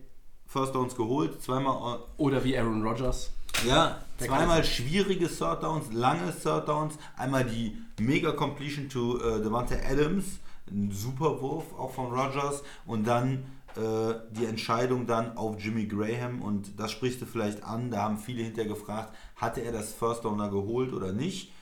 [0.46, 1.40] First Downs geholt.
[1.40, 3.32] Zweimal Oder wie Aaron Rodgers.
[3.66, 6.94] Ja, zweimal schwierige Third Downs, lange Third Downs.
[7.16, 10.38] Einmal die Mega Completion to äh, Devante Adams,
[10.70, 12.62] ein super Wurf auch von Rogers.
[12.86, 13.44] Und dann
[13.76, 16.42] äh, die Entscheidung dann auf Jimmy Graham.
[16.42, 17.90] Und das sprichst du vielleicht an.
[17.90, 21.52] Da haben viele hinterher gefragt, hatte er das First Downer geholt oder nicht?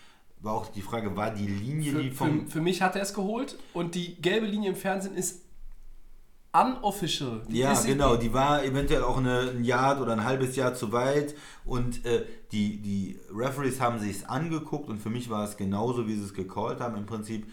[0.40, 2.46] War auch die Frage, war die Linie, die Für, vom.
[2.46, 5.42] für, für mich hat er es geholt und die gelbe Linie im Fernsehen ist
[6.52, 7.42] unofficial.
[7.48, 10.74] Die Ja, ist genau, die war eventuell auch eine, ein Jahr oder ein halbes Jahr
[10.74, 11.34] zu weit
[11.64, 16.06] und äh, die, die Referees haben sich es angeguckt und für mich war es genauso,
[16.06, 16.96] wie sie es gecallt haben.
[16.96, 17.46] Im Prinzip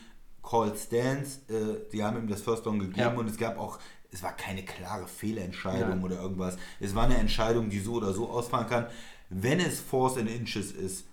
[0.43, 3.13] Call Stance, äh, die haben ihm das First Down gegeben Ja.
[3.13, 3.79] und es gab auch,
[4.11, 6.03] es war keine klare Fehlentscheidung Nein.
[6.03, 6.57] oder irgendwas.
[6.79, 8.87] Es war eine Entscheidung, die so oder so ausfallen kann.
[9.29, 11.05] Wenn es Force in Inches ist,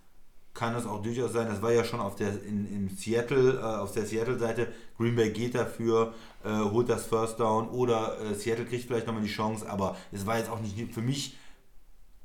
[0.56, 3.62] kann es auch durchaus sein, das war ja schon auf der, in, in Seattle, äh,
[3.62, 8.64] auf der Seattle-Seite, Green Bay geht dafür, äh, holt das First Down oder äh, Seattle
[8.64, 11.36] kriegt vielleicht nochmal die Chance, aber es war jetzt auch nicht für mich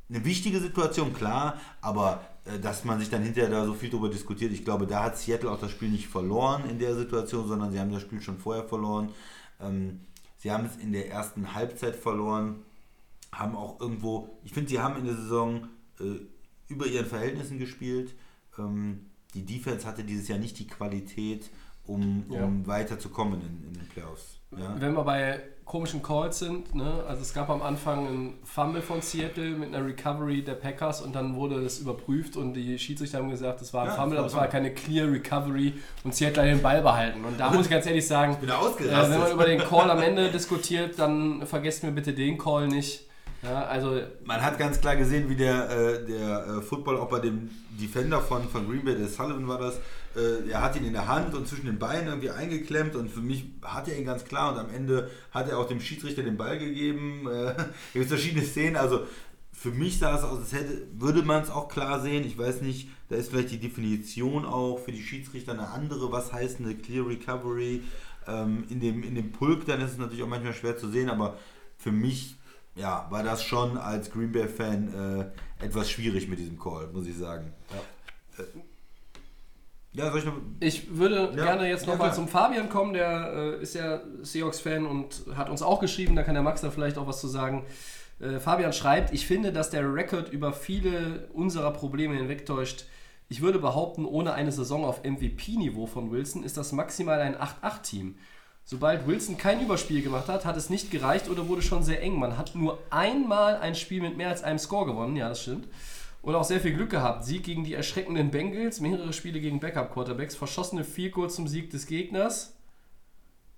[0.09, 4.09] eine wichtige Situation, klar, aber äh, dass man sich dann hinterher da so viel drüber
[4.09, 7.71] diskutiert, ich glaube, da hat Seattle auch das Spiel nicht verloren in der Situation, sondern
[7.71, 9.09] sie haben das Spiel schon vorher verloren.
[9.59, 10.01] Ähm,
[10.37, 12.63] sie haben es in der ersten Halbzeit verloren,
[13.33, 15.67] haben auch irgendwo, ich finde, sie haben in der Saison
[15.99, 16.21] äh,
[16.69, 18.15] über ihren Verhältnissen gespielt.
[18.57, 21.49] Ähm, die Defense hatte dieses Jahr nicht die Qualität,
[21.85, 22.43] um, Ja.
[22.45, 24.39] um weiterzukommen in, in den Playoffs.
[24.57, 24.75] Ja?
[24.79, 27.05] Wenn wir bei komischen Calls sind, ne?
[27.07, 31.15] also es gab am Anfang einen Fumble von Seattle mit einer Recovery der Packers und
[31.15, 34.19] dann wurde es überprüft und die Schiedsrichter haben gesagt, es war ein Ja, Fumble, das
[34.19, 37.23] aber es war keine clear Recovery und Seattle hat den Ball behalten.
[37.23, 38.47] Und da muss ich ganz ehrlich sagen, äh,
[39.09, 43.07] wenn man über den Call am Ende diskutiert, dann vergesst mir bitte den Call nicht.
[43.43, 47.19] Ja, also Man hat ganz klar gesehen, wie der, äh, der äh, Football auch bei
[47.19, 49.79] dem Defender von, von Green Bay, der Sullivan war das,
[50.15, 53.21] äh, er hat ihn in der Hand und zwischen den Beinen irgendwie eingeklemmt und für
[53.21, 56.37] mich hat er ihn ganz klar und am Ende hat er auch dem Schiedsrichter den
[56.37, 57.27] Ball gegeben.
[57.27, 59.07] Äh, es gibt verschiedene Szenen, also
[59.51, 62.25] für mich sah es aus, als hätte, würde man es auch klar sehen.
[62.25, 66.11] Ich weiß nicht, da ist vielleicht die Definition auch für die Schiedsrichter eine andere.
[66.11, 67.81] Was heißt eine Clear Recovery?
[68.27, 71.09] Ähm, in, dem, in dem Pulk, dann ist es natürlich auch manchmal schwer zu sehen,
[71.09, 71.37] aber
[71.77, 72.35] für mich
[72.75, 77.17] ja, war das schon als Green Bay-Fan äh, etwas schwierig mit diesem Call, muss ich
[77.17, 77.53] sagen.
[77.69, 78.47] Ja, äh,
[79.93, 80.37] ja soll ich noch.
[80.59, 82.15] Ich würde Ja, gerne jetzt ja, nochmal klar.
[82.15, 86.33] zum Fabian kommen, der äh, ist ja Seahawks-Fan und hat uns auch geschrieben, da kann
[86.33, 87.65] der Max da vielleicht auch was zu sagen.
[88.19, 92.85] Äh, Fabian schreibt, ich finde, dass der Rekord über viele unserer Probleme hinwegtäuscht.
[93.27, 98.15] Ich würde behaupten, ohne eine Saison auf MVP-Niveau von Wilson ist das maximal ein 8-8-Team.
[98.63, 102.17] Sobald Wilson kein Überspiel gemacht hat, hat es nicht gereicht oder wurde schon sehr eng.
[102.17, 105.67] Man hat nur einmal ein Spiel mit mehr als einem Score gewonnen, ja, das stimmt.
[106.21, 107.25] Und auch sehr viel Glück gehabt.
[107.25, 111.87] Sieg gegen die erschreckenden Bengals, mehrere Spiele gegen Backup-Quarterbacks, verschossene Field Goals zum Sieg des
[111.87, 112.53] Gegners.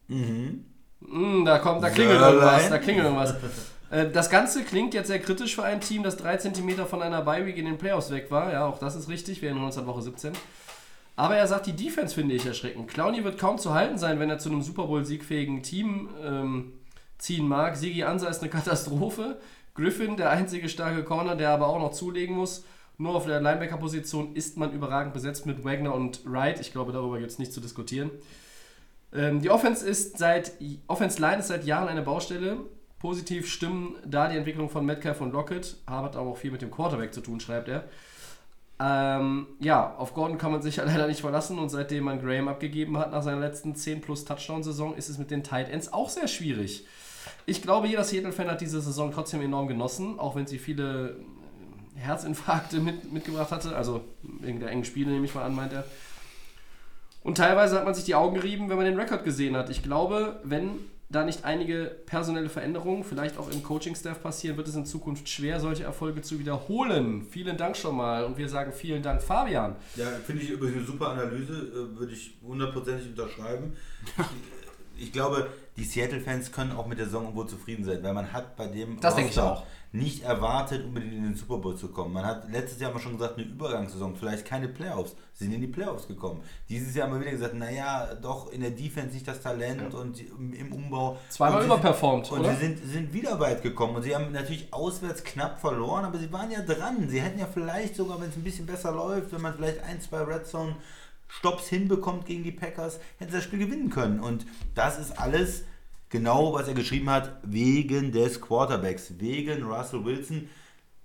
[0.07, 0.65] Mhm.
[1.01, 2.35] Mm, da kommt, da klingelt Sörlein.
[2.35, 3.35] irgendwas, da klingelt irgendwas.
[3.89, 7.21] Äh, Das Ganze klingt jetzt sehr kritisch für ein Team, das 3 cm von einer
[7.21, 8.51] Bye-Week in den Playoffs weg war.
[8.51, 10.31] Ja, auch das ist richtig, wir erinnern uns an Woche 17.
[11.15, 12.87] Aber er sagt, die Defense finde ich erschreckend.
[12.87, 16.73] Clowney wird kaum zu halten sein, wenn er zu einem Super Bowl-siegfähigen Team ähm,
[17.19, 17.77] ziehen mag.
[17.77, 19.39] Sigi Ansa ist eine Katastrophe.
[19.75, 22.63] Griffin, der einzige starke Corner, der aber auch noch zulegen muss.
[22.97, 26.59] Nur auf der Linebacker-Position ist man überragend besetzt mit Wagner und Wright.
[26.59, 28.11] Ich glaube, darüber gibt es nicht zu diskutieren.
[29.13, 30.53] Ähm, die Offense ist seit
[30.87, 32.57] Offense Line ist seit Jahren eine Baustelle.
[32.99, 36.71] Positiv stimmen da die Entwicklung von Metcalf und Lockett, hat aber auch viel mit dem
[36.71, 37.83] Quarterback zu tun, schreibt er.
[38.79, 42.47] Ähm, ja, auf Gordon kann man sich ja leider nicht verlassen und seitdem man Graham
[42.47, 46.09] abgegeben hat nach seiner letzten 10 plus Touchdown-Saison, ist es mit den Tight Ends auch
[46.09, 46.85] sehr schwierig.
[47.45, 51.17] Ich glaube, jeder Seattle-Fan hat diese Saison trotzdem enorm genossen, auch wenn sie viele
[51.95, 53.75] äh, Herzinfarkte mit, mitgebracht hatte.
[53.75, 55.85] Also wegen der engen Spiele, nehme ich mal an, meint er.
[57.23, 59.69] Und teilweise hat man sich die Augen gerieben, wenn man den Rekord gesehen hat.
[59.69, 60.79] Ich glaube, wenn
[61.09, 65.59] da nicht einige personelle Veränderungen, vielleicht auch im Coaching-Staff passieren, wird es in Zukunft schwer,
[65.59, 67.25] solche Erfolge zu wiederholen.
[67.29, 69.75] Vielen Dank schon mal und wir sagen vielen Dank, Fabian.
[69.95, 73.73] Ja, finde ich übrigens eine super Analyse, äh, würde ich hundertprozentig unterschreiben.
[74.95, 78.55] Ich glaube, die Seattle-Fans können auch mit der Saison irgendwo zufrieden sein, weil man hat
[78.55, 79.65] bei dem Das denke ich auch.
[79.93, 82.13] Nicht erwartet, unbedingt in den Super Bowl zu kommen.
[82.13, 85.15] Man hat letztes Jahr mal schon gesagt, eine Übergangssaison, vielleicht keine Playoffs.
[85.33, 86.41] Sie sind in die Playoffs gekommen.
[86.67, 90.19] Dieses Jahr haben wir wieder gesagt, naja, doch in der Defense nicht das Talent und
[90.19, 91.19] im Umbau.
[91.29, 92.55] Zweimal und überperformt, Und oder?
[92.55, 96.31] sie sind, sind wieder weit gekommen und sie haben natürlich auswärts knapp verloren, aber sie
[96.33, 97.07] waren ja dran.
[97.07, 100.01] Sie hätten ja vielleicht sogar, wenn es ein bisschen besser läuft, wenn man vielleicht ein,
[100.01, 100.75] zwei Red Zone
[101.27, 104.19] Stops hinbekommt gegen die Packers, hätten sie das Spiel gewinnen können.
[104.19, 105.65] Und das ist alles
[106.13, 110.47] genau, was er geschrieben hat, wegen des Quarterbacks, wegen Russell Wilson.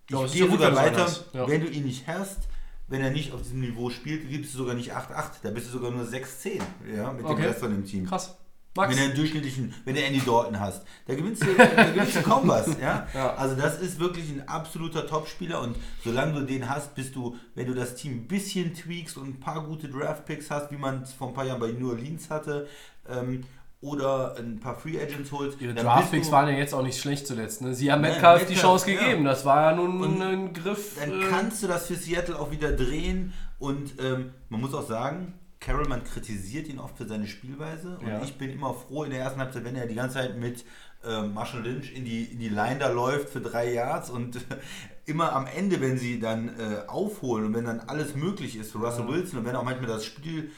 [0.07, 1.07] Ich Ja, gehe sogar weiter.
[1.33, 1.49] Ja.
[1.49, 2.49] wenn du ihn nicht hast,
[2.87, 5.73] wenn er nicht auf diesem Niveau spielt, gibst du sogar nicht 8-8, da bist du
[5.73, 6.61] sogar nur 6-10
[6.97, 7.47] ja, mit dem Okay.
[7.47, 8.07] Rest von dem Team.
[8.07, 8.37] Krass.
[8.77, 8.91] Max?
[8.91, 12.23] Wenn du einen durchschnittlichen, wenn du Andy Dalton hast, da gewinnst du, da gewinnst du
[12.23, 12.69] kaum was.
[12.81, 13.09] Ja?
[13.15, 13.35] Ja.
[13.35, 15.75] Also das ist wirklich ein absoluter Topspieler und
[16.05, 19.41] solange du den hast, bist du, wenn du das Team ein bisschen tweakst und ein
[19.41, 22.69] paar gute Draftpicks hast, wie man es vor ein paar Jahren bei New Orleans hatte,
[23.09, 23.43] ähm,
[23.81, 27.63] oder ein paar Free Agents holst, Ihre Draftpicks waren ja jetzt auch nicht schlecht zuletzt.
[27.63, 27.75] Ne?
[27.75, 29.01] Sie haben Nein, Metcalf die Metcalf, Chance ja.
[29.01, 29.25] gegeben.
[29.25, 30.97] Das war ja nun Und ein Griff.
[30.99, 34.87] dann äh, kannst du das für Seattle auch wieder drehen und ähm, man muss auch
[34.87, 38.23] sagen, Carroll, man kritisiert ihn oft für seine Spielweise und Ja.
[38.23, 40.65] ich bin immer froh in der ersten Halbzeit, wenn er die ganze Zeit mit
[41.09, 44.41] ähm, Marshall Lynch in die, in die Line da läuft für drei Yards und äh,
[45.07, 48.79] immer am Ende, wenn sie dann äh, aufholen und wenn dann alles möglich ist für
[48.79, 50.51] Russell Wilson und wenn auch manchmal das Spiel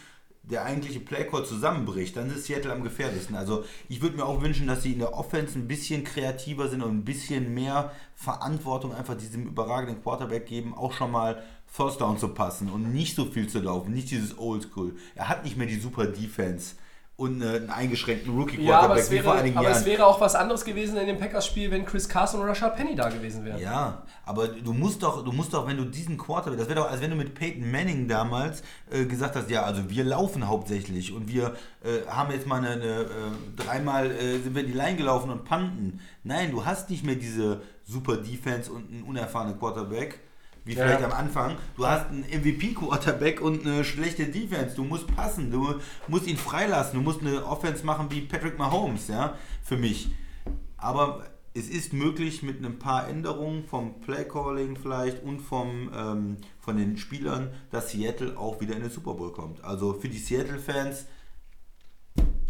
[0.51, 3.37] der eigentliche Playcall zusammenbricht, dann ist Seattle am gefährlichsten.
[3.37, 6.83] Also ich würde mir auch wünschen, dass sie in der Offense ein bisschen kreativer sind
[6.83, 12.19] und ein bisschen mehr Verantwortung einfach diesem überragenden Quarterback geben, auch schon mal First Down
[12.19, 14.97] zu passen und nicht so viel zu laufen, nicht dieses Oldschool.
[15.15, 16.75] Er hat nicht mehr die super Defense
[17.21, 19.79] und äh, einen eingeschränkten Rookie ja, aber, Quarterback wie vor wäre, einigen aber Jahren.
[19.79, 22.97] es wäre auch was anderes gewesen in dem Packers-Spiel, wenn Chris Carson und Rashad Penny
[22.97, 23.61] da gewesen wären.
[23.61, 26.91] Ja, aber du musst doch, du musst doch, wenn du diesen Quarterback, das wäre doch,
[26.91, 31.13] als wenn du mit Peyton Manning damals äh, gesagt hast, ja, also wir laufen hauptsächlich
[31.13, 33.07] und wir äh, haben jetzt mal eine, eine äh,
[33.55, 36.01] dreimal äh, sind wir in die Line gelaufen und panten.
[36.25, 40.21] Nein, du hast nicht mehr diese super Defense und einen unerfahrenen Quarterback.
[40.65, 40.85] Wie Ja.
[40.87, 41.57] vielleicht am Anfang.
[41.77, 44.77] Du hast einen MVP-Quarterback und eine schlechte Defense.
[44.77, 45.75] Du musst passen, du
[46.09, 46.99] musst ihn freilassen.
[46.99, 50.11] Du musst eine Offense machen wie Patrick Mahomes, ja, für mich.
[50.77, 56.77] Aber es ist möglich mit ein paar Änderungen vom Playcalling vielleicht und vom, ähm, von
[56.77, 59.65] den Spielern, dass Seattle auch wieder in den Super Bowl kommt.
[59.65, 61.07] Also für die Seattle-Fans,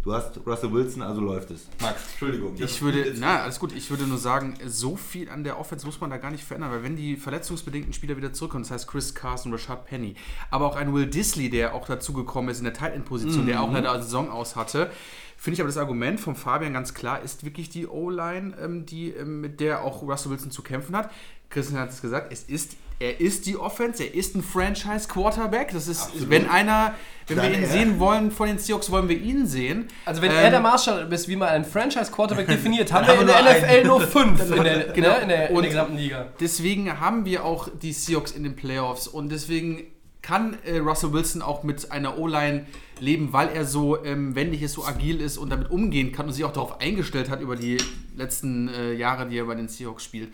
[0.03, 1.67] du hast Russell Wilson, also läuft es.
[1.81, 2.55] Max, Entschuldigung.
[2.57, 5.99] Ich würde, na, alles gut, ich würde nur sagen, so viel an der Offense muss
[6.01, 9.13] man da gar nicht verändern, weil wenn die verletzungsbedingten Spieler wieder zurückkommen, das heißt Chris
[9.15, 10.15] Carson, Rashad Penny,
[10.49, 13.61] aber auch ein Will Disley, der auch dazugekommen ist in der Tight End Position, der
[13.61, 13.75] auch Mhm.
[13.75, 14.89] eine Saison aus hatte,
[15.37, 19.09] finde ich aber das Argument von Fabian ganz klar, ist wirklich die O-Line, ähm, die,
[19.09, 21.11] ähm, mit der auch Russell Wilson zu kämpfen hat.
[21.49, 25.71] Christian hat es gesagt, es ist, er ist die Offense, er ist ein Franchise-Quarterback.
[25.71, 26.29] Das ist, Absolut.
[26.29, 26.93] wenn einer,
[27.27, 27.69] wenn wir Dann ihn er.
[27.69, 29.87] sehen wollen von den Seahawks, wollen wir ihn sehen.
[30.05, 33.27] Also wenn Ähm, er der Maßstab ist, wie man einen Franchise-Quarterback definiert, haben wir in
[33.27, 35.09] der wir nur NFL nur fünf in der, Genau.
[35.09, 36.27] ne, in der, in Und- der gesamten Liga.
[36.39, 39.83] Deswegen haben wir auch die Seahawks in den Playoffs und deswegen
[40.21, 42.67] kann äh, Russell Wilson auch mit einer O-Line
[42.99, 46.33] leben, weil er so ähm, wendig ist, so agil ist und damit umgehen kann und
[46.33, 47.77] sich auch darauf eingestellt hat über die
[48.15, 50.31] letzten äh, Jahre, die er bei den Seahawks spielt.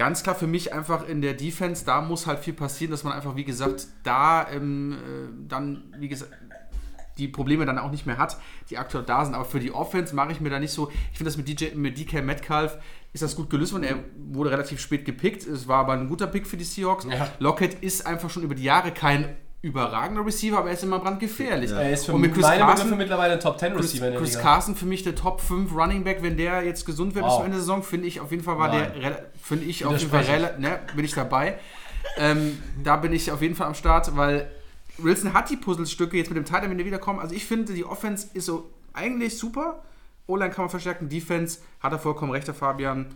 [0.00, 3.12] Ganz klar für mich einfach in der Defense, da muss halt viel passieren, dass man
[3.12, 4.96] einfach, wie gesagt, da ähm, äh,
[5.46, 6.32] dann, wie gesagt,
[7.18, 8.38] die Probleme dann auch nicht mehr hat,
[8.70, 9.34] die aktuell da sind.
[9.34, 10.90] Aber für die Offense mache ich mir da nicht so.
[11.12, 12.78] Ich finde das mit, DJ, mit DK Metcalf
[13.12, 13.82] ist das gut gelöst worden.
[13.82, 15.46] Er wurde relativ spät gepickt.
[15.46, 17.04] Es war aber ein guter Pick für die Seahawks.
[17.04, 17.28] Ja.
[17.38, 21.70] Lockett ist einfach schon über die Jahre kein überragender Receiver, aber er ist immer brandgefährlich.
[21.70, 24.40] Er ist für Und mit Chris Carson, mittlerweile Top 10 Chris, Receiver Chris Liga.
[24.42, 27.38] Carson für mich der Top 5 Running Back, wenn der jetzt gesund wird bis Wow.
[27.38, 28.92] zum Ende der Saison, finde ich auf jeden Fall war Nein.
[29.00, 31.58] der, finde ich auf jeden Fall, ne, bin ich dabei.
[32.16, 34.50] ähm, da bin ich auf jeden Fall am Start, weil
[34.96, 37.20] Wilson hat die Puzzlestücke jetzt mit dem Titan, wenn die wiederkommen.
[37.20, 39.82] Also ich finde, die Offense ist so eigentlich super.
[40.26, 43.06] O-Line kann man verstärken, Defense hat er vollkommen recht, der Fabian.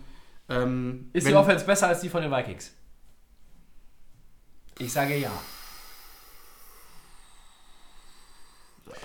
[0.50, 2.72] Ähm, Ist wenn- die Offense besser als die von den Vikings?
[4.78, 5.30] Ich sage ja.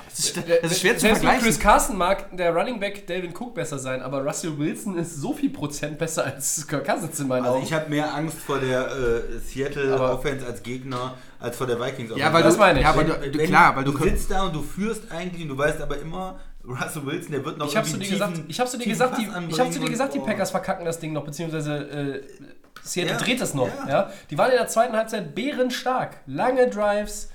[0.09, 1.43] Das ist, das ist schwer zu vergleichen.
[1.43, 5.33] Chris Carson mag der Running Back Dalvin Cook besser sein, aber Russell Wilson ist so
[5.33, 7.65] viel Prozent besser als Kirk Cousins in meinen Also Augen.
[7.65, 11.79] ich habe mehr Angst vor der äh, Seattle Aber- Offense als Gegner als vor der
[11.79, 12.85] Vikings Ja, weil Das meine ich.
[12.85, 15.43] ja, Wenn- du, du wenn klar, weil du, du sitzt da und du führst eigentlich
[15.43, 18.45] und du weißt aber immer, Russell Wilson, der wird noch Ich hab's dir gesagt, tiefen-
[18.49, 20.25] ich hab's zu dir gesagt, die, ich hab's dir und- gesagt, die oh.
[20.25, 22.21] Packers verkacken das Ding noch, beziehungsweise äh,
[22.83, 23.67] Seattle Ja, dreht es noch.
[23.85, 23.87] ja.
[23.89, 24.11] Ja.
[24.29, 26.17] Die waren in der zweiten Halbzeit bärenstark.
[26.27, 27.29] Lange Drives,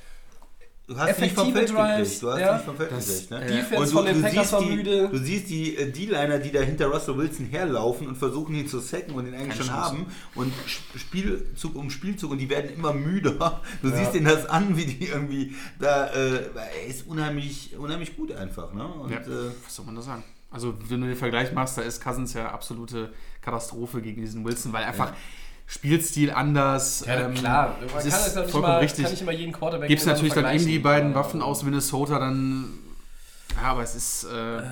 [0.87, 2.23] Du hast nicht vom effektive Feld Drives, gekriegt.
[2.23, 2.55] Du hast ja.
[2.57, 3.31] nicht vom Feld Das- gekriegt.
[3.31, 3.41] Ne?
[3.47, 5.09] Defense Und du- von den du Packers siehst war die- müde.
[5.09, 8.81] Du siehst die äh, D-Liner, die da hinter Russell Wilson herlaufen und versuchen ihn zu
[8.81, 9.91] sacken und ihn eigentlich Keine schon Chance.
[9.91, 10.07] haben.
[10.35, 10.53] Und
[10.97, 13.63] Spielzug um Spielzug und die werden immer müder.
[13.83, 16.07] Du siehst ihnen das an, wie die irgendwie da.
[16.09, 18.73] Äh, er ist unheimlich, unheimlich gut einfach.
[18.75, 18.85] Ne?
[18.87, 19.19] Und, Ja.
[19.21, 20.23] äh, Was soll man da sagen?
[20.51, 23.13] Also, wenn du den Vergleich machst, da ist Cousins ja absolute
[23.43, 25.13] Katastrophe gegen diesen Wilson, weil einfach
[25.67, 27.05] Spielstil anders.
[27.07, 27.77] Ja, ähm, klar.
[27.81, 29.03] Man es kann ist das vollkommen mal, richtig.
[29.05, 32.19] kann nicht immer jeden Quarterback Gibt es natürlich dann eben die beiden Waffen aus Minnesota,
[32.19, 32.79] dann.
[33.57, 34.25] Ja, aber es ist.
[34.25, 34.63] Äh,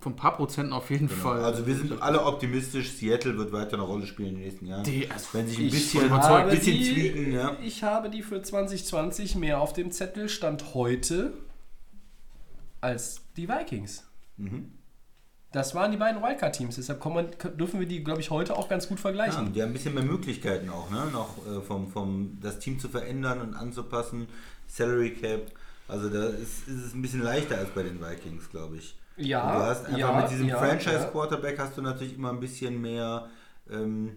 [0.00, 1.44] von ein paar Prozenten auf jeden Fall.
[1.44, 4.82] Also wir sind alle optimistisch, Seattle wird weiter eine Rolle spielen in den nächsten Jahren.
[4.82, 7.56] Die- also Wenn sich ein Ich bisschen, habe ein bisschen die- tweaken, ja.
[7.62, 11.32] Ich habe die für 2020 mehr auf dem Zettel stand heute
[12.80, 14.04] als die Vikings.
[14.38, 14.72] Mhm.
[15.52, 17.26] Das waren die beiden Wildcard-Teams, deshalb man,
[17.58, 19.52] dürfen wir die, glaube ich, heute auch ganz gut Ja, vergleichen.
[19.52, 21.06] die haben ein bisschen mehr Möglichkeiten auch, ne?
[21.12, 24.28] Noch äh, vom, vom das Team zu verändern und anzupassen.
[24.66, 25.52] Salary Cap.
[25.88, 28.96] Also da ist, ist es ein bisschen leichter als bei den Vikings, glaube ich.
[29.18, 32.40] Ja, Und du hast einfach ja, mit diesem ja, Franchise-Quarterback hast du natürlich immer ein
[32.40, 33.26] bisschen mehr
[33.70, 34.16] ähm,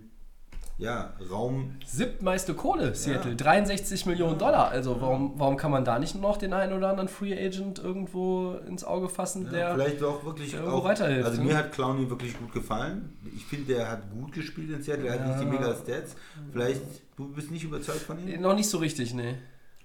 [0.78, 1.78] ja, Raum.
[1.86, 3.38] Siebtmeiste Kohle, Seattle, Ja.
[3.38, 4.70] 63 Millionen Dollar.
[4.70, 8.56] Also warum, warum kann man da nicht noch den einen oder anderen Free Agent irgendwo
[8.68, 9.74] ins Auge fassen, der...
[9.76, 11.48] Vielleicht auch wirklich irgendwo auch, weiterhilft, Also ne?
[11.48, 13.18] mir hat Clowney wirklich gut gefallen.
[13.36, 15.08] Ich finde, der hat gut gespielt in Seattle.
[15.08, 16.16] Er hat nicht die mega Stats.
[16.52, 16.82] Vielleicht,
[17.16, 18.42] du bist nicht überzeugt von ihm?
[18.42, 19.38] Noch nicht so richtig, ne.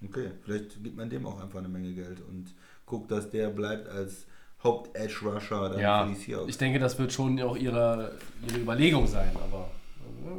[0.03, 2.53] Okay, vielleicht gibt man dem auch einfach eine Menge Geld und
[2.85, 4.25] guckt, dass der bleibt als
[4.63, 6.07] Haupt-Edge-Rusher Ja,
[6.47, 8.11] ich denke, das wird schon auch ihre,
[8.47, 9.69] ihre Überlegung sein, aber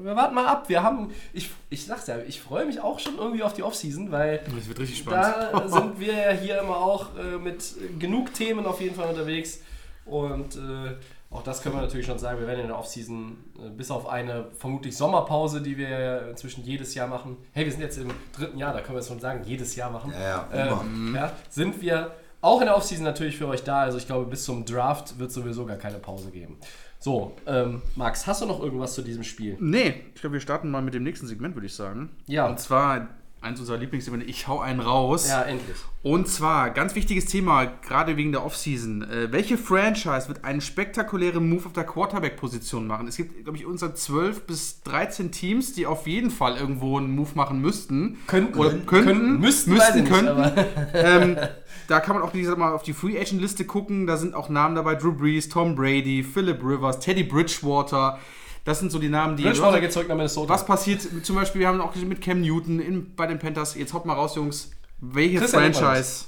[0.02, 0.68] wir warten mal ab.
[0.68, 4.10] Wir haben, ich, ich sag's ja, ich freue mich auch schon irgendwie auf die Offseason,
[4.10, 5.34] weil Das wird richtig spannend.
[5.52, 7.62] da sind wir ja hier immer auch äh, mit
[7.98, 9.60] genug Themen auf jeden Fall unterwegs
[10.04, 10.94] und äh,
[11.30, 14.06] auch das können wir natürlich schon sagen, wir werden in der Offseason äh, bis auf
[14.08, 18.58] eine vermutlich Sommerpause, die wir inzwischen jedes Jahr machen, hey, wir sind jetzt im dritten
[18.58, 21.18] Jahr, da können wir es schon sagen, jedes Jahr machen, Ja, ja, äh, immer.
[21.18, 22.10] ja, sind wir
[22.42, 23.82] auch in der Offseason natürlich für euch da.
[23.82, 26.58] Also ich glaube, bis zum Draft wird sowieso gar keine Pause geben.
[27.02, 29.56] So, ähm, Max, hast du noch irgendwas zu diesem Spiel?
[29.58, 32.10] Nee, ich glaube, wir starten mal mit dem nächsten Segment, würde ich sagen.
[32.28, 32.46] Ja.
[32.46, 33.08] Und zwar
[33.40, 35.28] eins unserer Lieblingssegmente, ich hau einen raus.
[35.28, 35.76] Ja, endlich.
[36.04, 39.02] Und zwar, ganz wichtiges Thema, gerade wegen der Offseason.
[39.02, 43.08] Äh, welche Franchise wird einen spektakulären Move auf der Quarterback-Position machen?
[43.08, 47.10] Es gibt, glaube ich, unter 12 bis 13 Teams, die auf jeden Fall irgendwo einen
[47.16, 48.18] Move machen müssten.
[48.28, 48.56] Könnten.
[48.58, 48.86] Oder könnten.
[48.86, 50.28] Könnten, müssten, müssten, nicht, könnten.
[50.28, 51.36] aber- ähm,
[51.88, 54.06] da kann man auch, wie gesagt, mal auf die Free Agent Liste gucken.
[54.06, 58.18] Da sind auch Namen dabei: Drew Brees, Tom Brady, Philip Rivers, Teddy Bridgewater.
[58.64, 59.42] Das sind so die Namen, die.
[59.42, 60.52] Bridgewater geht zurück nach Minnesota.
[60.52, 63.74] Was passiert zum Beispiel, wir haben auch mit Cam Newton in, bei den Panthers.
[63.74, 64.70] Jetzt haut mal raus, Jungs.
[65.00, 66.26] Welche Christian Franchise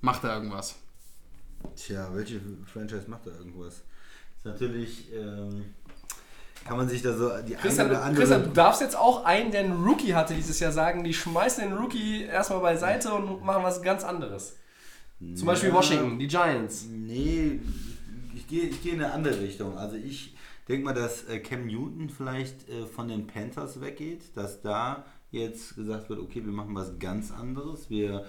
[0.00, 0.76] macht da irgendwas?
[1.76, 2.40] Tja, welche
[2.72, 3.82] Franchise macht da irgendwas?
[4.38, 5.74] Ist natürlich, ähm,
[6.64, 8.24] kann man sich da so die Christian, eine oder andere...
[8.24, 11.64] Christian, du darfst jetzt auch einen, der einen Rookie hatte dieses Jahr, sagen, die schmeißen
[11.68, 14.56] den Rookie erstmal beiseite und machen was ganz anderes.
[15.34, 15.74] Zum Beispiel Ja.
[15.74, 16.86] Washington, die Giants.
[16.90, 17.60] Nee,
[18.34, 19.76] ich gehe ich gehe in eine andere Richtung.
[19.76, 20.34] Also ich
[20.68, 25.74] denke mal, dass äh, Cam Newton vielleicht äh, von den Panthers weggeht, dass da jetzt
[25.76, 27.90] gesagt wird, okay, wir machen was ganz anderes.
[27.90, 28.24] Wir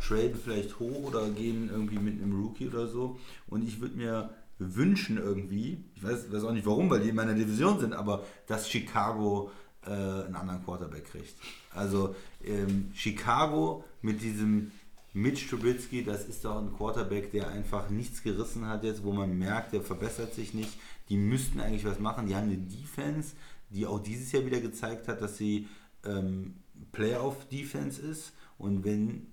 [0.00, 3.18] traden vielleicht hoch oder gehen irgendwie mit einem Rookie oder so.
[3.48, 7.14] Und ich würde mir wünschen irgendwie, ich weiß, weiß auch nicht warum, weil die in
[7.16, 9.50] meiner Division sind, aber dass Chicago
[9.86, 11.34] äh, einen anderen Quarterback kriegt.
[11.74, 14.72] Also ähm, Chicago mit diesem
[15.12, 19.38] Mitch Trubisky, das ist doch ein Quarterback, der einfach nichts gerissen hat jetzt, wo man
[19.38, 20.78] merkt, der verbessert sich nicht.
[21.08, 22.26] Die müssten eigentlich was machen.
[22.26, 23.34] Die haben eine Defense,
[23.70, 25.66] die auch dieses Jahr wieder gezeigt hat, dass sie
[26.04, 26.56] ähm,
[26.92, 28.32] Playoff-Defense ist.
[28.58, 29.28] Und wenn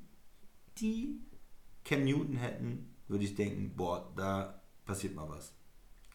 [0.77, 1.19] die
[1.83, 5.53] Cam Newton hätten, würde ich denken, boah, da passiert mal was.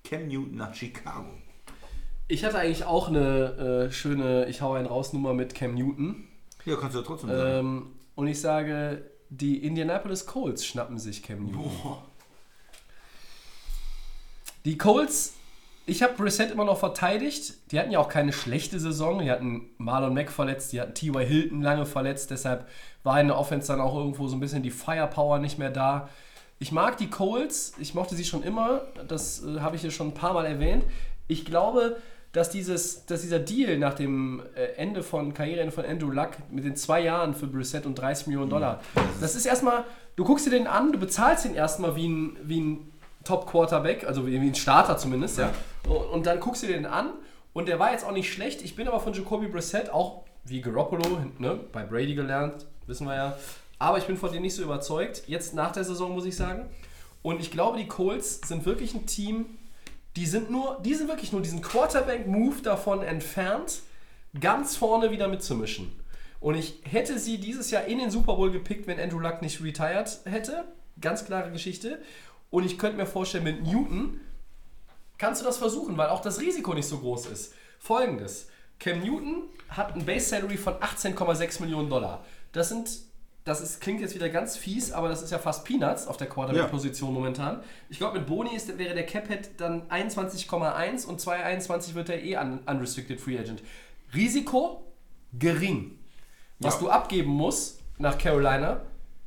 [0.04, 1.34] Cam Newton nach Chicago.
[2.28, 6.24] Ich hatte eigentlich auch eine äh, schöne Ich hau einen raus Nummer mit Cam Newton.
[6.64, 7.66] Ja, kannst du ja trotzdem sagen.
[7.66, 11.96] Ähm, und ich sage, die Indianapolis Colts schnappen sich Cam Newton.
[14.64, 15.34] Die Colts,
[15.86, 17.54] ich habe Brissett immer noch verteidigt.
[17.70, 19.20] Die hatten ja auch keine schlechte Saison.
[19.20, 21.24] Die hatten Marlon Mack verletzt, die hatten T.Y.
[21.24, 22.30] Hilton lange verletzt.
[22.30, 22.68] Deshalb
[23.04, 26.08] war in der Offense dann auch irgendwo so ein bisschen die Firepower nicht mehr da.
[26.58, 28.82] Ich mag die Colts, ich mochte sie schon immer.
[29.08, 30.84] Das äh, habe ich hier schon ein paar Mal erwähnt.
[31.26, 31.96] Ich glaube,
[32.32, 36.64] dass, dieses, dass dieser Deal nach dem äh, Ende von Karriereende von Andrew Luck mit
[36.64, 38.80] den zwei Jahren für Brissett und 30 Millionen Dollar,
[39.20, 39.84] das ist erstmal,
[40.16, 42.92] du guckst dir den an, du bezahlst ihn erstmal wie ein, wie ein
[43.24, 45.52] Top-Quarterback, also wie, ein Starter zumindest, ja.
[45.88, 47.10] Und, und dann guckst du dir den an
[47.52, 48.62] und der war jetzt auch nicht schlecht.
[48.62, 53.16] Ich bin aber von Jacoby Brissett auch wie Garoppolo ne, bei Brady gelernt, wissen wir
[53.16, 53.36] ja.
[53.78, 55.24] Aber ich bin von dem nicht so überzeugt.
[55.26, 56.68] Jetzt nach der Saison muss ich sagen.
[57.22, 59.46] Und ich glaube, die Colts sind wirklich ein Team,
[60.16, 63.82] die sind nur, die sind wirklich nur diesen Quarterback-Move davon entfernt,
[64.38, 65.92] ganz vorne wieder mitzumischen.
[66.40, 69.62] Und ich hätte sie dieses Jahr in den Super Bowl gepickt, wenn Andrew Luck nicht
[69.62, 70.64] retired hätte.
[71.00, 72.00] Ganz klare Geschichte.
[72.48, 74.20] Und ich könnte mir vorstellen, mit Newton
[75.18, 77.54] kannst du das versuchen, weil auch das Risiko nicht so groß ist.
[77.78, 82.24] Folgendes: Cam Newton hat ein Base Salary von 18,6 Millionen Dollar.
[82.52, 82.88] Das sind,
[83.50, 86.28] das ist, klingt jetzt wieder ganz fies, aber das ist ja fast Peanuts auf der
[86.28, 87.62] Quarterback-Position momentan.
[87.88, 92.36] Ich glaube, mit Boni ist, wäre der Cap-Head dann 21,1 und 2,21 wird er eh
[92.36, 93.62] un, Unrestricted Free Agent.
[94.14, 94.84] Risiko
[95.38, 95.98] gering.
[96.60, 96.80] Was Ja.
[96.80, 98.82] du abgeben musst nach Carolina,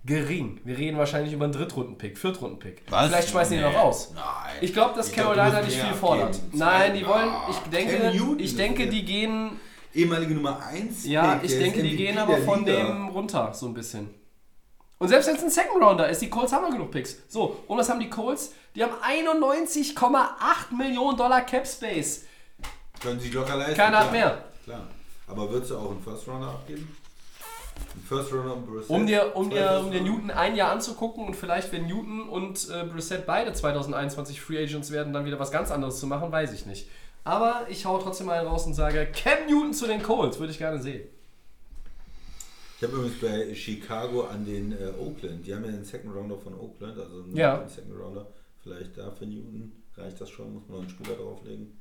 [0.06, 0.60] Gering.
[0.66, 2.84] Wir reden wahrscheinlich über einen Drittrunden-Pick, Viertrunden-Pick.
[2.90, 3.08] Was?
[3.08, 3.70] Vielleicht schmeißen die Nee.
[3.72, 4.12] noch raus.
[4.14, 4.24] Nein.
[4.60, 6.40] Ich glaube, dass Ich glaub, Carolina musst nicht viel fordert.
[6.52, 9.52] Nein, die wollen, Ah, ich Cam denke, ich denke, die gehen,
[9.94, 11.06] Ehemalige Nummer 1.
[11.06, 14.10] ja, ich denke, die gehen aber von dem runter, so ein bisschen.
[14.98, 17.18] Und selbst wenn es ein Second Rounder ist, die Colts haben ja genug Picks.
[17.28, 18.54] So, und was haben die Colts?
[18.76, 22.26] Die haben 91,8 Millionen Dollar Cap Space.
[23.02, 23.76] Können sie locker leisten.
[23.76, 24.46] Keiner hat mehr.
[24.64, 24.88] Klar.
[25.28, 26.96] Aber würdest du auch einen First Runner abgeben?
[27.96, 28.90] Ein First Runner und Brissett?
[28.90, 30.02] Um dir, um dir, um dir?
[30.02, 34.92] Newton ein Jahr anzugucken und vielleicht, wenn Newton und äh, Brissett beide 2021 Free Agents
[34.92, 36.88] werden, dann wieder was ganz anderes zu machen, weiß ich nicht.
[37.24, 40.58] Aber ich hau trotzdem mal raus und sage, Cam Newton zu den Colts, würde ich
[40.58, 41.08] gerne sehen.
[42.78, 46.38] Ich habe übrigens bei Chicago an den äh, Oakland, die haben ja den Second Rounder
[46.38, 47.58] von Oakland, also einen Ja.
[47.58, 48.28] den Second Rounder,
[48.62, 51.78] vielleicht da für Newton reicht das schon, muss man noch einen Spieler drauflegen.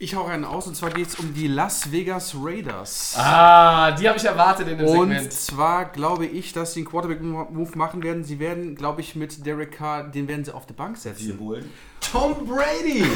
[0.00, 3.14] Ich hau einen aus und zwar geht es um die Las Vegas Raiders.
[3.18, 5.32] Ah, die habe ich erwartet in dem Und Segment.
[5.32, 8.22] zwar glaube ich, dass sie einen Quarterback-Move machen werden.
[8.22, 11.36] Sie werden, glaube ich, mit Derek Carr, den werden sie auf die Bank Sie setzen.
[11.40, 11.68] holen
[12.00, 13.04] Tom Brady!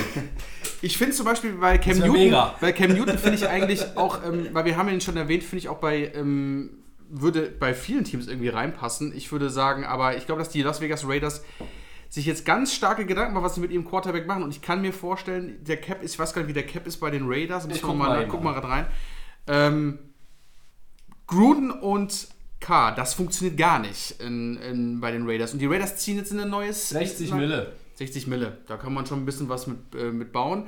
[0.85, 2.57] Ich finde zum Beispiel bei Cam Newton, mega.
[2.61, 5.59] bei Cam Newton finde ich eigentlich auch, ähm, weil wir haben ihn schon erwähnt, finde
[5.59, 6.71] ich auch bei, ähm,
[7.09, 9.17] würde bei vielen Teams irgendwie reinpassen.
[9.17, 11.45] Ich würde sagen, aber ich glaube, dass die Las Vegas Raiders
[12.13, 14.43] sich jetzt ganz starke Gedanken machen, was sie mit ihrem Quarterback machen.
[14.43, 16.87] Und ich kann mir vorstellen, der Cap ist, ich weiß gar nicht, wie der Cap
[16.87, 17.67] ist bei den Raiders.
[17.71, 18.53] Ich guck mal, eben guck mal.
[18.59, 18.87] rein.
[19.47, 19.99] Ähm,
[21.27, 22.29] Gruden und
[22.61, 25.55] K, das funktioniert gar nicht in, in, bei den Raiders.
[25.55, 26.91] Und die Raiders ziehen jetzt in ein neues...
[26.91, 27.73] 60 Mille.
[27.95, 28.59] 60 Mille.
[28.69, 30.67] Da kann man schon ein bisschen was mit, äh, mit bauen.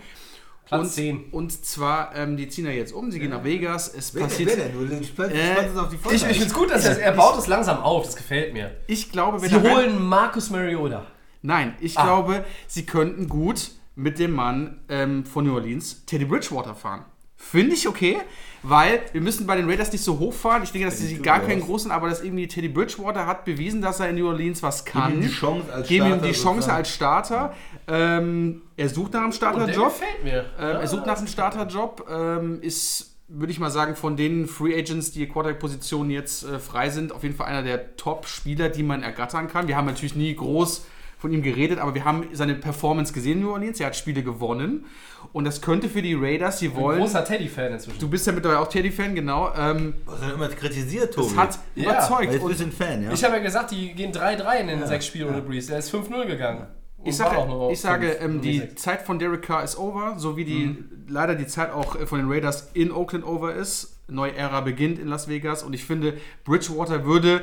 [0.65, 1.25] Platz und, 10.
[1.31, 3.93] Und zwar, ähm, die ziehen ja jetzt um, sie gehen nach Vegas.
[3.95, 4.57] Es Wer, passiert.
[4.57, 4.99] wer denn?
[4.99, 6.17] Du spannst Äh, es auf die Ich, Folge.
[6.17, 8.71] ich finde es gut, dass er, er baut es langsam auf, das gefällt mir.
[8.87, 11.05] Ich glaube, wenn Sie er rein- holen Marcus Mariota.
[11.47, 12.05] Nein, ich Ah.
[12.05, 17.05] glaube, sie könnten gut mit dem Mann ähm, von New Orleans Teddy Bridgewater fahren.
[17.37, 18.17] Finde ich okay,
[18.63, 20.63] weil wir müssen bei den Raiders nicht so hoch fahren.
[20.63, 24.01] Ich denke, dass sie gar keinen großen, aber dass irgendwie Teddy Bridgewater hat bewiesen, dass
[24.01, 25.15] er in New Orleans was kann.
[25.17, 27.55] ihm die Chance als Geben ihm Starter die Chance als Starter.
[27.87, 29.93] Ähm, er sucht nach einem Starterjob.
[30.01, 30.47] gefällt mir.
[30.59, 34.75] Ähm, er sucht nach einem Starterjob, ähm, ist, würde ich mal sagen, von den Free
[34.79, 39.03] Agents, die Quarterback-Positionen jetzt äh, frei sind, auf jeden Fall einer der Top-Spieler, die man
[39.03, 39.69] ergattern kann.
[39.69, 40.87] Wir haben natürlich nie groß
[41.19, 43.81] von ihm geredet, aber wir haben seine Performance gesehen in New Orleans.
[43.81, 44.85] Er hat Spiele gewonnen
[45.33, 47.01] und das könnte für die Raiders, sie Ein wollen.
[47.01, 47.99] großer Teddy-Fan inzwischen.
[47.99, 49.53] Du bist ja mittlerweile auch Teddy-Fan, genau.
[49.57, 51.29] Ähm, hast ja immer kritisiert, Tobi.
[51.29, 52.33] das hat Ja, überzeugt.
[52.33, 53.13] Jetzt Und bist du ein Fan, ja?
[53.13, 55.69] Ich habe ja gesagt, die gehen 3-3 in den sechs Spielen ohne Breeze.
[55.69, 56.67] Der ist 5-0 gegangen.
[56.99, 57.37] Und Ich sage,
[57.71, 58.75] ich sage ähm, die.
[58.77, 60.79] Zeit von Derek Carr ist over, so wie die
[61.09, 64.01] leider die Zeit auch äh, von den Raiders in Oakland over ist.
[64.09, 66.15] Neue Ära beginnt in Las Vegas und ich finde,
[66.45, 67.43] Bridgewater würde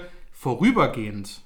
[0.56, 1.42] vorübergehend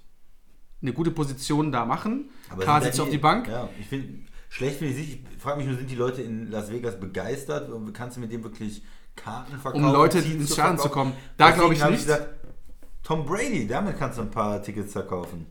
[0.86, 2.30] eine gute Position da machen.
[2.60, 3.48] Carr sind sitzt auf die Bank.
[3.48, 5.20] Ja, ich finde, schlecht finde ich nicht.
[5.36, 7.70] Ich frage mich nur, sind die Leute in Las Vegas begeistert?
[7.70, 8.84] Und Kannst du mit dem wirklich
[9.16, 9.84] Karten verkaufen?
[9.86, 11.14] Um Leute ins Stadion zu kommen.
[11.38, 12.04] Da glaube ich nicht.
[12.06, 12.28] gesagt,
[13.04, 15.46] Tom Brady, damit kannst du ein paar Tickets verkaufen.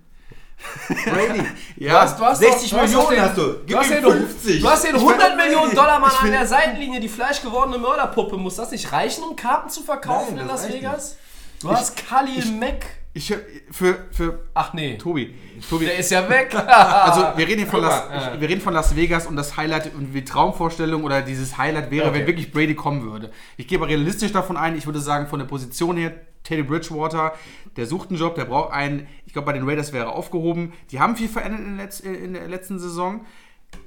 [0.89, 1.43] Brady.
[1.77, 3.43] Du hast, du hast 60 doch- du Millionen den, hast du.
[3.43, 4.61] Du Gib hast, ihm den, 50.
[4.61, 7.79] du hast den Ich 100 will- Millionen Dollar Mann Ich an der Seitenlinie, die fleischgewordene
[7.79, 8.37] Mörderpuppe.
[8.37, 11.17] Muss das nicht reichen, um Karten zu verkaufen Nein, in Las Vegas?
[11.61, 12.87] Du hast Khalil Mack.
[13.17, 13.33] Ich,
[13.71, 15.35] für, für Ach nee, Tobi.
[15.71, 16.53] Tobi, der ist ja weg.
[16.67, 18.03] Also wir reden hier von Las,
[18.35, 21.91] ich- wir reden von Las Vegas und das Highlight und die Traumvorstellung oder dieses Highlight
[21.93, 22.19] wäre, Okay.
[22.21, 23.31] wenn wirklich Brady kommen würde.
[23.57, 26.13] Ich gehe aber realistisch davon ein, ich würde sagen, von der Position her,
[26.43, 27.35] Teddy Bridgewater,
[27.77, 30.73] der sucht einen Job, der braucht einen, ich glaube bei den Raiders wäre er aufgehoben.
[30.91, 33.25] Die haben viel verändert in der, Letz-, in der letzten Saison.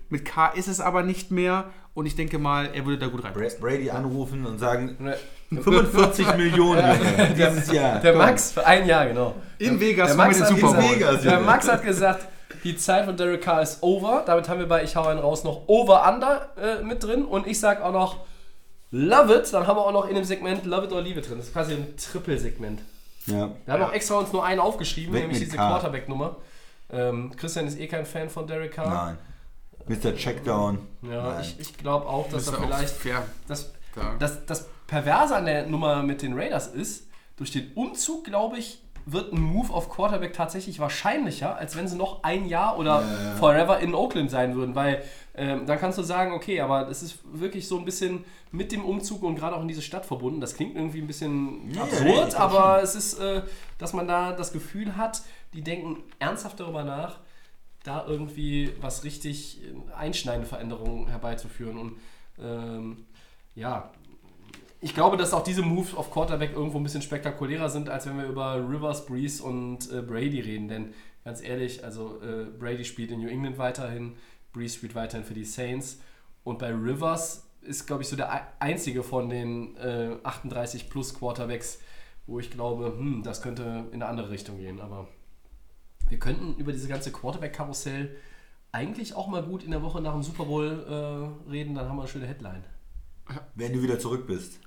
[0.09, 3.23] Mit K ist es aber nicht mehr und ich denke mal, er würde da gut
[3.23, 3.33] rein.
[3.33, 5.15] Bra- Brady anrufen und sagen, Ne,
[5.51, 6.99] 45 Millionen
[7.35, 7.99] dieses Jahr.
[7.99, 9.35] Der Max für ein Jahr, genau.
[9.59, 10.95] In Vegas der Max hat Super gesagt- Bowl.
[10.95, 11.39] Vegas, Der.
[11.39, 12.25] Max hat gesagt,
[12.63, 14.23] die Zeit von Derek Carr ist over.
[14.25, 17.23] Damit haben wir bei Ich hau einen raus noch Over-Under äh, mit drin.
[17.25, 18.17] Und ich sag auch noch
[18.91, 19.53] Love it.
[19.53, 21.37] Dann haben wir auch noch in dem Segment Love it or Leave it drin.
[21.37, 22.81] Das ist quasi ein Triple-Segment.
[23.27, 23.49] Ja.
[23.65, 25.55] Wir haben auch extra uns nur einen aufgeschrieben, Weg nämlich diese.
[25.57, 26.37] Quarterback-Nummer.
[26.91, 28.89] Ähm, Christian ist eh kein Fan von Derek Carr.
[29.05, 29.17] Nein.
[29.87, 30.15] Mr.
[30.15, 30.79] Checkdown.
[31.01, 31.41] Ja, Nein.
[31.41, 33.25] ich, ich glaube auch, dass Das er ist auch vielleicht fair.
[33.47, 34.15] das, Ja.
[34.19, 38.81] das, das Perverse an der Nummer mit den Raiders ist, durch den Umzug, glaube ich,
[39.09, 43.03] wird ein Move auf Quarterback tatsächlich wahrscheinlicher, als wenn sie noch ein Jahr oder
[43.39, 45.01] forever in Oakland sein würden, weil
[45.33, 48.83] ähm, dann kannst du sagen, okay, aber das ist wirklich so ein bisschen mit dem
[48.83, 50.41] Umzug und gerade auch in diese Stadt verbunden.
[50.41, 53.43] Das klingt irgendwie ein bisschen Ja, absurd, aber es ist, äh,
[53.77, 55.21] dass man da das Gefühl hat,
[55.53, 57.19] die denken ernsthaft darüber nach,
[57.87, 61.77] da irgendwie was richtig äh, einschneidende Veränderungen herbeizuführen.
[61.77, 61.97] Und
[62.39, 63.05] ähm,
[63.55, 63.91] ja,
[64.79, 68.17] ich glaube, dass auch diese Moves auf Quarterback irgendwo ein bisschen spektakulärer sind, als wenn
[68.17, 70.67] wir über Rivers, Breeze und äh, Brady reden.
[70.67, 70.93] Denn
[71.23, 74.15] ganz ehrlich, also äh, Brady spielt in New England weiterhin,
[74.53, 75.99] Breeze spielt weiterhin für die Saints.
[76.43, 81.13] Und bei Rivers ist, glaube ich, so der ei- einzige von den äh, 38 plus
[81.15, 81.79] Quarterbacks,
[82.27, 84.79] wo ich glaube, hm, das könnte in eine andere Richtung gehen.
[84.79, 85.07] Aber
[86.09, 88.15] wir könnten über diese ganze Quarterback-Karussell
[88.71, 90.85] eigentlich auch mal gut in der Woche nach dem Super Bowl
[91.47, 92.63] äh, reden, dann haben wir eine schöne Headline.
[93.55, 94.59] Wenn du wieder zurück bist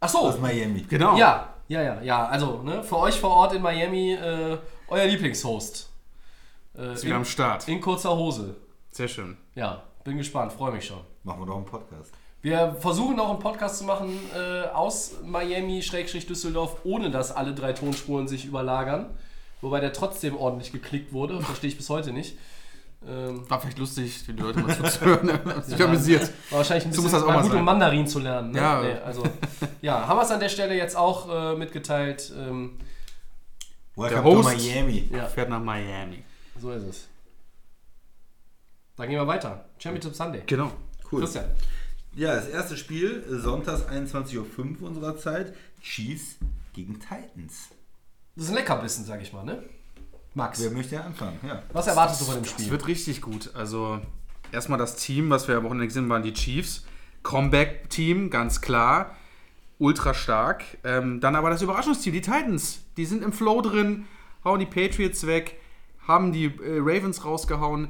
[0.00, 0.82] Ach so, aus Miami.
[0.88, 1.16] Genau.
[1.16, 2.26] ja, ja, ja, ja.
[2.26, 4.56] Also ne, für euch vor Ort in Miami äh,
[4.88, 5.90] euer Lieblingshost.
[6.76, 7.68] Äh, Ist wieder am in, Start.
[7.68, 8.56] in kurzer Hose.
[8.90, 9.36] Sehr schön.
[9.54, 11.00] Ja, bin gespannt, freue mich schon.
[11.22, 12.12] Machen wir doch einen Podcast.
[12.40, 18.26] Wir versuchen noch einen Podcast zu machen äh, aus Miami-Düsseldorf, ohne dass alle drei Tonspuren
[18.26, 19.10] sich überlagern.
[19.60, 22.38] Wobei der trotzdem ordentlich geklickt wurde, verstehe ich bis heute nicht.
[23.06, 25.32] Ähm, War vielleicht lustig, für die Leute mal zuzuhören.
[25.32, 26.30] Hat sich amüsiert.
[26.50, 27.60] War wahrscheinlich ein So bisschen muss das auch mal mal gut, sein.
[27.60, 28.50] um Mandarin zu lernen.
[28.52, 28.58] Ne?
[28.58, 28.82] Ja.
[28.82, 29.22] Nee, also,
[29.80, 32.32] ja, haben wir es an der Stelle jetzt auch äh, mitgeteilt.
[32.36, 32.78] Ähm,
[33.96, 35.08] Welcome Host- to Miami.
[35.12, 36.22] ja, Fährt nach Miami.
[36.60, 37.08] so ist es.
[38.96, 39.64] Dann gehen wir weiter.
[39.78, 40.42] Championship Sunday.
[40.46, 40.70] Genau.
[41.10, 41.20] Cool.
[41.20, 41.46] Christian.
[42.14, 45.54] Ja, das erste Spiel, äh, sonntags 21.05 Uhr unserer Zeit.
[45.80, 46.36] Chiefs
[46.74, 47.70] gegen Titans.
[48.40, 49.62] Das ist ein Leckerbissen, sag ich mal, ne?
[50.32, 51.38] Max, Wer möchte anfangen?
[51.46, 51.62] Ja.
[51.74, 52.70] was erwartest du von dem Das Spiel?
[52.70, 53.50] wird richtig gut.
[53.54, 54.00] Also,
[54.50, 56.86] erstmal das Team, was wir am Wochenende gesehen haben, waren die Chiefs.
[57.22, 59.14] Comeback-Team, ganz klar.
[59.78, 60.64] Ultra stark.
[60.84, 62.80] Ähm, dann aber das Überraschungsteam, die Titans.
[62.96, 64.06] Die sind im Flow drin,
[64.42, 65.60] hauen die Patriots weg,
[66.08, 67.88] haben die äh, Ravens rausgehauen.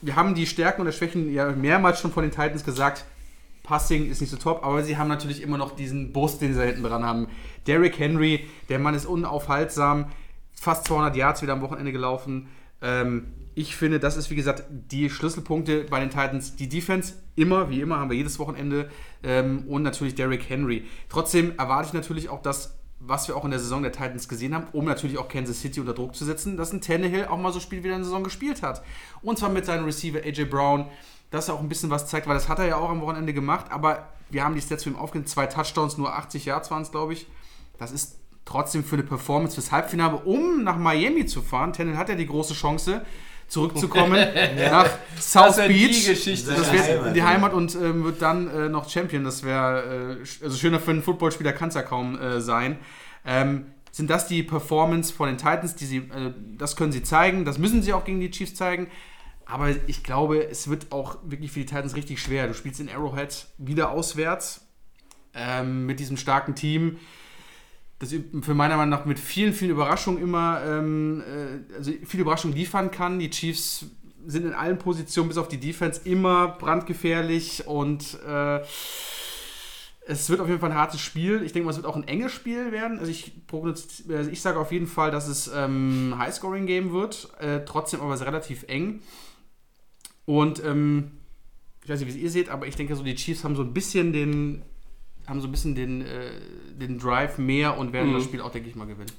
[0.00, 3.04] Wir haben die Stärken und Schwächen ja mehrmals schon von den Titans gesagt.
[3.62, 6.64] Passing ist nicht so top, aber sie haben natürlich immer noch diesen Bus, den sie
[6.64, 7.28] hinten dran haben.
[7.66, 10.06] Derrick Henry, der Mann ist unaufhaltsam,
[10.52, 12.48] fast 200 Yards wieder am Wochenende gelaufen.
[12.80, 16.56] Ähm, ich finde, das ist wie gesagt die Schlüsselpunkte bei den Titans.
[16.56, 18.90] Die Defense immer, wie immer, haben wir jedes Wochenende
[19.22, 20.84] ähm, und natürlich Derrick Henry.
[21.08, 24.54] Trotzdem erwarte ich natürlich auch das, was wir auch in der Saison der Titans gesehen
[24.54, 27.52] haben, um natürlich auch Kansas City unter Druck zu setzen, dass ein Tannehill auch mal
[27.52, 28.82] so spielt, wie er in der Saison gespielt hat.
[29.22, 30.86] Und zwar mit seinem Receiver AJ Brown,
[31.32, 33.32] dass er auch ein bisschen was zeigt, weil das hat er ja auch am Wochenende
[33.32, 36.82] gemacht, aber wir haben die Stats für ihn aufgenommen, zwei Touchdowns, nur 80 Yards waren
[36.82, 37.26] es, glaube ich.
[37.78, 41.72] Das ist trotzdem für eine Performance fürs Halbfinale, um nach Miami zu fahren.
[41.72, 43.02] Tannehill hat ja die große Chance,
[43.48, 44.18] zurückzukommen
[44.70, 44.88] nach
[45.18, 46.06] South Das wär die Beach.
[46.06, 46.54] Geschichte.
[46.54, 47.26] Das wird Heimat, die ja.
[47.26, 49.24] Heimat und ähm, wird dann äh, noch Champion.
[49.24, 52.78] Das wäre, äh, also schöner für einen Footballspieler kann es ja kaum äh, sein.
[53.26, 57.44] Ähm, sind das die Performance von den Titans, die sie, äh, das können sie zeigen,
[57.44, 58.88] das müssen sie auch gegen die Chiefs zeigen.
[59.52, 62.46] Aber ich glaube, es wird auch wirklich für die Titans richtig schwer.
[62.46, 64.66] Du spielst in Arrowhead wieder auswärts
[65.34, 66.96] ähm, mit diesem starken Team.
[67.98, 72.56] Das für meiner Meinung nach mit vielen, vielen Überraschungen immer, ähm, äh, also viele Überraschungen
[72.56, 73.18] liefern kann.
[73.18, 73.84] Die Chiefs
[74.24, 78.60] sind in allen Positionen bis auf die Defense immer brandgefährlich und äh,
[80.06, 81.42] es wird auf jeden Fall ein hartes Spiel.
[81.42, 82.98] Ich denke mal, es wird auch ein enges Spiel werden.
[82.98, 87.66] Also ich, also ich sage auf jeden Fall, dass es ähm, Highscoring geben wird, äh,
[87.66, 89.02] trotzdem aber relativ eng.
[90.24, 91.12] Und ähm,
[91.84, 93.62] ich weiß nicht, wie es ihr seht, aber ich denke so, die Chiefs haben so
[93.62, 94.62] ein bisschen den,
[95.26, 96.30] haben so ein bisschen den, äh,
[96.78, 98.14] den Drive mehr und werden Mhm.
[98.14, 99.10] das Spiel auch, denke ich mal, gewinnen.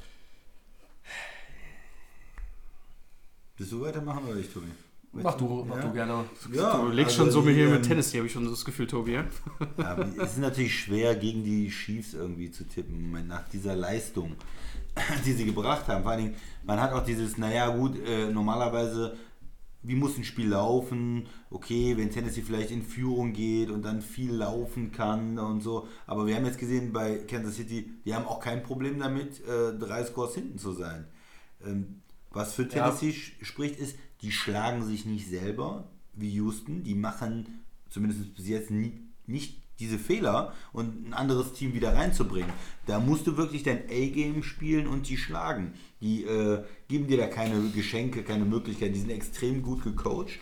[3.57, 4.67] Willst du weitermachen oder ich, Tobi?
[5.15, 5.81] Mach du, mach Ja.
[5.83, 6.25] du gerne.
[6.51, 8.49] Ja, du legst also schon so mit die, hier mit Tennessee, habe ich schon so
[8.49, 9.11] das Gefühl, Tobi.
[9.13, 9.25] Ja?
[9.77, 14.35] Ja, es ist natürlich schwer, gegen die Chiefs irgendwie zu tippen, nach dieser Leistung,
[15.25, 16.01] die sie gebracht haben.
[16.01, 19.15] Vor allen Dingen, man hat auch dieses, naja gut, äh, normalerweise,
[19.83, 21.27] wie muss ein Spiel laufen?
[21.49, 25.87] Okay, wenn Tennessee vielleicht in Führung geht und dann viel laufen kann und so.
[26.07, 29.77] Aber wir haben jetzt gesehen bei Kansas City, die haben auch kein Problem damit, äh,
[29.77, 31.05] drei Scores hinten zu sein.
[31.65, 32.01] Ähm,
[32.31, 32.69] was für Ja.
[32.69, 36.83] Tennessee sch- spricht, ist, die schlagen sich nicht selber wie Houston.
[36.83, 38.93] Die machen zumindest bis jetzt nie,
[39.27, 42.51] nicht diese Fehler und ein anderes Team wieder reinzubringen.
[42.85, 45.73] Da musst du wirklich dein A-Game spielen und die schlagen.
[46.01, 48.93] Die äh, geben dir da keine Geschenke, keine Möglichkeiten.
[48.93, 50.39] Die sind extrem gut gecoacht.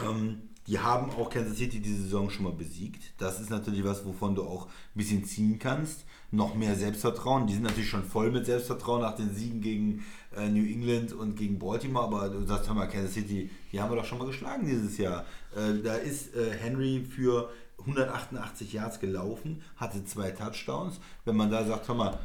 [0.00, 3.12] Ähm, die haben auch Kansas City diese Saison schon mal besiegt.
[3.18, 6.04] Das ist natürlich was, wovon du auch ein bisschen ziehen kannst.
[6.30, 7.46] Noch mehr Selbstvertrauen.
[7.46, 10.04] Die sind natürlich schon voll mit Selbstvertrauen nach den Siegen gegen
[10.34, 12.06] äh, New England und gegen Baltimore.
[12.06, 14.96] Aber du sagst, hör mal, Kansas City, die haben wir doch schon mal geschlagen dieses
[14.96, 15.26] Jahr.
[15.54, 21.00] Äh, da ist äh, Henry für 188 Yards gelaufen, hatte zwei Touchdowns.
[21.24, 22.18] Wenn man da sagt, hör mal,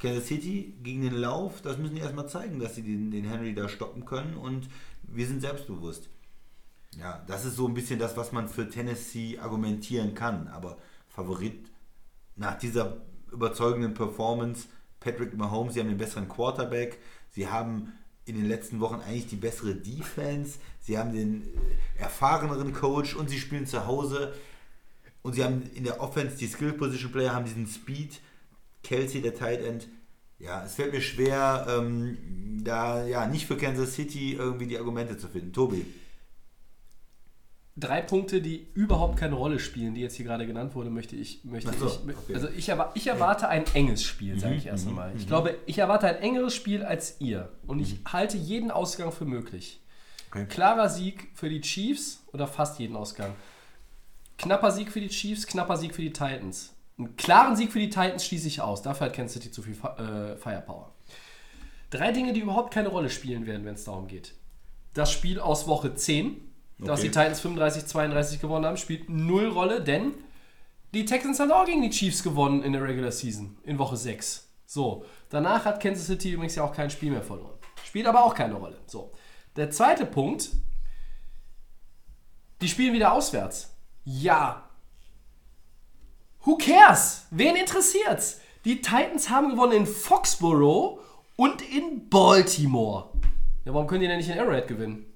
[0.00, 3.54] Kansas City gegen den Lauf, das müssen die erstmal zeigen, dass sie den, den Henry
[3.54, 4.68] da stoppen können und
[5.02, 6.08] wir sind selbstbewusst.
[6.98, 10.48] Ja, das ist so ein bisschen das, was man für Tennessee argumentieren kann.
[10.48, 10.78] Aber
[11.08, 11.70] Favorit
[12.36, 12.96] nach dieser
[13.30, 14.66] überzeugenden Performance,
[14.98, 16.98] Patrick Mahomes, sie haben den besseren Quarterback,
[17.30, 17.92] sie haben
[18.26, 23.28] in den letzten Wochen eigentlich die bessere Defense, sie haben den äh, erfahreneren Coach und
[23.28, 24.34] sie spielen zu Hause
[25.22, 28.20] und sie haben in der Offense die Skill Position Player, haben diesen Speed,
[28.82, 29.88] Kelsey, der Tight End.
[30.38, 32.16] Ja, es fällt mir schwer, ähm,
[32.64, 35.52] da ja nicht für Kansas City irgendwie die Argumente zu finden.
[35.52, 35.84] Tobi.
[37.80, 41.44] Drei Punkte, die überhaupt keine Rolle spielen, die jetzt hier gerade genannt wurden, möchte ich,
[41.44, 42.34] möchte so, ich, okay.
[42.34, 45.12] also ich, erwa ich erwarte ein enges Spiel, sage ich erst einmal.
[45.16, 49.24] Ich glaube, ich erwarte ein engeres Spiel als ihr und ich halte jeden Ausgang für
[49.24, 49.80] möglich.
[50.30, 50.46] Okay.
[50.46, 53.34] Klarer Sieg für die Chiefs oder fast jeden Ausgang.
[54.38, 56.72] Knapper Sieg für die Chiefs, knapper Sieg für die Titans.
[56.98, 58.82] Einen klaren Sieg für die Titans schließe ich aus.
[58.82, 60.92] Dafür hat Kansas City zu viel äh, Firepower.
[61.90, 64.34] Drei Dinge, die überhaupt keine Rolle spielen werden, wenn es darum geht.
[64.94, 66.40] Das Spiel aus Woche 10,
[66.80, 67.08] dass Okay.
[67.08, 70.14] die Titans 35-32 gewonnen haben, spielt null Rolle, denn
[70.94, 74.48] die Texans haben auch gegen die Chiefs gewonnen in der Regular Season in Woche 6.
[74.66, 77.58] So, danach hat Kansas City übrigens ja auch kein Spiel mehr verloren.
[77.84, 78.78] Spielt aber auch keine Rolle.
[78.86, 79.12] So,
[79.56, 80.50] der zweite Punkt,
[82.60, 83.74] die spielen wieder auswärts.
[84.04, 84.68] Ja.
[86.44, 87.26] Who cares?
[87.30, 88.40] Wen interessiert's?
[88.64, 91.00] Die Titans haben gewonnen in Foxborough
[91.36, 93.10] und in Baltimore.
[93.64, 95.06] Ja, warum können die denn nicht in Arrowhead gewinnen?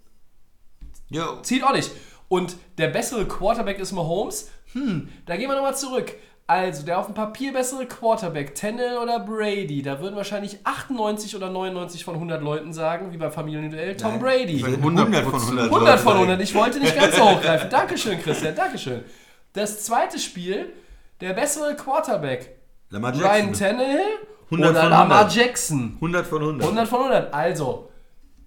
[1.15, 1.39] Jo.
[1.43, 1.91] Zieht auch nicht.
[2.29, 4.51] Und der bessere Quarterback ist Mahomes.
[4.73, 6.13] Hm, da gehen wir nochmal zurück.
[6.47, 11.49] Also, der auf dem Papier bessere Quarterback, Tennell oder Brady, da würden wahrscheinlich 98 oder
[11.49, 14.21] 99 von 100 Leuten sagen, wie beim Familienduell, Tom Nein.
[14.21, 14.63] Brady.
[14.63, 15.65] 100 von 100.
[15.73, 16.41] 100 von Leute 100.
[16.43, 17.71] Ich wollte nicht ganz so hochgreifen.
[17.71, 18.55] Dankeschön, Christian.
[18.55, 19.05] Dankeschön.
[19.55, 20.73] Das zweite Spiel,
[21.21, 22.57] der bessere Quarterback,
[22.91, 23.53] Lamar Ryan Jackson.
[23.53, 24.01] Tannehill
[24.51, 25.35] 100 oder Lamar 100.
[25.37, 25.93] Jackson.
[25.95, 26.63] 100 von 100.
[26.65, 27.33] 100 von 100.
[27.33, 27.89] Also,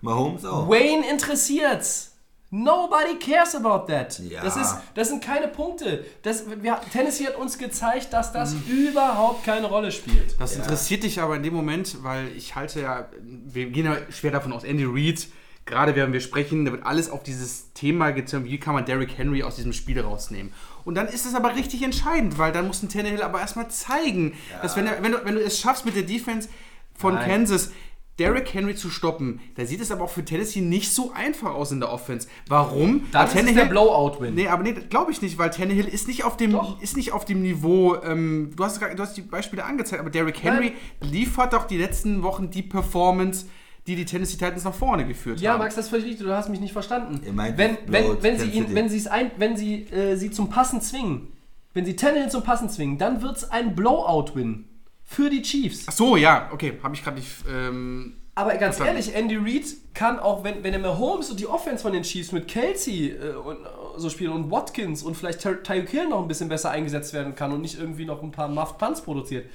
[0.02, 0.70] Mahomes auch.
[0.70, 2.17] Wayne interessiert's.
[2.50, 4.20] Nobody cares about that.
[4.20, 4.42] Ja.
[4.42, 6.06] Das, ist, das sind keine Punkte.
[6.22, 10.40] Das, wir, Tennessee hat uns gezeigt, dass das überhaupt keine Rolle spielt.
[10.40, 14.32] Das interessiert dich aber in dem Moment, weil ich halte ja, wir gehen ja schwer
[14.32, 15.28] davon aus, Andy Reid,
[15.66, 19.18] gerade während wir sprechen, da wird alles auf dieses Thema gezogen, wie kann man Derrick
[19.18, 20.54] Henry aus diesem Spiel rausnehmen.
[20.86, 24.38] Und dann ist es aber richtig entscheidend, weil dann muss ein Tannehill aber erstmal zeigen,
[24.62, 26.48] dass wenn, er, wenn, du, wenn du es schaffst mit der Defense
[26.96, 27.30] von Nein.
[27.30, 27.72] Kansas,
[28.20, 31.72] Derrick Henry zu stoppen, da sieht es aber auch für Tennessee nicht so einfach aus
[31.72, 32.28] in der Offense.
[32.48, 33.04] Warum?
[33.12, 34.34] Weil ist es der Blowout-Win.
[34.34, 36.82] Nee, aber nee, glaube ich nicht, weil Tannehill ist nicht auf dem, Doch.
[36.82, 40.42] ist nicht auf dem Niveau, ähm, du, hast, du hast die Beispiele angezeigt, aber Derrick
[40.44, 43.46] Henry liefert doch die letzten Wochen die Performance,
[43.86, 45.60] die die Tennessee Titans nach vorne geführt Ja, haben.
[45.60, 46.26] Max, das ist völlig richtig.
[46.26, 47.22] Du hast mich nicht verstanden.
[47.36, 50.50] Meint wenn, wenn, wenn sie ihn, wenn sie es ein, wenn sie äh, sie zum
[50.50, 51.28] Passen zwingen,
[51.74, 54.66] wenn sie Tannehill zum Passen zwingen, dann wird es ein Blowout-Win
[55.10, 55.86] für die Chiefs.
[55.88, 57.30] Ach so, ja, okay, habe ich gerade nicht.
[57.50, 59.02] Ähm, Aber ganz Verstanden.
[59.02, 62.32] ehrlich, Andy Reid kann auch, wenn, wenn er Mahomes und die Offense von den Chiefs
[62.34, 66.22] mit Kelsey äh, und äh, so spielen und Watkins und vielleicht Ty- Tyreek Hill noch
[66.22, 69.50] ein bisschen besser eingesetzt werden kann und nicht irgendwie noch ein paar Muffed Punts produziert,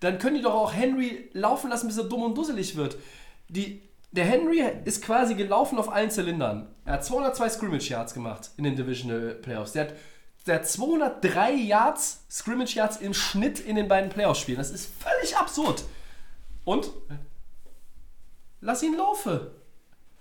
[0.00, 2.96] dann können die doch auch Henry laufen lassen, bis er dumm und dusselig wird.
[3.48, 6.68] Die, der Henry ist quasi gelaufen auf allen Zylindern.
[6.86, 9.72] Er hat 202 Scrimmage Yards gemacht in den Divisional Playoffs.
[9.72, 9.94] Der hat,
[10.46, 14.58] der hat 203 Yards, Scrimmage Yards im Schnitt in den beiden Playoffs-Spielen.
[14.58, 15.84] Das ist völlig absurd.
[16.64, 16.90] Und
[18.60, 19.40] lass ihn laufen.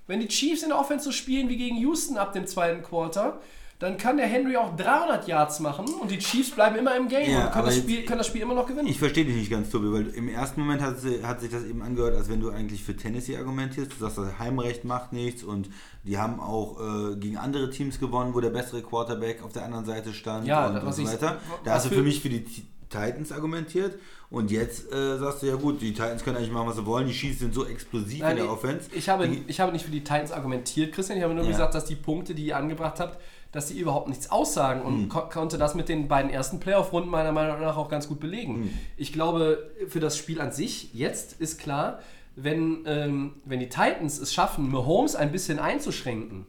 [0.08, 3.42] Wenn die Chiefs in der Offense so spielen wie gegen Houston ab dem zweiten Quarter,
[3.84, 7.30] dann kann der Henry auch 300 Yards machen und die Chiefs bleiben immer im Game
[7.30, 8.88] Ja, und können das, Spiel, können das Spiel immer noch gewinnen.
[8.88, 11.64] Ich verstehe dich nicht ganz, Tobi, weil im ersten Moment hat, sie, hat sich das
[11.66, 13.92] eben angehört, als wenn du eigentlich für Tennessee argumentierst.
[13.92, 15.70] Du sagst, das Heimrecht macht nichts und
[16.04, 19.86] die haben auch äh, gegen andere Teams gewonnen, wo der bessere Quarterback auf der anderen
[19.86, 21.38] Seite stand Ja, und, und so weiter.
[21.64, 22.46] Da hast du für- mich für die
[22.90, 23.96] Titans argumentiert
[24.30, 27.08] und jetzt äh, sagst du, ja gut, die Titans können eigentlich machen, was sie wollen,
[27.08, 28.88] die Chiefs sind so explosiv Nein, in der Offense.
[28.94, 31.18] Ich habe, Die- ich habe nicht für die Titans argumentiert, Christian.
[31.18, 31.50] Ich habe nur Ja.
[31.52, 33.18] gesagt, dass die Punkte, die ihr angebracht habt,
[33.54, 37.32] dass die überhaupt nichts aussagen und ko konnte das mit den beiden ersten Playoff-Runden meiner
[37.32, 38.64] Meinung nach auch ganz gut belegen.
[38.64, 38.70] Hm.
[38.98, 42.00] Ich glaube, für das Spiel an sich, jetzt ist klar,
[42.36, 46.48] wenn, ähm, wenn die Titans es schaffen, Mahomes ein bisschen einzuschränken,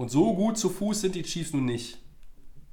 [0.00, 1.98] und so gut zu Fuß sind die Chiefs nun nicht,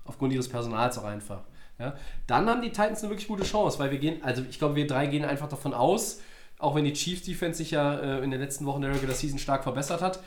[0.05, 1.41] aufgrund ihres Personals auch einfach.
[1.77, 1.95] Ja,
[2.25, 4.87] dann haben die Titans eine wirklich gute Chance, weil wir gehen, also ich glaube, wir
[4.87, 6.21] drei gehen einfach davon aus,
[6.57, 9.39] auch wenn die Chiefs Defense sich ja äh, in den letzten Wochen der Regular Season
[9.39, 10.23] stark verbessert hat,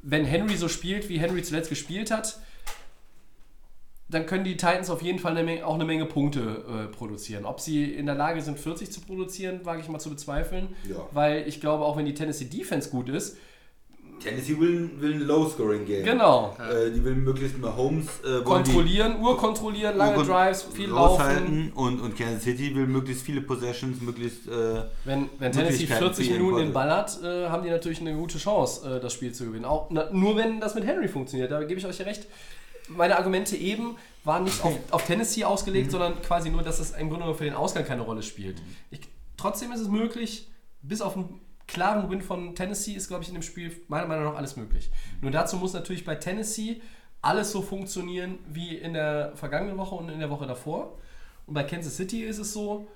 [0.00, 2.38] wenn Henry so spielt, wie Henry zuletzt gespielt hat,
[4.14, 7.44] dann können die Titans auf jeden Fall eine Menge, auch eine Menge Punkte äh, produzieren.
[7.44, 10.96] Ob sie in der Lage sind, 40 zu produzieren, wage ich mal zu bezweifeln, Ja.
[11.12, 13.36] weil ich glaube, auch wenn die Tennessee Defense gut ist,
[14.22, 16.04] Tennessee will, will ein Low-Scoring-Game.
[16.04, 20.88] genau, Äh, die will möglichst Mahomes äh, wollen die kontrollieren, urkontrollieren, lange Urkon- Drives, viel
[20.88, 21.72] laufen.
[21.74, 26.26] und, und Kansas City will möglichst viele Possessions, möglichst äh, Wenn, wenn Tennessee Möglichkeiten 40
[26.26, 26.72] für ihren Minuten den.
[26.72, 29.64] Ball hat, äh, haben die natürlich eine gute Chance, äh, das Spiel zu gewinnen.
[29.64, 32.26] Auch, na, nur wenn das mit Henry funktioniert, da gebe ich euch ja recht.
[32.88, 35.46] Meine Argumente eben waren nicht auf, auf Tennessee Mhm.
[35.46, 38.60] ausgelegt, sondern quasi nur, dass es im Grunde genommen für den Ausgang keine Rolle spielt.
[38.90, 39.00] Ich,
[39.36, 40.48] trotzdem ist es möglich,
[40.82, 44.24] bis auf einen klaren Win von Tennessee ist, glaube ich, in dem Spiel meiner Meinung
[44.24, 44.90] nach alles möglich.
[45.22, 46.82] Nur dazu muss natürlich bei Tennessee
[47.22, 50.98] alles so funktionieren wie in der vergangenen Woche und in der Woche davor.
[51.46, 52.86] Und bei Kansas City ist es so,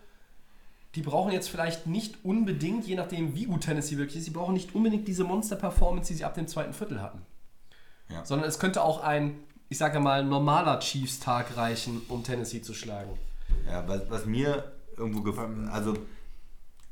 [0.94, 4.55] die brauchen jetzt vielleicht nicht unbedingt, je nachdem wie gut Tennessee wirklich ist, sie brauchen
[4.55, 7.23] nicht unbedingt diese Monster-Performance, die sie ab dem zweiten Viertel hatten.
[8.10, 8.24] Ja.
[8.24, 9.39] Sondern es könnte auch ein
[9.69, 13.11] ich sage mal, normaler Chiefs-Tag reichen, um Tennessee zu schlagen.
[13.66, 15.95] Ja, was, was mir irgendwo gefallen, also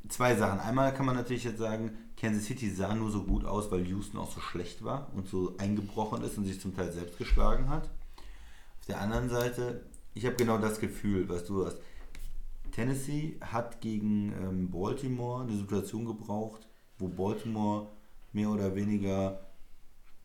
[0.08, 0.60] zwei Sachen.
[0.60, 4.18] Einmal kann man natürlich jetzt sagen, Kansas City sah nur so gut aus, weil Houston
[4.18, 7.84] auch so schlecht war und so eingebrochen ist und sich zum Teil selbst geschlagen hat.
[8.80, 9.84] Auf der anderen Seite,
[10.14, 11.78] ich habe genau das Gefühl, was du hast.
[12.72, 16.66] Tennessee hat gegen ähm, Baltimore eine Situation gebraucht,
[16.98, 17.88] wo Baltimore
[18.32, 19.45] mehr oder weniger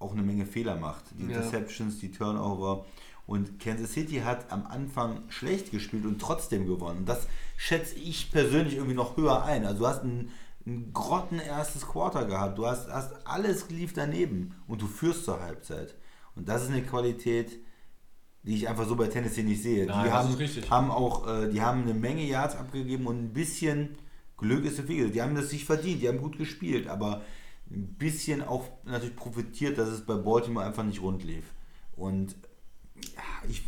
[0.02, 1.04] auch eine Menge Fehler macht.
[1.18, 1.38] Die Ja.
[1.38, 2.86] Interceptions, die Turnover.
[3.28, 7.06] Und Kansas City hat am Anfang schlecht gespielt und trotzdem gewonnen.
[7.06, 9.66] Das schätze ich persönlich irgendwie noch höher ein.
[9.66, 10.30] Also du hast ein,
[10.66, 12.58] ein grotten erstes Quarter gehabt.
[12.58, 15.96] Du hast, hast alles lief daneben und du führst zur Halbzeit.
[16.36, 17.60] Und das ist eine Qualität,
[18.44, 19.86] die ich einfach so bei Tennessee nicht sehe.
[19.86, 23.98] Nein, die haben, haben auch, äh, die haben eine Menge Yards abgegeben und ein bisschen
[24.38, 25.12] Glück ist so viel.
[25.12, 27.22] Die haben das sich verdient, die haben gut gespielt, aber
[27.74, 31.46] ein bisschen auch natürlich profitiert, dass es bei Baltimore einfach nicht rund lief.
[31.96, 32.36] Und
[33.16, 33.64] ja, ich,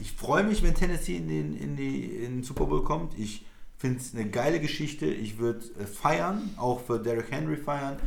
[0.00, 3.18] ich freue mich, wenn Tennessee in den, in, die, in den Super Bowl kommt.
[3.18, 3.44] Ich
[3.78, 5.06] finde es eine geile Geschichte.
[5.06, 7.98] Ich würde äh, feiern, auch für Derrick Henry feiern,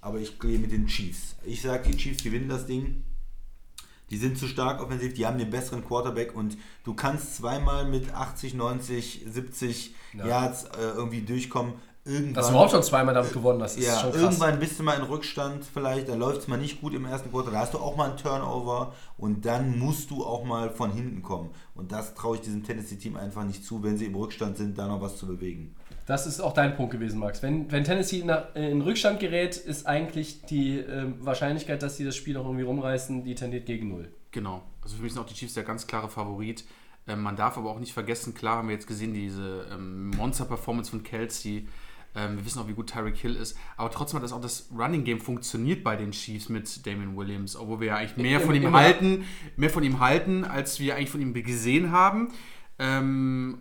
[0.00, 1.36] aber ich gehe mit den Chiefs.
[1.44, 3.04] Ich sage, die Chiefs gewinnen das Ding.
[4.10, 8.14] Die sind zu stark offensiv, die haben den besseren Quarterback und du kannst zweimal mit
[8.14, 10.26] 80, 90, 70 Ja.
[10.26, 11.74] Yards äh, irgendwie durchkommen.
[12.06, 14.22] Irgendwann, Dass du überhaupt schon zweimal damit gewonnen hast, ist ja, schon krass.
[14.22, 17.32] irgendwann bist du mal in Rückstand vielleicht, da läuft es mal nicht gut im ersten
[17.32, 20.92] Quarter, da hast du auch mal einen Turnover und dann musst du auch mal von
[20.92, 21.50] hinten kommen.
[21.74, 24.86] Und das traue ich diesem Tennessee-Team einfach nicht zu, wenn sie im Rückstand sind, da
[24.86, 25.74] noch was zu bewegen.
[26.06, 27.42] Das ist auch dein Punkt gewesen, Max.
[27.42, 28.24] Wenn, wenn Tennessee
[28.54, 32.62] äh, in Rückstand gerät, ist eigentlich die ähm, Wahrscheinlichkeit, dass sie das Spiel noch irgendwie
[32.62, 34.12] rumreißen, die tendiert gegen null.
[34.30, 34.62] Genau.
[34.80, 36.64] Also für mich sind auch die Chiefs der ganz klare Favorit.
[37.08, 40.92] Ähm, man darf aber auch nicht vergessen, klar haben wir jetzt gesehen, diese ähm, Monster-Performance
[40.92, 41.66] von Kelsey.
[42.16, 43.56] Ähm, wir wissen auch, wie gut Tyreek Hill ist.
[43.76, 47.80] Aber trotzdem hat das auch das Running-Game funktioniert bei den Chiefs mit Damien Williams, obwohl
[47.80, 49.24] wir ja eigentlich mehr von ihm halten,
[49.56, 52.32] mehr von ihm halten, als wir eigentlich von ihm gesehen haben.
[52.78, 53.60] Ähm,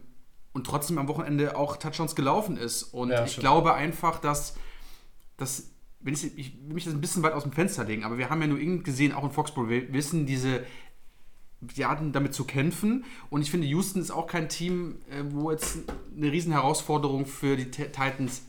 [0.53, 2.83] und trotzdem am Wochenende auch Touchdowns gelaufen ist.
[2.83, 3.41] Und Ja, ich stimmt.
[3.43, 4.55] glaube einfach, dass
[5.37, 8.17] dass, wenn ich, ich will mich das ein bisschen weit aus dem Fenster legen, aber
[8.17, 10.63] wir haben ja nur England gesehen, auch in Foxborough, wir wissen, diese,
[11.61, 15.51] die hatten damit zu kämpfen und ich finde, Houston ist auch kein Team, äh, wo
[15.51, 15.77] jetzt
[16.15, 18.43] eine riesen Herausforderung für die Ti- Titans,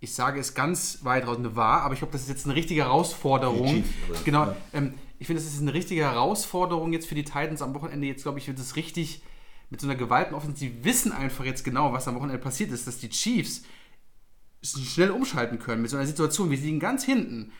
[0.00, 2.82] ich sage es ganz weit draußen war, aber ich glaube, das ist jetzt eine richtige
[2.82, 3.84] Herausforderung.
[3.84, 4.56] Chiefs, genau, ja.
[4.72, 8.08] ähm, ich finde, das ist eine richtige Herausforderung jetzt für die Titans am Wochenende.
[8.08, 9.22] Jetzt glaube ich, wird es richtig
[9.70, 10.72] mit so einer gewalten Offensive.
[10.74, 13.62] Die wissen einfach jetzt genau, was am Wochenende passiert ist, dass die Chiefs
[14.64, 16.50] schnell umschalten können mit so einer Situation.
[16.50, 17.52] Wir liegen ganz hinten.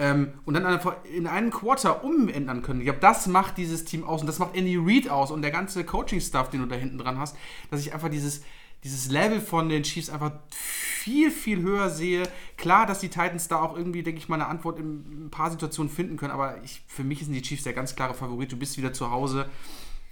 [0.00, 0.80] Ähm, und dann
[1.14, 2.80] in einem Quarter umändern können.
[2.80, 5.50] Ich glaube, das macht dieses Team aus und das macht Andy Reid aus und der
[5.50, 7.36] ganze Coaching-Stuff, den du da hinten dran hast,
[7.70, 8.40] dass ich einfach dieses,
[8.82, 12.22] dieses Level von den Chiefs einfach viel, viel höher sehe.
[12.56, 15.50] Klar, dass die Titans da auch irgendwie, denke ich mal, eine Antwort in ein paar
[15.50, 18.50] Situationen finden können, aber ich, für mich sind die Chiefs der ganz klare Favorit.
[18.50, 19.50] Du bist wieder zu Hause.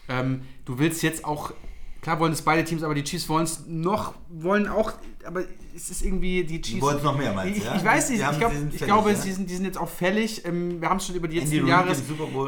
[0.06, 1.54] Ähm, du willst jetzt auch,
[2.00, 4.92] klar wollen es beide Teams, aber die Chiefs wollen es noch, wollen auch,
[5.24, 5.44] aber
[5.74, 6.82] es ist irgendwie die Chiefs.
[6.82, 7.76] wollen's noch mehr, meinst du, ich, ja?
[7.76, 9.16] ich weiß Die nicht, ich, glaub, die ich glaube, ja?
[9.16, 10.44] sie, sind, die sind jetzt auch fällig.
[10.44, 11.94] Ähm, wir haben es schon über die letzten Jahre.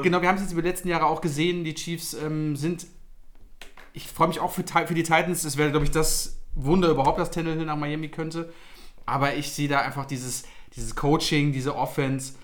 [0.02, 1.64] Genau, wir haben es jetzt über die letzten Jahre auch gesehen.
[1.64, 2.86] Die Chiefs ähm, sind.
[3.93, 5.43] Ich freue mich auch für, für die Titans.
[5.43, 8.52] Das wäre, glaube ich, das Wunder überhaupt, dass Tannehill nach Miami könnte.
[9.06, 10.44] Aber ich sehe da einfach dieses,
[10.74, 12.35] dieses Coaching, diese Offense.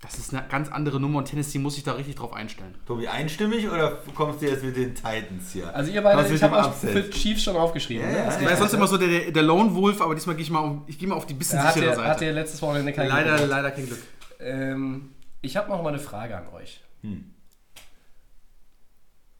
[0.00, 2.72] Das ist eine ganz andere Nummer und Tennessee muss sich da richtig drauf einstellen.
[2.86, 5.74] Tobi, einstimmig oder kommst du jetzt mit den Titans hier?
[5.74, 6.90] Also ihr beide, ich habe Upset?
[6.90, 8.04] für Chiefs schon aufgeschrieben.
[8.04, 8.18] Ja, ne?
[8.18, 8.78] ja, geht war sonst ja.
[8.78, 11.08] immer so der, der, der Lone Wolf, aber diesmal gehe ich mal, um, ich gehe
[11.08, 12.26] mal auf die bisschen hat sichere hat Seite.
[12.26, 13.98] dir letztes Wochenende kein leider, Glück leider kein Glück.
[14.38, 16.80] Ähm, ich habe noch mal eine Frage an euch.
[17.02, 17.34] Hm.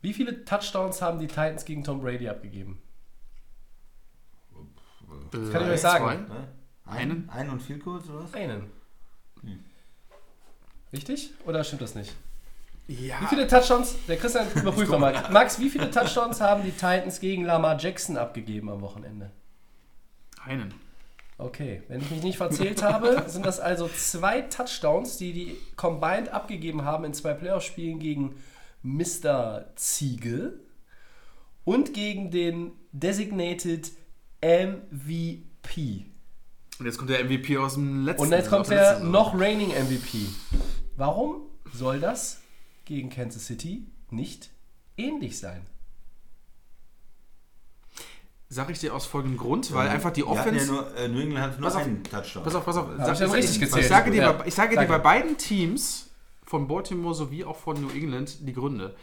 [0.00, 2.82] Wie viele Touchdowns haben die Titans gegen Tom Brady abgegeben?
[5.30, 6.26] Das kann ich euch sagen.
[6.28, 6.48] Ne?
[6.84, 7.28] Einen?
[7.28, 8.34] Einen und viel kurz oder was?
[8.34, 8.77] Einen.
[10.92, 11.30] Richtig?
[11.46, 12.14] Oder stimmt das nicht?
[12.88, 13.20] Ja.
[13.20, 15.28] Wie viele Touchdowns, der Christian überprüft mal.
[15.30, 19.30] Max, wie viele Touchdowns haben die Titans gegen Lamar Jackson abgegeben am Wochenende?
[20.42, 20.72] Einen.
[21.36, 26.30] Okay, wenn ich mich nicht verzählt habe, sind das also zwei Touchdowns, die die combined
[26.30, 28.34] abgegeben haben in zwei Playoff-Spielen gegen
[28.82, 29.66] Mr.
[29.76, 30.60] Ziegel
[31.64, 33.92] und gegen den Designated
[34.40, 36.06] MVP.
[36.78, 40.26] Und jetzt kommt der MVP aus dem letzten Und jetzt kommt der noch reigning MVP.
[40.98, 41.42] Warum
[41.72, 42.40] soll das
[42.84, 44.50] gegen Kansas City nicht
[44.96, 45.64] ähnlich sein?
[48.48, 50.66] Sag ich dir aus folgendem Grund, weil einfach die Offense.
[50.66, 51.82] Ja nur, äh, New England hat nur Pass auf.
[51.84, 52.42] einen Touchdown.
[52.42, 52.88] Pass auf, pass auf.
[52.98, 53.82] Sag, ich richtig ich, gezählt.
[53.82, 54.32] ich sage dir, Ja.
[54.32, 54.92] bei, ich sage dir Danke.
[54.94, 56.10] bei beiden Teams,
[56.44, 58.96] von Baltimore sowie auch von New England, die Gründe.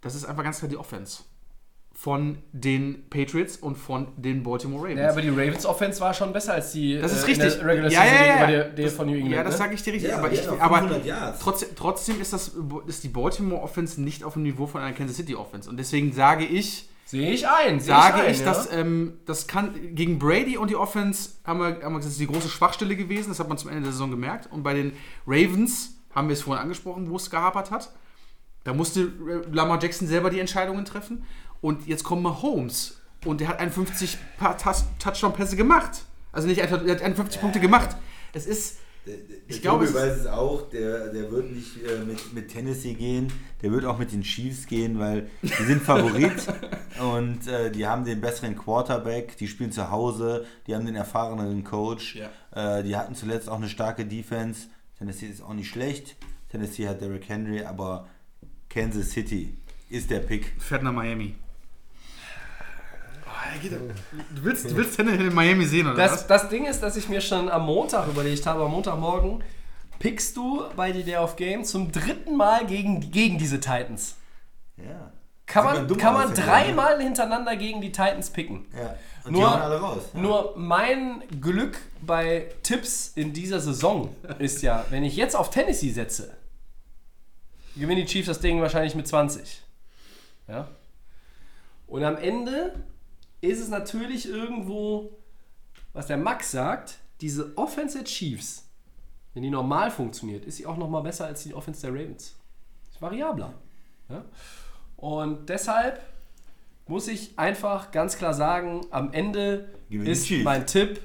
[0.00, 1.24] Das ist einfach ganz klar die Offense.
[1.94, 5.00] Von den Patriots und von den Baltimore Ravens.
[5.00, 7.64] Ja, aber die Ravens Offense war schon besser als die Das ist äh, richtig.
[7.64, 8.24] Regular ja, Season ja, ja.
[8.24, 9.34] gegenüber der, der das, von New England.
[9.34, 9.58] Ja, das ne?
[9.58, 10.10] sage ich dir richtig.
[10.10, 11.38] Ja, aber ich, aber 500 Yards.
[11.38, 12.52] trotzdem, trotzdem ist, das,
[12.86, 15.70] ist die Baltimore Offense nicht auf dem Niveau von einer Kansas City Offense.
[15.70, 17.80] Und deswegen sage ich, Sehe ich ein.
[17.80, 18.44] Sehe sage ein, ich, ja.
[18.46, 22.12] dass ähm, das kann gegen Brady und die Offense haben wir, haben wir gesagt, das
[22.12, 23.28] ist die große Schwachstelle gewesen.
[23.28, 24.50] Das hat man zum Ende der Saison gemerkt.
[24.50, 24.92] Und bei den
[25.26, 27.92] Ravens haben wir es vorhin angesprochen, wo es gehapert hat.
[28.64, 31.24] Da musste äh, Lamar Jackson selber die Entscheidungen treffen.
[31.64, 36.02] Und jetzt kommt Mahomes und der hat 51 Pa- Tas- Touchdown-Pässe gemacht.
[36.30, 37.96] Also nicht einfach, er hat 51 Punkte gemacht.
[38.34, 38.80] Es ist,
[39.48, 43.32] Ich glaube, es- weiß es auch, der, der wird nicht äh, mit, mit Tennessee gehen,
[43.62, 46.34] der wird auch mit den Chiefs gehen, weil die sind Favorit
[47.00, 51.64] und äh, die haben den besseren Quarterback, die spielen zu Hause, die haben den erfahreneren
[51.64, 52.16] Coach,
[52.54, 54.68] äh, die hatten zuletzt auch eine starke Defense.
[54.98, 56.16] Tennessee ist auch nicht schlecht,
[56.50, 58.06] Tennessee hat Derrick Henry, aber
[58.68, 59.56] Kansas City
[59.88, 60.52] ist der Pick.
[60.58, 61.36] fährt nach Miami.
[64.34, 66.26] Du willst, du willst Tannehill in Miami sehen, oder Das, was?
[66.26, 69.42] das Ding ist, dass ich mir schon am Montag überlegt habe, am Montagmorgen,
[69.98, 74.16] pickst du bei die Day of Game zum dritten Mal gegen, gegen diese Titans.
[74.76, 75.12] Ja.
[75.46, 78.66] Kann Sieht man, kann man dreimal hintereinander gegen die Titans picken.
[78.76, 78.96] Ja.
[79.24, 80.02] Und Nur- die alle raus.
[80.14, 80.20] Ja.
[80.20, 85.90] Nur mein Glück bei Tipps in dieser Saison ist ja, wenn ich jetzt auf Tennessee
[85.90, 86.34] setze,
[87.76, 89.62] gewinnen die Chiefs das Ding wahrscheinlich mit 20.
[90.48, 90.68] Ja?
[91.86, 92.74] Und am Ende
[93.50, 95.16] ist es natürlich irgendwo,
[95.92, 98.68] was der Max sagt, diese Offense der Chiefs,
[99.32, 102.36] wenn die normal funktioniert, ist sie auch nochmal besser als die Offense der Ravens.
[102.90, 103.54] Ist variabler.
[104.08, 104.24] Ja?
[104.96, 106.00] Und deshalb
[106.86, 111.00] muss ich einfach ganz klar sagen, am Ende ist mein Tipp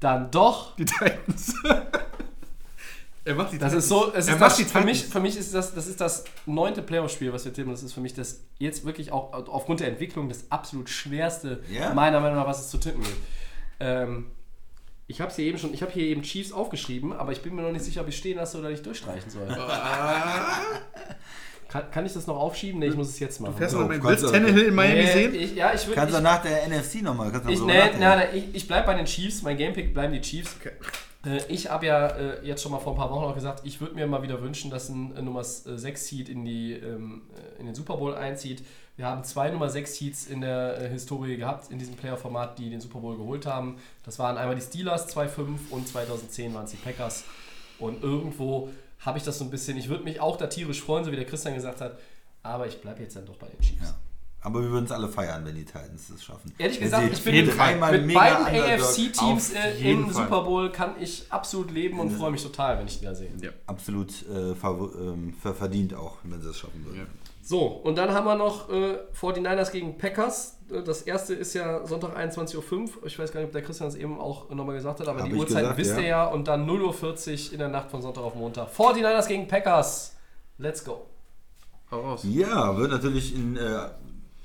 [0.00, 1.54] dann doch Die Titans.
[3.24, 5.20] er macht die das ist so, es er ist macht das, die für, mich, für
[5.20, 7.70] mich ist das, das ist das neunte Playoff-Spiel, was wir tippen.
[7.70, 11.94] Das ist für mich das jetzt wirklich auch aufgrund der Entwicklung das absolut schwerste, Ja.
[11.94, 13.16] meiner Meinung nach, was es zu tippen gibt.
[13.80, 14.26] Ähm,
[15.06, 17.62] ich habe hier eben schon, ich habe hier eben Chiefs aufgeschrieben, aber ich bin mir
[17.62, 19.46] noch nicht sicher, ob ich stehen lasse oder nicht durchstreichen soll.
[21.68, 22.80] kann, kann ich das noch aufschieben?
[22.80, 23.56] Nee, ich muss es jetzt machen.
[23.56, 25.34] Fährst du So, noch mal- kannst willst du- Tannehill in Miami Nee, sehen?
[25.34, 25.94] Ich, ja, ich würde.
[26.00, 27.28] Kannst du nach der NFC nochmal.
[27.48, 29.42] Ich, noch nee, nein, ich, ich bleibe bei den Chiefs.
[29.42, 30.56] Mein Gamepick bleiben die Chiefs.
[30.64, 30.70] Äh,
[31.46, 33.94] Ich habe ja äh, jetzt schon mal vor ein paar Wochen auch gesagt, ich würde
[33.94, 37.22] mir mal wieder wünschen, dass ein äh, Nummer 6 Seed in, die, ähm,
[37.56, 38.64] äh, in den Super Bowl einzieht.
[38.96, 42.70] Wir haben zwei Nummer 6 Seeds in der äh, Historie gehabt, in diesem Player-Format, die
[42.70, 43.76] den Super Bowl geholt haben.
[44.04, 47.22] Das waren einmal die Steelers 2-5 und 2010 waren es die Packers.
[47.78, 51.04] Und irgendwo habe ich das so ein bisschen, ich würde mich auch da tierisch freuen,
[51.04, 51.98] so wie der Christian gesagt hat,
[52.42, 53.90] aber ich bleibe jetzt dann doch bei den Chiefs.
[53.90, 53.94] Ja.
[54.44, 56.52] Aber wir würden es alle feiern, wenn die Titans das schaffen.
[56.58, 60.24] Ehrlich Wenn gesagt, ich bin mit, dreimal mit beiden AFC-Teams äh, im Fall.
[60.24, 63.30] Super Bowl kann ich absolut leben und freue mich total, wenn ich die da sehe.
[63.40, 63.50] Ja.
[63.66, 66.98] absolut äh, ähm, ver- verdient auch, wenn sie es schaffen würden.
[66.98, 67.04] Ja.
[67.44, 70.58] So, und dann haben wir noch äh, 49ers gegen Packers.
[70.70, 72.88] Äh, Das erste ist ja Sonntag 21.05 Uhr.
[73.06, 75.28] Ich weiß gar nicht, ob der Christian das eben auch nochmal gesagt hat, aber Hab
[75.28, 76.24] die Uhrzeit gesagt, wisst ihr ja.
[76.26, 78.68] Und dann 0.40 Uhr in der Nacht von Sonntag auf Montag.
[78.72, 80.16] 49ers gegen Packers.
[80.58, 81.06] Let's go.
[81.90, 82.20] Hau raus.
[82.24, 83.88] Ja, wird natürlich ein äh,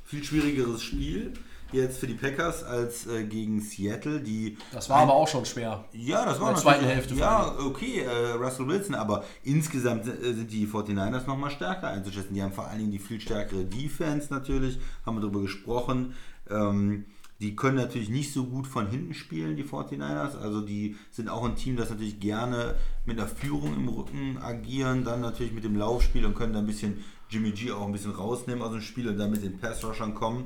[0.08, 1.34] viel schwierigeres Spiel
[1.74, 5.84] jetzt für die Packers als äh, gegen Seattle, die Das war aber auch schon schwer.
[5.92, 10.34] Ja, das war der natürlich- zweiten Hälfte Ja, okay, äh, Russell Wilson, aber insgesamt äh,
[10.34, 12.34] sind die 49ers nochmal stärker einzuschätzen.
[12.34, 16.14] Die haben vor allen Dingen die viel stärkere Defense natürlich, haben wir darüber gesprochen.
[16.50, 17.04] Ähm,
[17.42, 20.38] die können natürlich nicht so gut von hinten spielen, die 49ers.
[20.42, 22.76] Also die sind auch ein Team, das natürlich gerne
[23.06, 26.66] mit einer Führung im Rücken agieren, dann natürlich mit dem Laufspiel und können da ein
[26.66, 30.16] bisschen Jimmy G auch ein bisschen rausnehmen aus dem Spiel und dann mit den Pass-Rushern
[30.16, 30.46] kommen.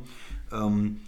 [0.52, 1.02] Ähm,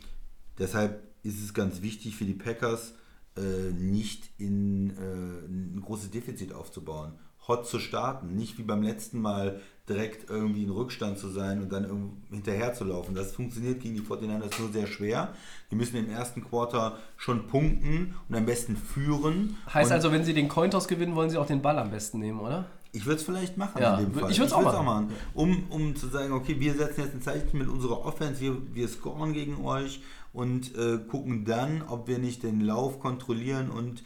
[0.60, 2.94] Deshalb ist es ganz wichtig für die Packers,
[3.36, 7.14] äh, nicht in äh, ein großes Defizit aufzubauen.
[7.48, 9.60] Hot zu starten, nicht wie beim letzten Mal
[9.90, 13.16] direkt irgendwie in Rückstand zu sein und dann hinterher zu laufen.
[13.16, 15.34] Das funktioniert gegen die 49ers nur sehr schwer.
[15.70, 19.58] Die müssen im ersten Quarter schon punkten und am besten führen.
[19.74, 22.20] Heißt und also, wenn sie den Cointoss gewinnen, wollen sie auch den Ball am besten
[22.20, 22.66] nehmen, oder?
[22.94, 24.32] Ich würde es vielleicht machen Ja, in dem Fall.
[24.32, 25.10] ich würd's auch würd's machen.
[25.34, 28.88] Um, um zu sagen, okay, wir setzen jetzt ein Zeichen mit unserer Offense, wir, wir
[28.88, 30.02] scoren gegen euch
[30.32, 34.04] und äh, gucken dann, ob wir nicht den Lauf kontrollieren und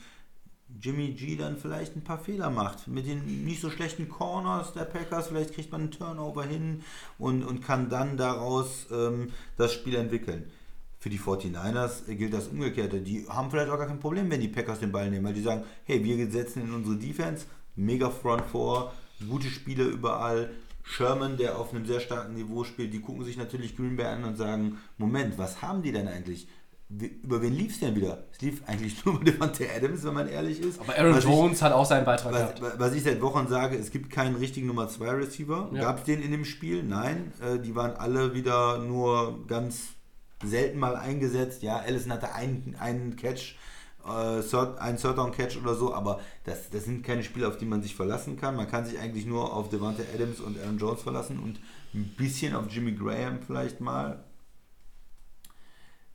[0.82, 2.88] Jimmy G dann vielleicht ein paar Fehler macht.
[2.88, 6.82] Mit den nicht so schlechten Corners der Packers, vielleicht kriegt man einen Turnover hin
[7.18, 10.50] und, und kann dann daraus ähm, das Spiel entwickeln.
[11.00, 13.02] Für die 49ers gilt das Umgekehrte.
[13.02, 15.42] Die haben vielleicht auch gar kein Problem, wenn die Packers den Ball nehmen, weil die
[15.42, 17.46] sagen, hey, wir setzen in unsere Defense,
[17.78, 18.94] mega Front vor,
[19.30, 20.50] gute Spiele überall.
[20.84, 24.24] Sherman, der auf einem sehr starken Niveau spielt, die gucken sich natürlich Green Bay an
[24.24, 26.48] und sagen, Moment, was haben die denn eigentlich?
[26.90, 28.24] Über wen lief es denn wieder?
[28.32, 30.80] Es lief eigentlich nur über Devante Adams, wenn man ehrlich ist.
[30.80, 32.62] Aber Aaron Was ich- Jones hat auch seinen Beitrag gehabt.
[32.62, 35.70] was, was ich seit Wochen sage, es gibt keinen richtigen Nummer 2 Receiver.
[35.74, 35.82] Ja.
[35.82, 36.84] Gab es den in dem Spiel?
[36.84, 37.34] Nein.
[37.42, 39.88] Äh, die waren alle wieder nur ganz
[40.46, 41.64] selten mal eingesetzt.
[41.64, 43.56] Ja, Allison hatte einen, einen Catch,
[44.08, 47.58] äh, Third, einen Third Down Catch oder so, aber das, das sind keine Spiele, auf
[47.58, 48.56] die man sich verlassen kann.
[48.56, 51.60] Man kann sich eigentlich nur auf Devante Adams und Aaron Jones verlassen und
[51.94, 54.24] ein bisschen auf Jimmy Graham vielleicht mal.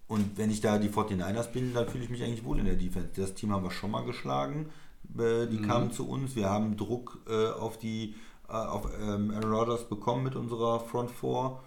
[0.07, 2.77] Und wenn ich da die 49ers bin, dann fühle ich mich eigentlich wohl in der
[2.77, 3.09] Defense.
[3.17, 4.71] Das Team haben wir schon mal geschlagen.
[5.19, 6.37] Äh, Die kamen zu uns.
[6.37, 8.15] Wir haben Druck äh, auf die
[8.49, 11.59] äh, auf ähm, Aaron Rodgers bekommen mit unserer Front 4.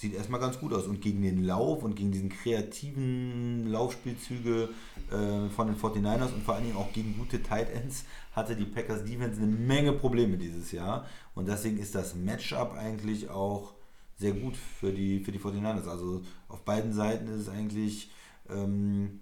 [0.00, 0.86] Sieht erstmal ganz gut aus.
[0.86, 4.70] Und gegen den Lauf und gegen diesen kreativen Laufspielzüge
[5.10, 8.64] äh, von den 49ers und vor allen Dingen auch gegen gute Tight Ends hatte die
[8.64, 11.06] Packers Defense eine Menge Probleme dieses Jahr.
[11.34, 13.74] Und deswegen ist das Matchup eigentlich auch
[14.16, 15.86] sehr gut für die, für die 49ers.
[15.86, 18.10] Also auf beiden Seiten ist es eigentlich,
[18.48, 19.20] ähm,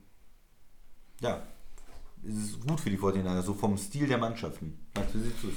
[1.21, 1.43] ja,
[2.23, 4.79] ist es gut für die 49ers, so vom Stil der Mannschaften.
[5.13, 5.55] Siehst du es?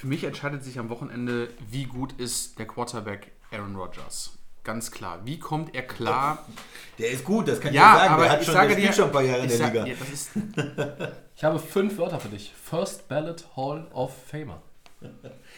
[0.00, 4.32] Für mich entscheidet sich am Wochenende, wie gut ist der Quarterback Aaron Rodgers.
[4.64, 5.20] Ganz klar.
[5.26, 6.46] Wie kommt er klar?
[6.98, 8.14] Der ist gut, das kann Ja, ich dir sagen.
[8.14, 9.72] aber der hat ich schon, sage dir, schon ein paar Jahre in ich der sag,
[9.74, 9.86] Liga.
[9.86, 10.30] ja, das ist,
[11.36, 12.50] Ich habe fünf Wörter für dich.
[12.64, 14.62] First Ballot Hall of Famer.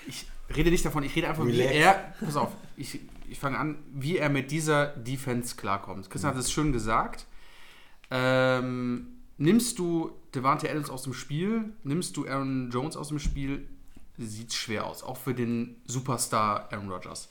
[0.09, 1.71] ich rede nicht davon, ich rede einfach, Relax.
[1.71, 2.99] wie er, pass auf, ich,
[3.29, 6.11] ich fange an, wie er mit dieser Defense klarkommt.
[6.11, 7.27] Christian hat es schön gesagt.
[8.11, 9.07] Ähm,
[9.39, 13.69] nimmst du Devante Adams aus dem Spiel, nimmst du Aaron Jones aus dem Spiel,
[14.27, 17.29] sieht schwer aus, auch für den Superstar Aaron Rodgers.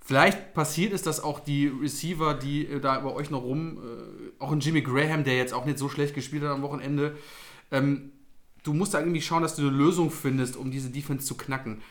[0.00, 4.42] Vielleicht passiert es, dass auch die Receiver, die äh, da über euch noch rum, äh,
[4.42, 7.16] auch ein Jimmy Graham, der jetzt auch nicht so schlecht gespielt hat am Wochenende,
[7.70, 8.12] ähm,
[8.62, 11.82] du musst da irgendwie schauen, dass du eine Lösung findest, um diese Defense zu knacken.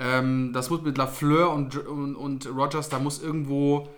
[0.00, 3.88] Ähm, das muss mit Lafleur und, und, und Rogers, da muss irgendwo.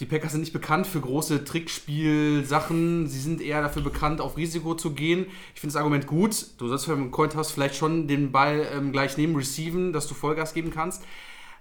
[0.00, 3.08] Die Packers sind nicht bekannt für große Trickspiel-Sachen.
[3.08, 5.26] Sie sind eher dafür bekannt, auf Risiko zu gehen.
[5.54, 6.46] Ich finde das Argument gut.
[6.58, 10.14] Du sollst beim Coin Toss vielleicht schon den Ball ähm, gleich neben receiven, dass du
[10.14, 11.02] Vollgas geben kannst.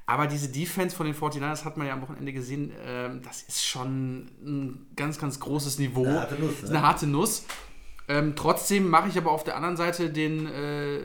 [0.05, 3.65] Aber diese Defense von den 49ers hat man ja am Wochenende gesehen, ähm, das ist
[3.65, 6.05] schon ein ganz, ganz großes Niveau.
[6.05, 6.69] Eine harte Nuss, ne?
[6.69, 7.45] eine harte Nuss.
[8.07, 10.99] Ähm, trotzdem mache ich aber auf der anderen Seite den, äh,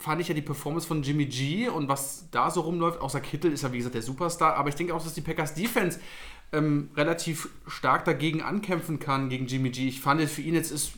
[0.00, 3.52] fand ich ja die Performance von Jimmy G und was da so rumläuft, außer Kittel
[3.52, 6.00] ist ja wie gesagt der Superstar, aber ich denke auch, dass die Packers Defense
[6.52, 9.86] ähm, relativ stark dagegen ankämpfen kann, gegen Jimmy G.
[9.88, 10.92] Ich fand für ihn jetzt ist, äh,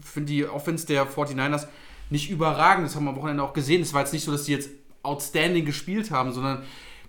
[0.00, 1.66] finde die Offense der 49ers
[2.10, 3.82] nicht überragend, das haben wir am Wochenende auch gesehen.
[3.82, 4.70] Es war jetzt nicht so, dass die jetzt
[5.02, 6.62] outstanding gespielt haben, sondern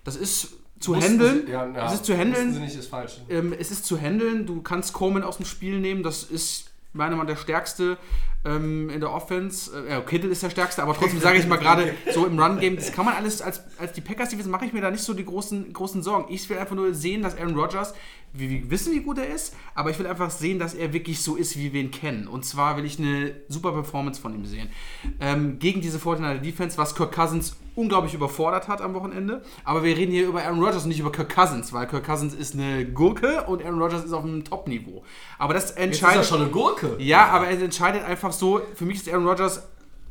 [0.04, 1.46] das ist zu Mussten handeln.
[1.46, 2.58] sie- ja, ja, Das ist zu handeln.
[2.60, 2.90] nicht, ist.
[3.28, 4.46] Ähm, es ist zu handeln.
[4.46, 6.02] Du kannst Coleman aus dem Spiel nehmen.
[6.02, 7.98] Das ist meiner Meinung der stärkste
[8.44, 9.86] ähm, in der Offense.
[9.86, 12.92] Äh, Kittel ist der stärkste, aber trotzdem sage ich mal gerade so im Run-Game, das
[12.92, 15.24] kann man alles als, als die Packers Defense mache ich mir da nicht so die
[15.24, 16.32] großen, großen Sorgen.
[16.32, 17.94] Ich will einfach nur sehen, dass Aaron Rodgers,
[18.32, 21.22] wir, wir wissen, wie gut er ist, aber ich will einfach sehen, dass er wirklich
[21.22, 22.26] so ist, wie wir ihn kennen.
[22.26, 24.70] Und zwar will ich eine super Performance von ihm sehen.
[25.20, 29.42] Ähm, gegen diese 49er Defense, was Kirk Cousins unglaublich überfordert hat am Wochenende.
[29.64, 32.34] Aber wir reden hier über Aaron Rodgers und nicht über Kirk Cousins, weil Kirk Cousins
[32.34, 35.02] ist eine Gurke und Aaron Rodgers ist auf einem Top-Niveau.
[35.38, 36.26] Aber das Jetzt ist er entscheidet.
[36.26, 36.96] schon eine Gurke.
[36.98, 39.62] Ja, aber er entscheidet einfach so, für mich ist Aaron Rodgers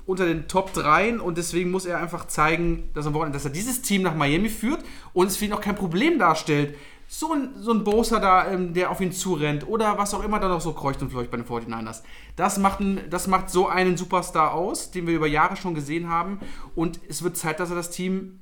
[0.06, 3.82] unter den Top 3 und deswegen muss er einfach zeigen, dass, Wochenende, dass er dieses
[3.82, 4.84] Team nach Miami führt
[5.14, 6.76] und es für ihn auch kein Problem darstellt.
[7.14, 10.40] So ein, so ein Bosa da, ähm, der auf ihn zurennt oder was auch immer
[10.40, 12.04] da noch so kreucht und fleucht bei den 49ers.
[12.38, 16.08] Das macht, ein, das macht so einen Superstar aus, den wir über Jahre schon gesehen
[16.08, 16.40] haben
[16.74, 18.40] und es wird Zeit, dass er das Team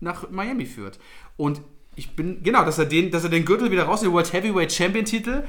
[0.00, 0.98] nach Miami führt.
[1.36, 1.60] Und
[1.96, 4.72] ich bin, genau, dass er den, dass er den Gürtel wieder raus, den World Heavyweight
[4.72, 5.44] Champion Titel,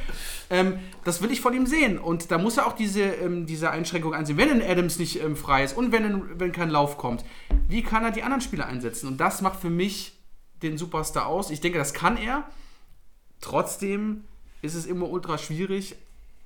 [0.49, 1.97] ähm, das will ich von ihm sehen.
[1.97, 4.37] Und da muss er auch diese, ähm, diese Einschränkung einsehen.
[4.37, 7.23] Wenn ein Adams nicht ähm, frei ist und wenn, wenn kein Lauf kommt,
[7.69, 9.07] wie kann er die anderen Spieler einsetzen?
[9.07, 10.18] Und das macht für mich
[10.61, 11.49] den Superstar aus.
[11.49, 12.49] Ich denke, das kann er.
[13.41, 14.23] Trotzdem
[14.61, 15.95] ist es immer ultra schwierig.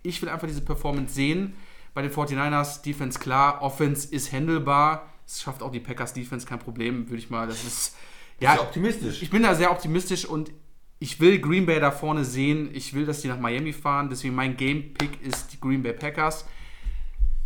[0.03, 1.53] Ich will einfach diese Performance sehen.
[1.93, 5.09] Bei den 49ers, Defense klar, Offense ist handelbar.
[5.25, 7.47] Es schafft auch die Packers Defense kein Problem, würde ich mal.
[7.47, 7.95] Das ist.
[8.39, 9.21] Ja, Ist optimistisch.
[9.21, 10.51] ich bin da sehr optimistisch und
[10.99, 12.69] ich will Green Bay da vorne sehen.
[12.73, 14.09] Ich will, dass die nach Miami fahren.
[14.09, 16.45] Deswegen mein Game Pick ist die Green Bay Packers.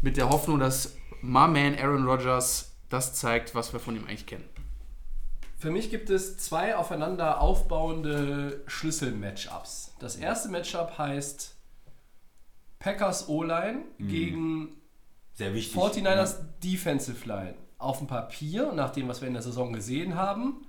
[0.01, 4.25] Mit der Hoffnung, dass my man Aaron Rodgers das zeigt, was wir von ihm eigentlich
[4.25, 4.45] kennen.
[5.57, 9.95] Für mich gibt es zwei aufeinander aufbauende Schlüssel-Matchups.
[9.99, 11.55] Das erste Matchup heißt
[12.79, 14.77] Packers O-Line gegen
[15.33, 15.75] Sehr wichtig.
[15.75, 17.55] 49ers Defensive Line.
[17.79, 20.65] Auf dem Papier, nach dem, was wir in der Saison gesehen haben,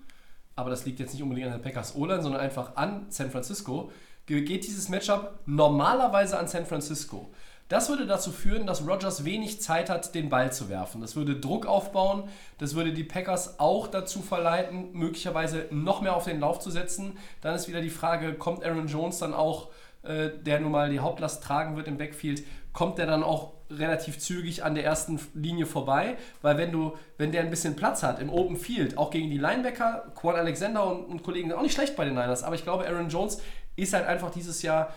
[0.57, 3.93] aber das liegt jetzt nicht unbedingt an der Packers O-Line, sondern einfach an San Francisco,
[4.27, 7.31] ge- geht dieses Matchup normalerweise an San Francisco.
[7.69, 11.03] Das würde dazu führen, dass Rodgers wenig Zeit hat, den Ball zu werfen.
[11.03, 12.25] Das würde Druck aufbauen,
[12.57, 17.19] das würde die Packers auch dazu verleiten, möglicherweise noch mehr auf den Lauf zu setzen.
[17.43, 19.69] Dann ist wieder die Frage, kommt Aaron Jones dann auch,
[20.03, 22.43] äh, der nun mal die Hauptlast tragen wird im Backfield,
[22.73, 27.33] kommt der dann auch relativ zügig an der ersten Linie vorbei, weil wenn du, wenn
[27.33, 31.05] der ein bisschen Platz hat im Open Field, auch gegen die Linebacker, Quan Alexander und,
[31.05, 33.43] und Kollegen auch nicht schlecht bei den Niners, aber ich glaube, Aaron Jones
[33.77, 34.95] ist halt einfach dieses Jahr,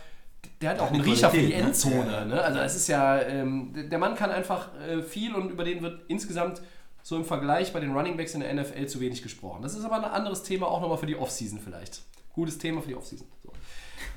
[0.62, 1.54] der hat auch einen eine Riecher für die ne?
[1.56, 2.26] Endzone.
[2.26, 2.42] Ne?
[2.42, 6.02] Also es ist ja, ähm, der Mann kann einfach äh, viel und über den wird
[6.08, 6.62] insgesamt
[7.04, 9.64] so im Vergleich bei den Running Backs in der NFL zu wenig gesprochen.
[9.64, 12.02] Das ist aber ein anderes Thema, auch nochmal für die Offseason vielleicht.
[12.34, 13.28] Gutes Thema für die Offseason.
[13.44, 13.52] So.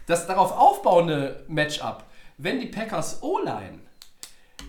[0.07, 2.05] Das darauf aufbauende Matchup,
[2.37, 3.79] wenn die Packers O-Line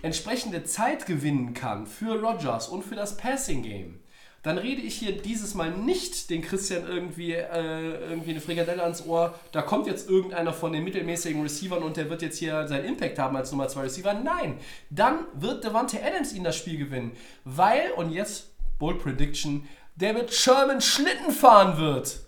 [0.02, 4.00] entsprechende Zeit gewinnen kann für Rodgers und für das Passing Game,
[4.46, 9.04] dann rede ich hier dieses Mal nicht den Christian irgendwie, äh, irgendwie eine Frikadelle ans
[9.04, 9.34] Ohr.
[9.50, 13.18] Da kommt jetzt irgendeiner von den mittelmäßigen Receivern und der wird jetzt hier seinen Impact
[13.18, 14.14] haben als Nummer 2 Receiver.
[14.14, 17.16] Nein, dann wird Devante Adams ihn das Spiel gewinnen.
[17.42, 19.66] Weil, und jetzt Bold Prediction,
[19.96, 22.20] der mit Sherman Schlitten fahren wird.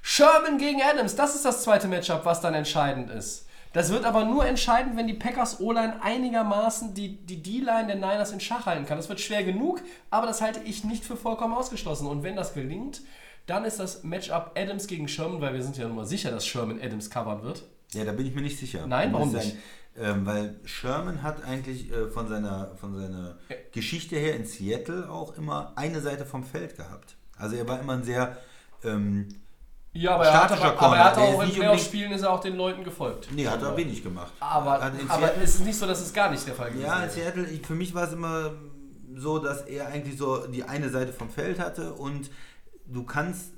[0.00, 3.46] Sherman gegen Adams, das ist das zweite Matchup, was dann entscheidend ist.
[3.74, 8.30] Das wird aber nur entscheiden, wenn die Packers O-Line einigermaßen die die D-Line der Niners
[8.30, 8.96] in Schach halten kann.
[8.96, 12.06] Das wird schwer genug, aber das halte ich nicht für vollkommen ausgeschlossen.
[12.06, 13.02] Und wenn das gelingt,
[13.46, 16.46] dann ist das Matchup Adams gegen Sherman, weil wir sind ja nun mal sicher, dass
[16.46, 17.64] Sherman Adams covern wird.
[17.92, 18.86] Ja, da bin ich mir nicht sicher.
[18.86, 19.56] Nein, warum sein, nicht?
[19.96, 23.38] Ähm, weil Sherman hat eigentlich äh, von seiner, von seiner
[23.72, 27.16] Geschichte her in Seattle auch immer eine Seite vom Feld gehabt.
[27.36, 28.36] Also er war immer ein sehr
[28.84, 29.28] ähm,
[29.94, 32.40] Ja, aber er hat, aber, aber er hat auch ist in Playoff-Spielen ist er auch
[32.40, 33.28] den Leuten gefolgt.
[33.32, 34.32] Nee, hat er wenig gemacht.
[34.40, 37.04] Aber, aber Seattle- es ist nicht so, dass es gar nicht der Fall gewesen ja,
[37.04, 37.10] in.
[37.10, 38.50] Seattle, ich, für mich war es immer
[39.14, 42.28] so, dass er eigentlich so die eine Seite vom Feld hatte und
[42.86, 43.52] du kannst,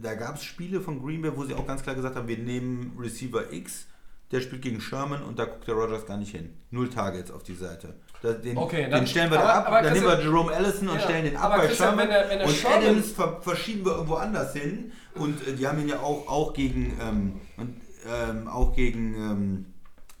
[0.00, 2.38] da gab es Spiele von Green Bay, wo sie auch ganz klar gesagt haben, wir
[2.38, 3.86] nehmen Receiver X,
[4.32, 6.56] der spielt gegen Sherman und da guckt der Rogers gar nicht hin.
[6.70, 7.94] Null Targets auf die Seite.
[8.22, 10.88] Den, Okay, dann- den stellen wir aber- da ab, aber dann nehmen wir Jerome Allison
[10.88, 13.40] und Ja, stellen den ab bei Sherman wenn er- wenn er und Sherman- Adams ver
[13.42, 17.40] verschieben wir irgendwo anders hin und äh, die haben ihn ja auch, auch gegen ähm,
[17.56, 19.66] und, ähm, auch gegen ähm,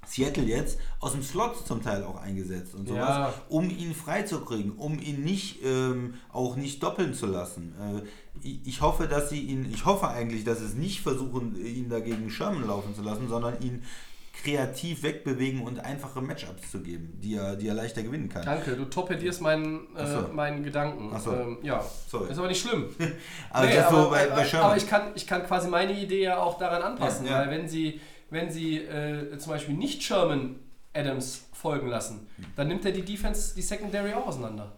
[0.04, 3.34] Seattle jetzt aus dem Slot zum Teil auch eingesetzt und sowas, Ja.
[3.48, 7.72] um ihn freizukriegen, um ihn nicht ähm, auch nicht doppeln zu lassen.
[7.80, 8.02] Äh,
[8.46, 11.88] ich, ich hoffe, dass sie ihn, ich hoffe eigentlich, dass sie es nicht versuchen, ihn
[11.88, 13.84] dagegen Sherman laufen zu lassen, sondern ihn
[14.42, 18.44] kreativ wegbewegen und einfache Matchups zu geben, die er, die er leichter gewinnen kann.
[18.44, 20.28] Danke, du torpedierst meinen, äh, so.
[20.32, 21.10] meinen Gedanken.
[21.14, 21.32] Ach so.
[21.32, 22.30] Ähm, ja, Sorry.
[22.30, 22.86] ist aber nicht schlimm.
[23.50, 26.22] Also Nee, aber, so bei, bei aber, aber ich kann, ich kann quasi meine Idee
[26.24, 27.38] ja auch daran anpassen, Ja, ja.
[27.46, 28.00] weil wenn sie,
[28.30, 30.56] wenn sie äh, zum Beispiel nicht Sherman
[30.94, 34.72] Adams folgen lassen, dann nimmt er die Defense, die Secondary auch auseinander.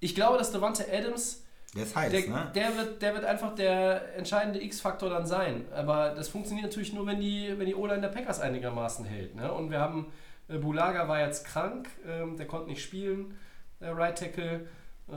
[0.00, 1.44] Ich glaube, dass Devante Adams,
[1.76, 2.50] der ist heiß, der, ne?
[2.54, 5.64] der, wird, der wird einfach der entscheidende X-Faktor dann sein.
[5.74, 9.36] Aber das funktioniert natürlich nur, wenn die, wenn die O-Line der Packers einigermaßen hält.
[9.36, 9.52] Ne?
[9.52, 10.06] Und wir haben,
[10.48, 13.38] äh, Bulaga war jetzt krank, ähm, der konnte nicht spielen,
[13.80, 14.66] der Right Tackle.
[15.08, 15.12] Äh,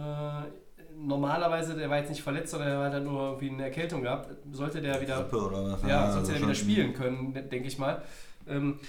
[0.95, 4.36] normalerweise, der war jetzt nicht verletzt, sondern er hat halt nur irgendwie eine Erkältung gehabt.
[4.52, 5.27] Sollte der wieder
[5.88, 8.02] ja, also hätte er wieder spielen können, de- denke ich mal.
[8.48, 8.80] Ähm,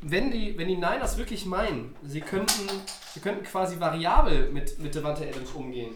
[0.00, 2.66] wenn, die, wenn die Niners wirklich meinen, sie könnten,
[3.12, 5.92] sie könnten quasi variabel mit, mit Devante Adams umgehen,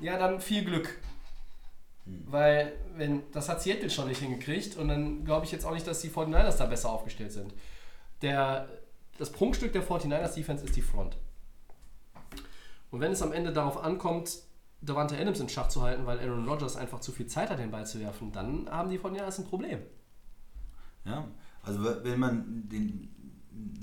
[0.00, 0.98] ja, dann viel Glück.
[2.04, 5.86] Weil, wenn, das hat Seattle schon nicht hingekriegt und dann glaube ich jetzt auch nicht,
[5.86, 7.54] dass die 49ers da besser aufgestellt sind.
[8.22, 8.68] Der,
[9.18, 11.16] das Prunkstück der 49ers Defense ist die Front.
[12.90, 14.38] Und wenn es am Ende darauf ankommt,
[14.80, 17.70] Devante Adams in Schach zu halten, weil Aaron Rodgers einfach zu viel Zeit hat, den
[17.70, 19.80] Ball zu werfen, dann haben die 49ers ein Problem.
[21.04, 21.28] Ja,
[21.62, 23.11] also wenn man den,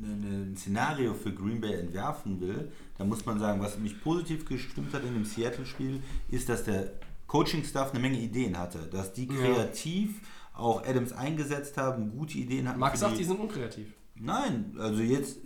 [0.01, 4.93] ein Szenario für Green Bay entwerfen will, dann muss man sagen, was mich positiv gestimmt
[4.93, 6.91] hat in dem Seattle-Spiel, ist, dass der
[7.27, 10.21] Coaching-Staff eine Menge Ideen hatte, dass die kreativ
[10.53, 12.79] auch Adams eingesetzt haben, gute Ideen hatten.
[12.79, 13.87] Max sagt, die sind unkreativ.
[14.15, 15.37] Nein, also jetzt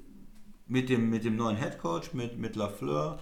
[0.68, 3.20] mit dem, mit dem neuen Headcoach, mit, mit Lafleur,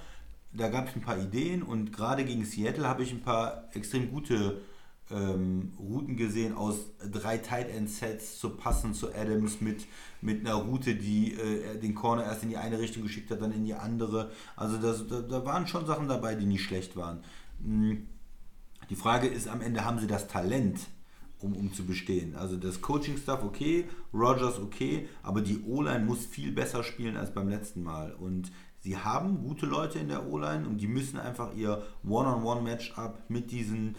[0.53, 4.11] da gab es ein paar Ideen und gerade gegen Seattle habe ich ein paar extrem
[4.11, 4.61] gute
[5.11, 6.75] ähm, Routen gesehen aus
[7.11, 9.85] drei Tight End Sets zu passen zu Adams mit,
[10.21, 13.51] mit einer Route, die äh, den Corner erst in die eine Richtung geschickt hat, dann
[13.51, 14.31] in die andere.
[14.55, 17.19] Also das, da, da waren schon Sachen dabei, die nicht schlecht waren.
[17.59, 17.93] Mm,
[18.89, 20.79] Die Frage ist am Ende, haben sie das Talent,
[21.39, 22.35] um, um zu bestehen?
[22.35, 27.49] Also das Coaching-Stuff okay, Rogers okay, aber die O-Line muss viel besser spielen als beim
[27.49, 28.13] letzten Mal.
[28.13, 33.51] Und sie haben gute Leute in der O-Line und die müssen einfach ihr One-on-One-Matchup mit
[33.51, 33.95] diesen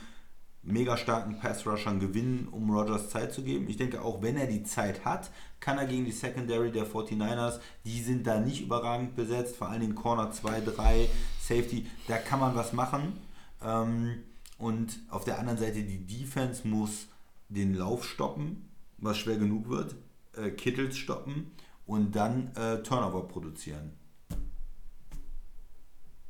[0.62, 3.68] mega starken Pass-Rushern gewinnen, um Rogers Zeit zu geben.
[3.68, 5.30] Ich denke, auch wenn er die Zeit hat,
[5.60, 9.80] kann er gegen die Secondary der 49ers, die sind da nicht überragend besetzt, vor allem
[9.80, 11.08] den Corner 2, 3,
[11.40, 13.18] Safety, da kann man was machen.
[13.64, 14.22] Ähm,
[14.58, 17.08] und auf der anderen Seite, die Defense muss
[17.48, 18.68] den Lauf stoppen,
[18.98, 19.96] was schwer genug wird,
[20.36, 21.50] äh, Kittles stoppen
[21.86, 23.92] und dann äh, Turnover produzieren.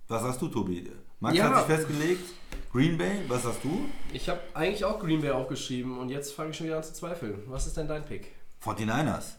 [0.09, 0.91] Was hast du, Tobi?
[1.21, 1.51] Max Ja.
[1.51, 2.25] hat sich festgelegt.
[2.73, 3.87] Green Bay, was hast du?
[4.15, 6.95] Ich habe eigentlich auch Green Bay aufgeschrieben und jetzt fange ich schon wieder an zu
[6.95, 7.43] zweifeln.
[7.47, 8.33] Was ist denn dein Pick?
[8.65, 9.35] 49ers.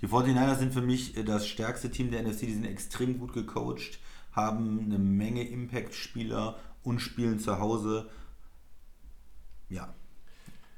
[0.00, 2.40] Die 49ers sind für mich äh, das stärkste Team der NFC.
[2.40, 3.98] Die sind extrem gut gecoacht,
[4.32, 8.08] haben eine Menge Impact-Spieler und spielen zu Hause.
[9.68, 9.92] Ja,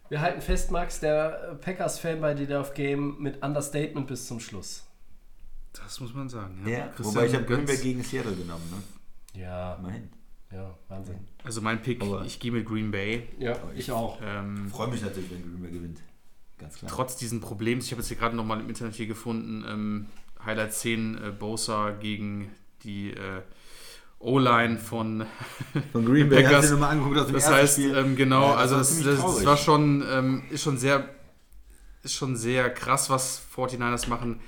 [0.08, 4.84] Wir halten fest, Max, der Packers-Fan bei The of Game mit Understatement bis zum Schluss.
[5.74, 6.66] Das muss man sagen.
[6.66, 6.88] ja.
[6.88, 8.64] Christian wobei ich habe Green Bay gegen Seattle genommen.
[8.70, 8.82] Ne?
[9.34, 10.08] Ja, Immerhin.
[10.52, 11.16] ja, Wahnsinn.
[11.44, 13.28] Also mein Pick, Aber- ich gehe mit Green Bay.
[13.38, 14.18] Ja, ich auch.
[14.22, 16.00] Ähm, Freue mich natürlich, wenn Green Bay gewinnt.
[16.58, 16.90] Ganz klar.
[16.92, 20.06] trotz diesen Problems, ich habe jetzt hier gerade nochmal im Internet hier gefunden, ähm,
[20.44, 22.52] Highlight 10 äh, Bosa gegen
[22.84, 23.42] die äh,
[24.20, 25.26] O-Line von
[25.92, 28.78] Von Green Bay, hast du angeguckt dem Das heißt, ähm, genau, Ja, das also war
[28.80, 31.08] das, das, das war schon, ähm, ist schon sehr,
[32.04, 34.38] ist schon sehr krass, was 49ers machen.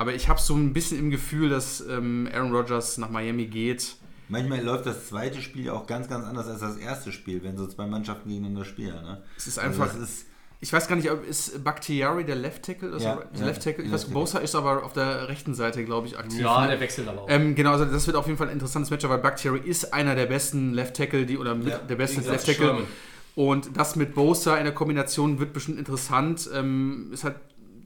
[0.00, 3.96] Aber ich habe so ein bisschen im Gefühl, dass ähm, Aaron Rodgers nach Miami geht.
[4.28, 7.58] Manchmal läuft das zweite Spiel ja auch ganz, ganz anders als das erste Spiel, wenn
[7.58, 8.94] so zwei Mannschaften gegeneinander spielen.
[9.02, 9.20] Ne?
[9.36, 10.24] Es ist einfach, Also ist,
[10.60, 12.88] ich weiß gar nicht, ob ist Bakhtiari der Left Tackle?
[12.96, 13.84] Ist Ja, ja, Left Tackle?
[13.84, 14.14] Ich Left weiß.
[14.14, 16.40] Bosa ist aber auf der rechten Seite, glaube ich, aktiv.
[16.40, 16.68] Ja, ne?
[16.68, 17.26] der wechselt aber auch.
[17.28, 20.14] Ähm, genau, also das wird auf jeden Fall ein interessantes Matchup, weil Bakhtiari ist einer
[20.14, 22.66] der besten Left Tackle, die, oder mit Ja, der beste wie gesagt, Left Tackle.
[22.76, 22.86] Sherman.
[23.34, 26.48] Und das mit Bosa in der Kombination wird bestimmt interessant.
[26.54, 27.36] Ähm, ist halt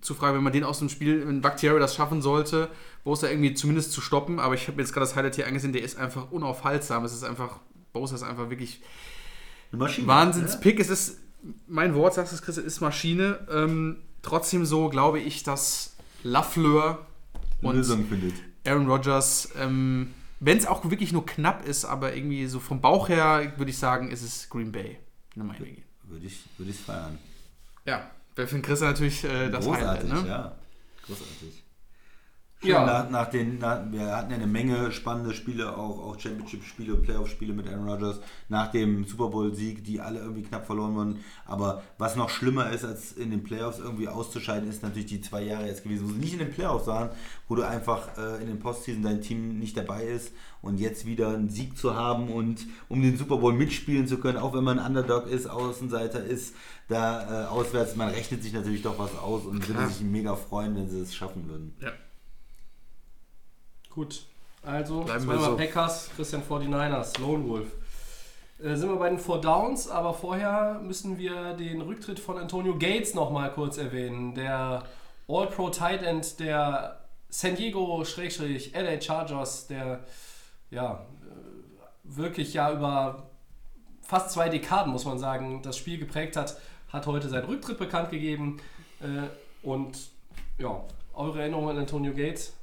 [0.05, 2.69] zu fragen, wenn man den aus dem Spiel, wenn Bakhtiari das schaffen sollte,
[3.05, 4.39] Bosa irgendwie zumindest zu stoppen.
[4.39, 7.05] Aber ich habe jetzt gerade das Highlight hier angesehen, der ist einfach unaufhaltsam.
[7.05, 7.61] Es ist einfach,
[7.93, 8.83] Bosa ist einfach wirklich
[9.73, 10.07] eine Maschine.
[10.07, 10.79] Wahnsinnspick.
[10.79, 11.21] Es ist,
[11.67, 13.47] mein Wort, sagst du es, Chris, ist Maschine.
[13.51, 17.07] Ähm, trotzdem so glaube ich, dass Lafleur
[17.63, 18.35] und Lösung findet.
[18.67, 23.09] Aaron Rodgers, ähm, wenn es auch wirklich nur knapp ist, aber irgendwie so vom Bauch
[23.09, 24.99] her, würde ich sagen, ist es Green Bay.
[25.35, 27.19] Würde ich, würde ich feiern.
[27.87, 30.29] Ja, wäre für den Chris natürlich äh, das Großartig, Highlight, ne?
[30.29, 30.55] ja.
[31.07, 31.64] Großartig.
[32.65, 32.85] Ja.
[32.85, 37.53] Nach, nach den, nach, wir hatten ja eine Menge spannende Spiele, auch, auch Championship-Spiele, Playoff-Spiele
[37.53, 41.19] mit Aaron Rodgers nach dem Super Bowl-Sieg, die alle irgendwie knapp verloren wurden.
[41.47, 45.43] Aber was noch schlimmer ist, als in den Playoffs irgendwie auszuscheiden, ist natürlich die zwei
[45.43, 47.11] Jahre jetzt gewesen, wo sie nicht in den Playoffs waren,
[47.49, 50.33] wo du einfach äh, in den Postseason dein Team nicht dabei ist
[50.63, 54.39] und jetzt wieder einen Sieg zu haben und um den Super Bowl mitspielen zu können,
[54.39, 56.55] auch wenn man Underdog ist, Außenseiter ist,
[56.89, 60.75] da äh, auswärts, man rechnet sich natürlich doch was aus und würde sich mega freuen,
[60.77, 61.75] wenn sie es schaffen würden.
[61.81, 61.93] Ja.
[63.95, 64.25] Gut,
[64.63, 65.57] also Bleiben zweimal so.
[65.57, 67.69] Packers, Christian 49ers, Lone Wolf.
[68.63, 72.77] Äh, sind wir bei den Four Downs, aber vorher müssen wir den Rücktritt von Antonio
[72.77, 74.35] Gates nochmal kurz erwähnen.
[74.35, 74.83] Der
[75.29, 80.01] All-Pro Tight End der San Diego-LA Chargers, der
[80.71, 83.29] ja äh, wirklich ja über
[84.03, 86.57] fast zwei Dekaden, muss man sagen, das Spiel geprägt hat,
[86.89, 88.61] hat heute seinen Rücktritt bekannt gegeben.
[89.01, 90.11] Äh, und
[90.59, 92.55] ja, eure Erinnerung an Antonio Gates?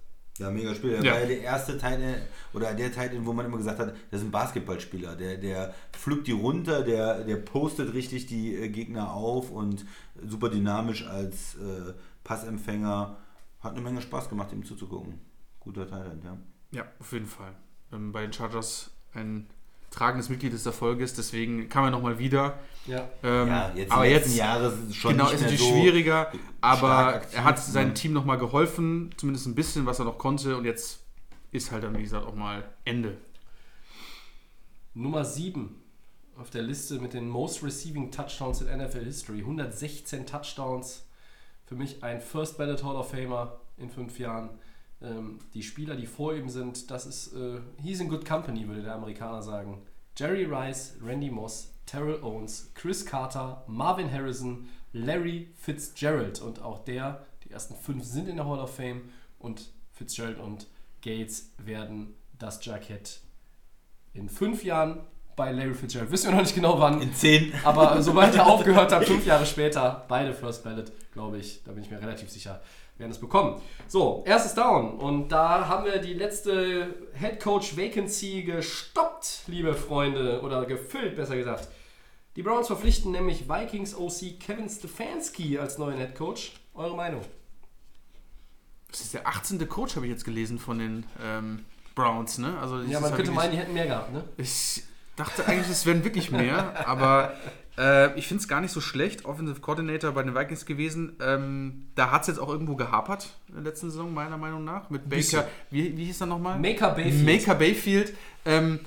[0.42, 0.98] Ja, mega Spieler.
[0.98, 1.12] Er Ja.
[1.14, 2.22] war ja der erste Teil,
[2.54, 5.16] oder der Teil, wo man immer gesagt hat, das ist ein Basketballspieler.
[5.16, 9.86] Der, der pflückt die runter, der, der postet richtig die äh, Gegner auf und
[10.26, 11.94] super dynamisch als äh,
[12.24, 13.18] Passempfänger.
[13.60, 15.20] Hat eine Menge Spaß gemacht, ihm zuzugucken.
[15.60, 16.38] Guter Talent, ja.
[16.72, 17.54] Ja, auf jeden Fall.
[17.94, 19.48] Ähm, bei den Chargers ein
[19.92, 22.58] tragendes Mitglied des Erfolges, deswegen kam er nochmal wieder.
[22.88, 23.08] Ja.
[23.24, 26.32] Ähm, Ja, jetzt aber jetzt Jahre schon genau, nicht ist natürlich so schwieriger,
[26.62, 27.64] aber er hat ne?
[27.64, 31.02] seinem Team nochmal geholfen, zumindest ein bisschen, was er noch konnte und jetzt
[31.52, 33.18] ist halt dann, wie gesagt, auch mal Ende.
[34.94, 35.76] Nummer 7
[36.38, 39.40] auf der Liste mit den Most Receiving Touchdowns in NFL History.
[39.40, 41.06] 116 Touchdowns.
[41.66, 44.50] Für mich ein First Ballot Hall of Famer in fünf Jahren.
[45.02, 48.84] Ähm, die Spieler, die vor ihm sind, das ist, äh, he's in good company, würde
[48.84, 49.82] der Amerikaner sagen.
[50.18, 57.26] Jerry Rice, Randy Moss, Terrell Owens, Chris Carter, Marvin Harrison, Larry Fitzgerald und auch der,
[57.44, 59.10] die ersten fünf sind in der Hall of Fame
[59.40, 60.68] und Fitzgerald und
[61.02, 63.22] Gates werden das Jackett
[64.14, 65.02] in fünf Jahren
[65.36, 66.12] bei Larry Fitzgerald.
[66.12, 67.02] Wissen wir noch nicht genau wann.
[67.02, 67.54] In zehn.
[67.64, 71.84] Aber sobald er aufgehört hat, fünf Jahre später, beide First Ballot, glaube ich, da bin
[71.84, 72.62] ich mir relativ sicher,
[73.02, 73.60] werden es bekommen.
[73.88, 74.98] So, erstes Down.
[74.98, 81.36] Und da haben wir die letzte Head Coach Vacancy gestoppt, liebe Freunde, oder gefüllt, besser
[81.36, 81.68] gesagt.
[82.38, 86.54] Die Browns verpflichten nämlich Vikings OC Kevin Stefanski als neuen Head Coach.
[86.74, 87.22] Eure Meinung?
[88.90, 89.68] Das ist der 18.
[89.68, 91.66] Coach, habe ich jetzt gelesen, von den ähm,
[91.96, 92.58] Browns, ne?
[92.60, 94.24] Also Ja, man könnte meinen, die hätten mehr gehabt, ne?
[94.38, 94.84] Ich
[95.16, 97.34] dachte eigentlich, es wären wirklich mehr, aber
[97.78, 99.26] äh, ich finde es gar nicht so schlecht.
[99.26, 101.16] Offensive Coordinator bei den Vikings gewesen.
[101.22, 104.90] Ähm, da hat es jetzt auch irgendwo gehapert in der letzten Saison, meiner Meinung nach.
[104.90, 105.10] Mit.
[105.10, 106.60] Baker, wie, wie hieß er nochmal?
[106.60, 107.26] Maker Bayfield.
[107.26, 108.14] Maker Bayfield.
[108.46, 108.80] Ähm,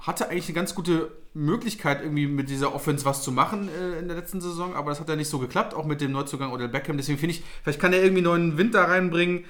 [0.00, 4.08] hatte eigentlich eine ganz gute Möglichkeit, irgendwie mit dieser Offense was zu machen äh, in
[4.08, 6.68] der letzten Saison, aber das hat ja nicht so geklappt, auch mit dem Neuzugang Odell
[6.68, 6.96] Beckham.
[6.96, 9.44] Deswegen finde ich, vielleicht kann er irgendwie neuen Wind da reinbringen.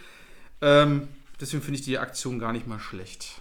[0.61, 1.09] Ähm,
[1.41, 3.41] deswegen finde ich die Aktion gar nicht mal schlecht.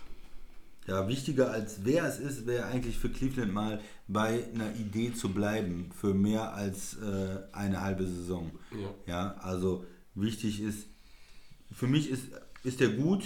[0.87, 5.29] Ja, wichtiger als wer es ist, wäre eigentlich für Cleveland mal bei einer Idee zu
[5.29, 8.51] bleiben für mehr als äh, eine halbe Saison.
[8.71, 8.89] Ja.
[9.05, 9.83] Ja, also
[10.15, 10.87] wichtig ist,
[11.73, 12.23] für mich ist,
[12.63, 13.23] ist er gut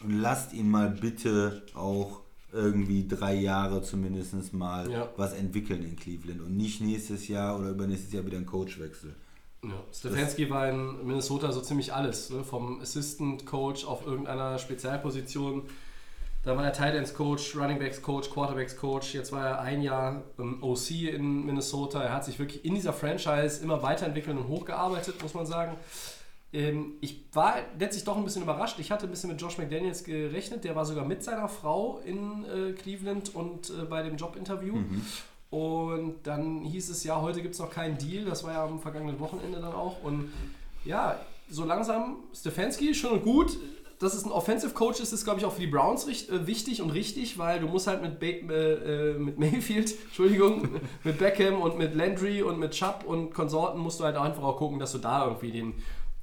[0.00, 2.22] und lasst ihn mal bitte auch
[2.52, 5.08] irgendwie drei Jahre zumindest mal Ja.
[5.16, 9.14] was entwickeln in Cleveland und nicht nächstes Jahr oder übernächstes Jahr wieder einen Coachwechsel.
[9.62, 9.82] Ja.
[9.92, 12.30] Stefanski war in Minnesota so ziemlich alles.
[12.30, 12.42] Ne?
[12.44, 15.62] Vom Assistant Coach auf irgendeiner Spezialposition.
[16.46, 19.14] Da war er Tight Ends Coach, Running Backs Coach, Quarterbacks Coach.
[19.14, 22.00] Jetzt war er ein Jahr OC in Minnesota.
[22.00, 25.76] Er hat sich wirklich in dieser Franchise immer weiterentwickelt und hochgearbeitet, muss man sagen.
[26.52, 28.78] Ähm, ich war letztlich doch ein bisschen überrascht.
[28.78, 30.62] Ich hatte ein bisschen mit Josh McDaniels gerechnet.
[30.62, 34.76] Der war sogar mit seiner Frau in äh, Cleveland und äh, bei dem Jobinterview.
[35.50, 38.24] Und dann hieß es ja, heute gibt es noch keinen Deal.
[38.24, 40.00] Das war ja am vergangenen Wochenende dann auch.
[40.04, 40.30] Und
[40.84, 41.18] ja,
[41.48, 43.56] so langsam, Stefanski, schön und gut.
[43.98, 46.46] Dass es ein Offensive Coach ist, ist, glaube ich, auch für die Browns richt, äh,
[46.46, 50.68] wichtig und richtig, weil du musst halt mit, ba äh, äh, mit Mayfield, Entschuldigung,
[51.02, 54.42] mit Beckham und mit Landry und mit Chubb und Konsorten musst du halt auch einfach
[54.42, 55.74] auch gucken, dass du da irgendwie den,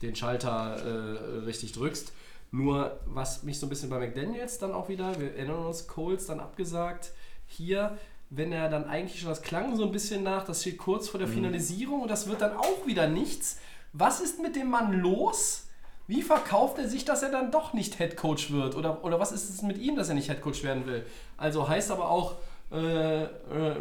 [0.01, 2.13] den Schalter äh, richtig drückst.
[2.51, 6.27] Nur, was mich so ein bisschen bei McDaniels dann auch wieder, wir erinnern uns, Coles
[6.27, 7.11] dann abgesagt,
[7.47, 7.97] hier,
[8.29, 11.19] wenn er dann eigentlich schon, das klang so ein bisschen nach, das steht kurz vor
[11.19, 13.57] der Finalisierung und das wird dann auch wieder nichts.
[13.93, 15.67] Was ist mit dem Mann los?
[16.07, 18.75] Wie verkauft er sich, dass er dann doch nicht Head Coach wird?
[18.75, 21.05] Oder, oder was ist es mit ihm, dass er nicht Head Coach werden will?
[21.37, 22.35] Also heißt aber auch,
[22.71, 23.27] äh, äh,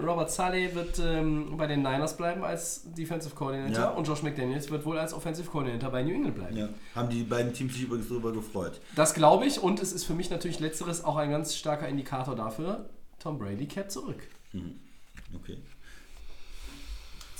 [0.04, 3.90] Robert Saleh wird ähm, bei den Niners bleiben als Defensive Coordinator Ja.
[3.90, 6.56] und Josh McDaniels wird wohl als Offensive Coordinator bei New England bleiben.
[6.56, 6.68] Ja.
[6.94, 8.80] Haben die beiden Teams sich übrigens darüber gefreut.
[8.94, 12.36] Das glaube ich und es ist für mich natürlich letzteres auch ein ganz starker Indikator
[12.36, 12.84] dafür.
[13.18, 14.28] Tom Brady kehrt zurück.
[15.34, 15.56] Okay.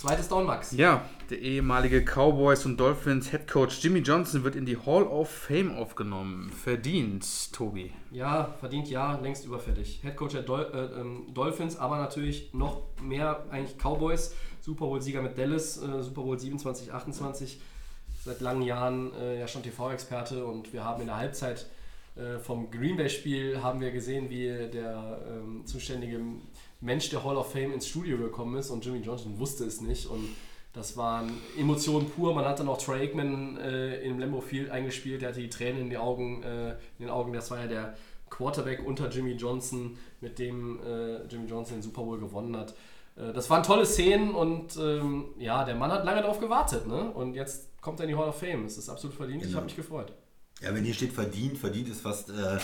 [0.03, 0.73] Zweites Down, Max.
[0.73, 5.31] Ja, der ehemalige Cowboys und Dolphins Head Coach Jimmy Johnson wird in die Hall of
[5.31, 6.51] Fame aufgenommen.
[6.51, 7.93] Verdient, Tobi.
[8.11, 10.01] Ja, verdient ja, längst überfällig.
[10.03, 14.35] Head Coach der Dol äh, ähm, Dolphins, aber natürlich noch mehr eigentlich Cowboys.
[14.61, 17.61] Super Bowl-Sieger mit Dallas, äh, Super Bowl 27, 28.
[18.24, 21.66] Seit langen Jahren äh, ja schon TV-Experte und wir haben in der Halbzeit
[22.16, 26.20] äh, vom Green Bay-Spiel haben wir gesehen, wie der ähm, zuständige
[26.82, 30.06] Mensch der Hall of Fame ins Studio gekommen ist und Jimmy Johnson wusste es nicht
[30.06, 30.28] und
[30.74, 32.34] das waren Emotionen pur.
[32.34, 35.82] Man hat dann auch Troy Aikman äh, im Lambeau Field eingespielt, der hatte die Tränen
[35.82, 37.32] in, die Augen, äh, in den Augen.
[37.32, 37.96] Das war ja der
[38.30, 42.74] Quarterback unter Jimmy Johnson, mit dem äh, Jimmy Johnson den Super Bowl gewonnen hat.
[43.16, 47.10] Äh, das waren tolle Szenen und ähm, ja, der Mann hat lange darauf gewartet ne?
[47.10, 48.64] und jetzt kommt er in die Hall of Fame.
[48.64, 49.42] Es ist absolut verdient.
[49.42, 49.56] Ich Genau.
[49.59, 50.12] habe mich gefreut.
[50.62, 52.59] Ja, wenn hier steht verdient, verdient ist fast, äh,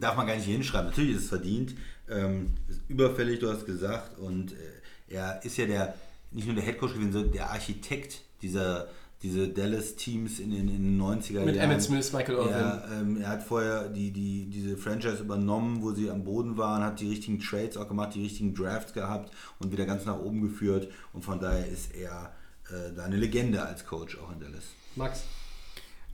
[0.00, 0.86] darf man gar nicht hier hinschreiben.
[0.88, 1.74] Natürlich ist es verdient,
[2.08, 4.18] ähm, ist überfällig, du hast gesagt.
[4.18, 5.94] Und äh, er ist ja der,
[6.30, 8.88] nicht nur der Headcoach gewesen, sondern der Architekt dieser
[9.24, 11.70] diese Dallas-Teams in den, in den 90er Mit Jahren.
[11.70, 12.50] Emmett Smith, Michael Irvin.
[12.50, 16.82] Ja, ähm, er hat vorher die, die, diese Franchise übernommen, wo sie am Boden waren,
[16.82, 20.42] hat die richtigen Trades auch gemacht, die richtigen Drafts gehabt und wieder ganz nach oben
[20.42, 20.88] geführt.
[21.14, 22.34] Und von daher ist er
[22.68, 24.64] äh, da eine Legende als Coach auch in Dallas.
[24.94, 25.22] Max.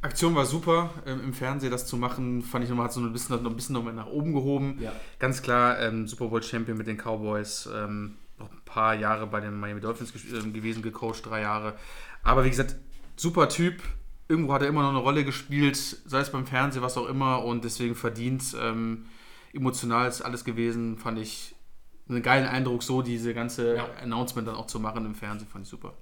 [0.02, 3.12] Aktion war super, ähm, im Fernsehen das zu machen, fand ich nochmal, hat so ein
[3.12, 4.78] bisschen, noch ein bisschen nochmal nach oben gehoben.
[4.81, 4.93] Ja.
[5.18, 9.40] Ganz klar, ähm, Super Bowl Champion mit den Cowboys, ähm, noch ein paar Jahre bei
[9.40, 11.74] den Miami Dolphins ähm, gewesen, gecoacht, drei Jahre.
[12.22, 12.77] Aber wie gesagt,
[13.16, 13.82] super Typ,
[14.28, 17.44] irgendwo hat er immer noch eine Rolle gespielt, sei es beim Fernsehen, was auch immer,
[17.44, 18.56] und deswegen verdient.
[18.59, 19.06] Ähm,
[19.52, 21.55] emotional ist alles gewesen, fand ich
[22.09, 23.86] einen geilen Eindruck, so diese ganze Ja.
[24.02, 25.93] Announcement dann auch zu machen im Fernsehen, fand ich super.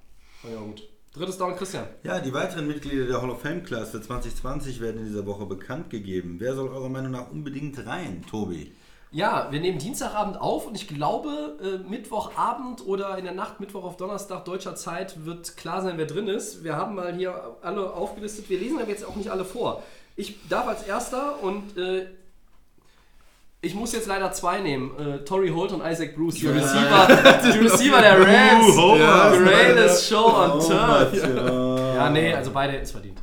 [0.45, 0.83] Ja, gut.
[1.15, 1.87] Drittes Down, Christian.
[2.03, 6.37] Ja, die weiteren Mitglieder der Hall of Fame-Klasse 2020 werden in dieser Woche bekannt gegeben.
[6.39, 8.73] Wer soll eurer Meinung nach unbedingt rein, Tobi?
[9.11, 13.85] Ja, wir nehmen Dienstagabend auf und ich glaube, äh, Mittwochabend oder in der Nacht, Mittwoch
[13.85, 16.63] auf Donnerstag deutscher Zeit, wird klar sein, wer drin ist.
[16.63, 18.51] Wir haben mal hier alle aufgelistet.
[18.51, 19.83] Wir lesen aber jetzt auch nicht alle vor.
[20.15, 22.07] Ich darf als erster und äh,
[23.61, 24.97] ich muss jetzt leider zwei nehmen.
[24.99, 27.09] Äh, Torrey Holt und Isaac Bruce, die Receiver,
[27.45, 28.77] die Receiver der Rams.
[28.99, 31.15] Ja, Greatest Show on Turf.
[31.15, 31.95] Ja.
[31.95, 33.21] Ja, nee, also beide hätten es verdient.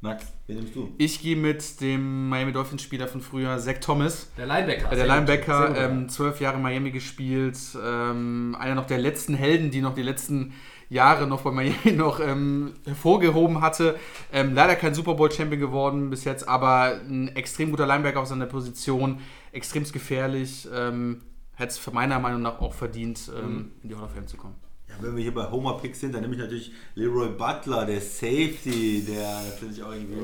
[0.00, 0.92] Max, wen nimmst du?
[0.98, 4.32] Ich gehe mit dem Miami Dolphins Spieler von früher, Zach Thomas.
[4.36, 4.88] Der Linebacker.
[4.88, 5.14] Der Sehr gut.
[5.14, 9.94] Linebacker, ähm, zwölf Jahre in Miami gespielt, ähm, einer noch der letzten Helden, die noch
[9.94, 10.54] die letzten
[10.92, 13.98] Jahre noch bei Miami noch ähm, hervorgehoben hatte.
[14.32, 18.28] Ähm, leider kein Super Bowl Champion geworden bis jetzt, aber ein extrem guter Linebacker auf
[18.28, 19.20] seiner Position,
[19.52, 21.22] extrem gefährlich, ähm,
[21.54, 24.36] hätte es für meiner Meinung nach auch verdient, ähm, in die Hall of Fame zu
[24.36, 24.54] kommen.
[24.88, 28.00] Ja, wenn wir hier bei Homer Picks sind, dann nehme ich natürlich Leroy Butler, der
[28.00, 30.16] Safety, der natürlich auch irgendwie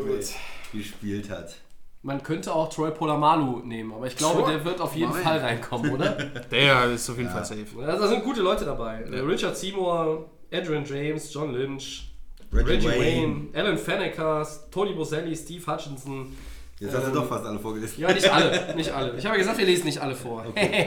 [0.72, 1.56] gespielt hat.
[2.02, 4.52] Man könnte auch Troy Polamalu nehmen, aber ich glaube, Troy?
[4.52, 5.22] der wird auf jeden Nein.
[5.22, 6.12] Fall reinkommen, oder?
[6.50, 7.66] Der ist auf jeden Fall safe.
[7.76, 9.04] Da sind gute Leute dabei.
[9.04, 12.10] Richard Seymour, Adrian James, John Lynch,
[12.52, 13.00] Reggie, Reggie Wayne.
[13.00, 16.34] Wayne, Alan Faneca, Tony Boselli, Steve Hutchinson.
[16.80, 18.00] Jetzt hast du Ähm, doch fast alle vorgelesen.
[18.00, 19.16] Ja, nicht alle, nicht alle.
[19.18, 20.44] Ich habe ja gesagt, wir lesen nicht alle vor.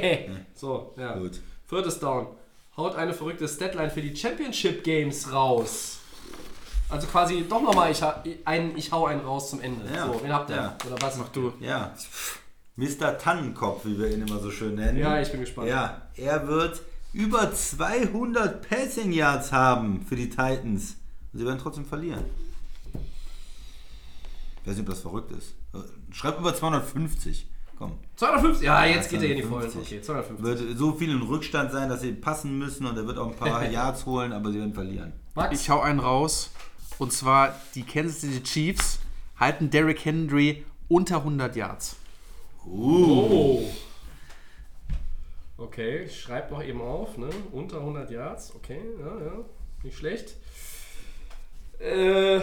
[0.56, 1.18] so, ja.
[1.18, 1.40] Gut.
[1.68, 2.28] Viertes Down.
[2.78, 6.00] Haut eine verrückte Statline für die Championship Games raus.
[6.90, 9.86] Also quasi doch nochmal ich, ha- ein, ich hau einen raus zum Ende.
[9.94, 10.08] Ja.
[10.08, 10.56] So, wen habt ihr?
[10.56, 10.78] Ja.
[10.88, 11.18] Oder was?
[11.18, 11.54] Mach du.
[11.60, 11.94] Ja.
[12.78, 13.18] Mr.
[13.18, 14.98] Tannenkopf, wie wir ihn immer so schön nennen.
[14.98, 15.68] Ja, ich bin gespannt.
[15.70, 16.82] Ja, er wird
[17.14, 20.98] über 200 Passing Yards haben für die Titans.
[21.34, 22.24] Und sie werden trotzdem verlieren.
[24.62, 25.56] Ich weiß nicht, ob das verrückt ist.
[26.12, 27.48] Schreib über 250.
[27.78, 27.94] Komm.
[28.16, 28.66] 250?
[28.66, 29.72] Ja, jetzt geht er in die Vollen.
[29.72, 29.98] 250.
[29.98, 30.46] Okay, 250.
[30.46, 33.36] Wird so viel in Rückstand sein, dass sie passen müssen und er wird auch ein
[33.36, 35.14] paar Yards holen, aber sie werden verlieren.
[35.34, 35.60] Max?
[35.60, 36.52] Ich hau einen raus.
[37.00, 39.00] Und zwar die Kansas City Chiefs
[39.40, 41.96] halten Derrick Henry unter 100 Yards.
[42.68, 43.64] Oh.
[45.62, 47.30] Okay, ich schreib noch eben auf, ne?
[47.52, 48.56] Unter 100 Yards.
[48.56, 49.46] Okay, ja, ja.
[49.84, 50.36] Nicht schlecht.
[51.78, 52.42] Äh,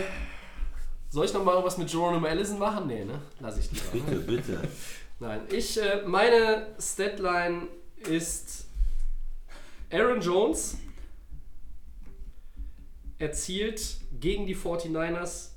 [1.11, 2.87] soll ich noch mal was mit Jerome Allison machen?
[2.87, 3.21] Nee, ne?
[3.41, 4.07] Lass ich lieber.
[4.07, 4.69] Bitte, bitte.
[5.19, 7.67] Nein, ich, äh, meine Statline
[8.09, 8.69] ist
[9.93, 10.77] Aaron Jones
[13.19, 15.55] erzielt gegen die 49ers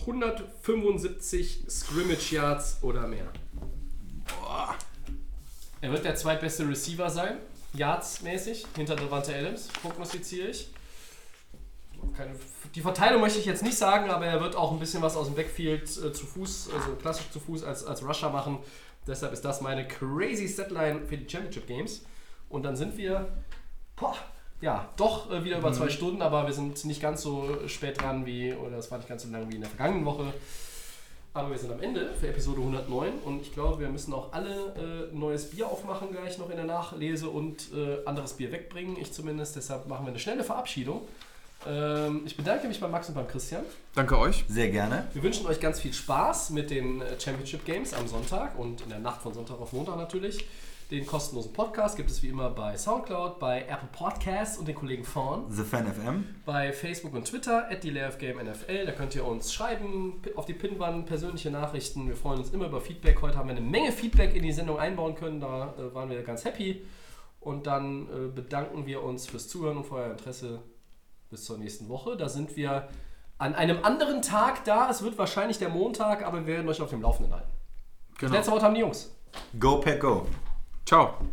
[0.00, 3.30] 175 Scrimmage Yards oder mehr.
[5.82, 7.38] Er wird der zweitbeste Receiver sein,
[7.74, 10.68] Yards-mäßig, hinter Devante Adams, prognostiziere ich.
[12.16, 12.36] Keine,
[12.72, 15.26] die Verteilung möchte ich jetzt nicht sagen, aber er wird auch ein bisschen was aus
[15.26, 18.58] dem Backfield äh, zu Fuß, also klassisch zu Fuß als, als Rusher machen.
[19.08, 22.04] Deshalb ist das meine crazy Statline für die Championship Games.
[22.48, 23.26] Und dann sind wir,
[23.96, 24.14] boah,
[24.60, 28.24] ja, doch äh, wieder über zwei Stunden, aber wir sind nicht ganz so spät dran
[28.24, 30.32] wie, oder es war nicht ganz so lang wie in der vergangenen Woche.
[31.34, 35.08] Aber wir sind am Ende für Episode 109 und ich glaube, wir müssen auch alle
[35.10, 38.98] äh, neues Bier aufmachen gleich noch in der Nachlese und äh, anderes Bier wegbringen.
[38.98, 41.08] Ich zumindest, deshalb machen wir eine schnelle Verabschiedung.
[41.66, 43.62] Ähm, ich bedanke mich bei Max und beim Christian.
[43.94, 44.44] Danke euch.
[44.48, 45.08] Sehr gerne.
[45.14, 48.90] Wir wünschen euch ganz viel Spaß mit den äh, Championship Games am Sonntag und in
[48.90, 50.44] der Nacht von Sonntag auf Montag natürlich.
[50.92, 55.04] Den kostenlosen Podcast gibt es wie immer bei Soundcloud, bei Apple Podcasts und den Kollegen
[55.04, 55.50] vorn.
[55.50, 56.26] The Fan FM.
[56.44, 58.84] bei Facebook und Twitter, at NFL.
[58.84, 62.06] Da könnt ihr uns schreiben, auf die Pinnwand, persönliche Nachrichten.
[62.08, 63.22] Wir freuen uns immer über Feedback.
[63.22, 65.40] Heute haben wir eine Menge Feedback in die Sendung einbauen können.
[65.40, 66.84] Da äh, waren wir ganz happy.
[67.40, 70.60] Und dann äh, bedanken wir uns fürs Zuhören und für euer Interesse.
[71.30, 72.18] Bis zur nächsten Woche.
[72.18, 72.90] Da sind wir
[73.38, 74.90] an einem anderen Tag da.
[74.90, 77.48] Es wird wahrscheinlich der Montag, aber wir werden euch auf dem Laufenden halten.
[78.10, 78.34] Das Genau.
[78.34, 79.10] letzte Wort haben die Jungs.
[79.58, 80.26] Go Pack Go.
[80.84, 81.32] Ciao.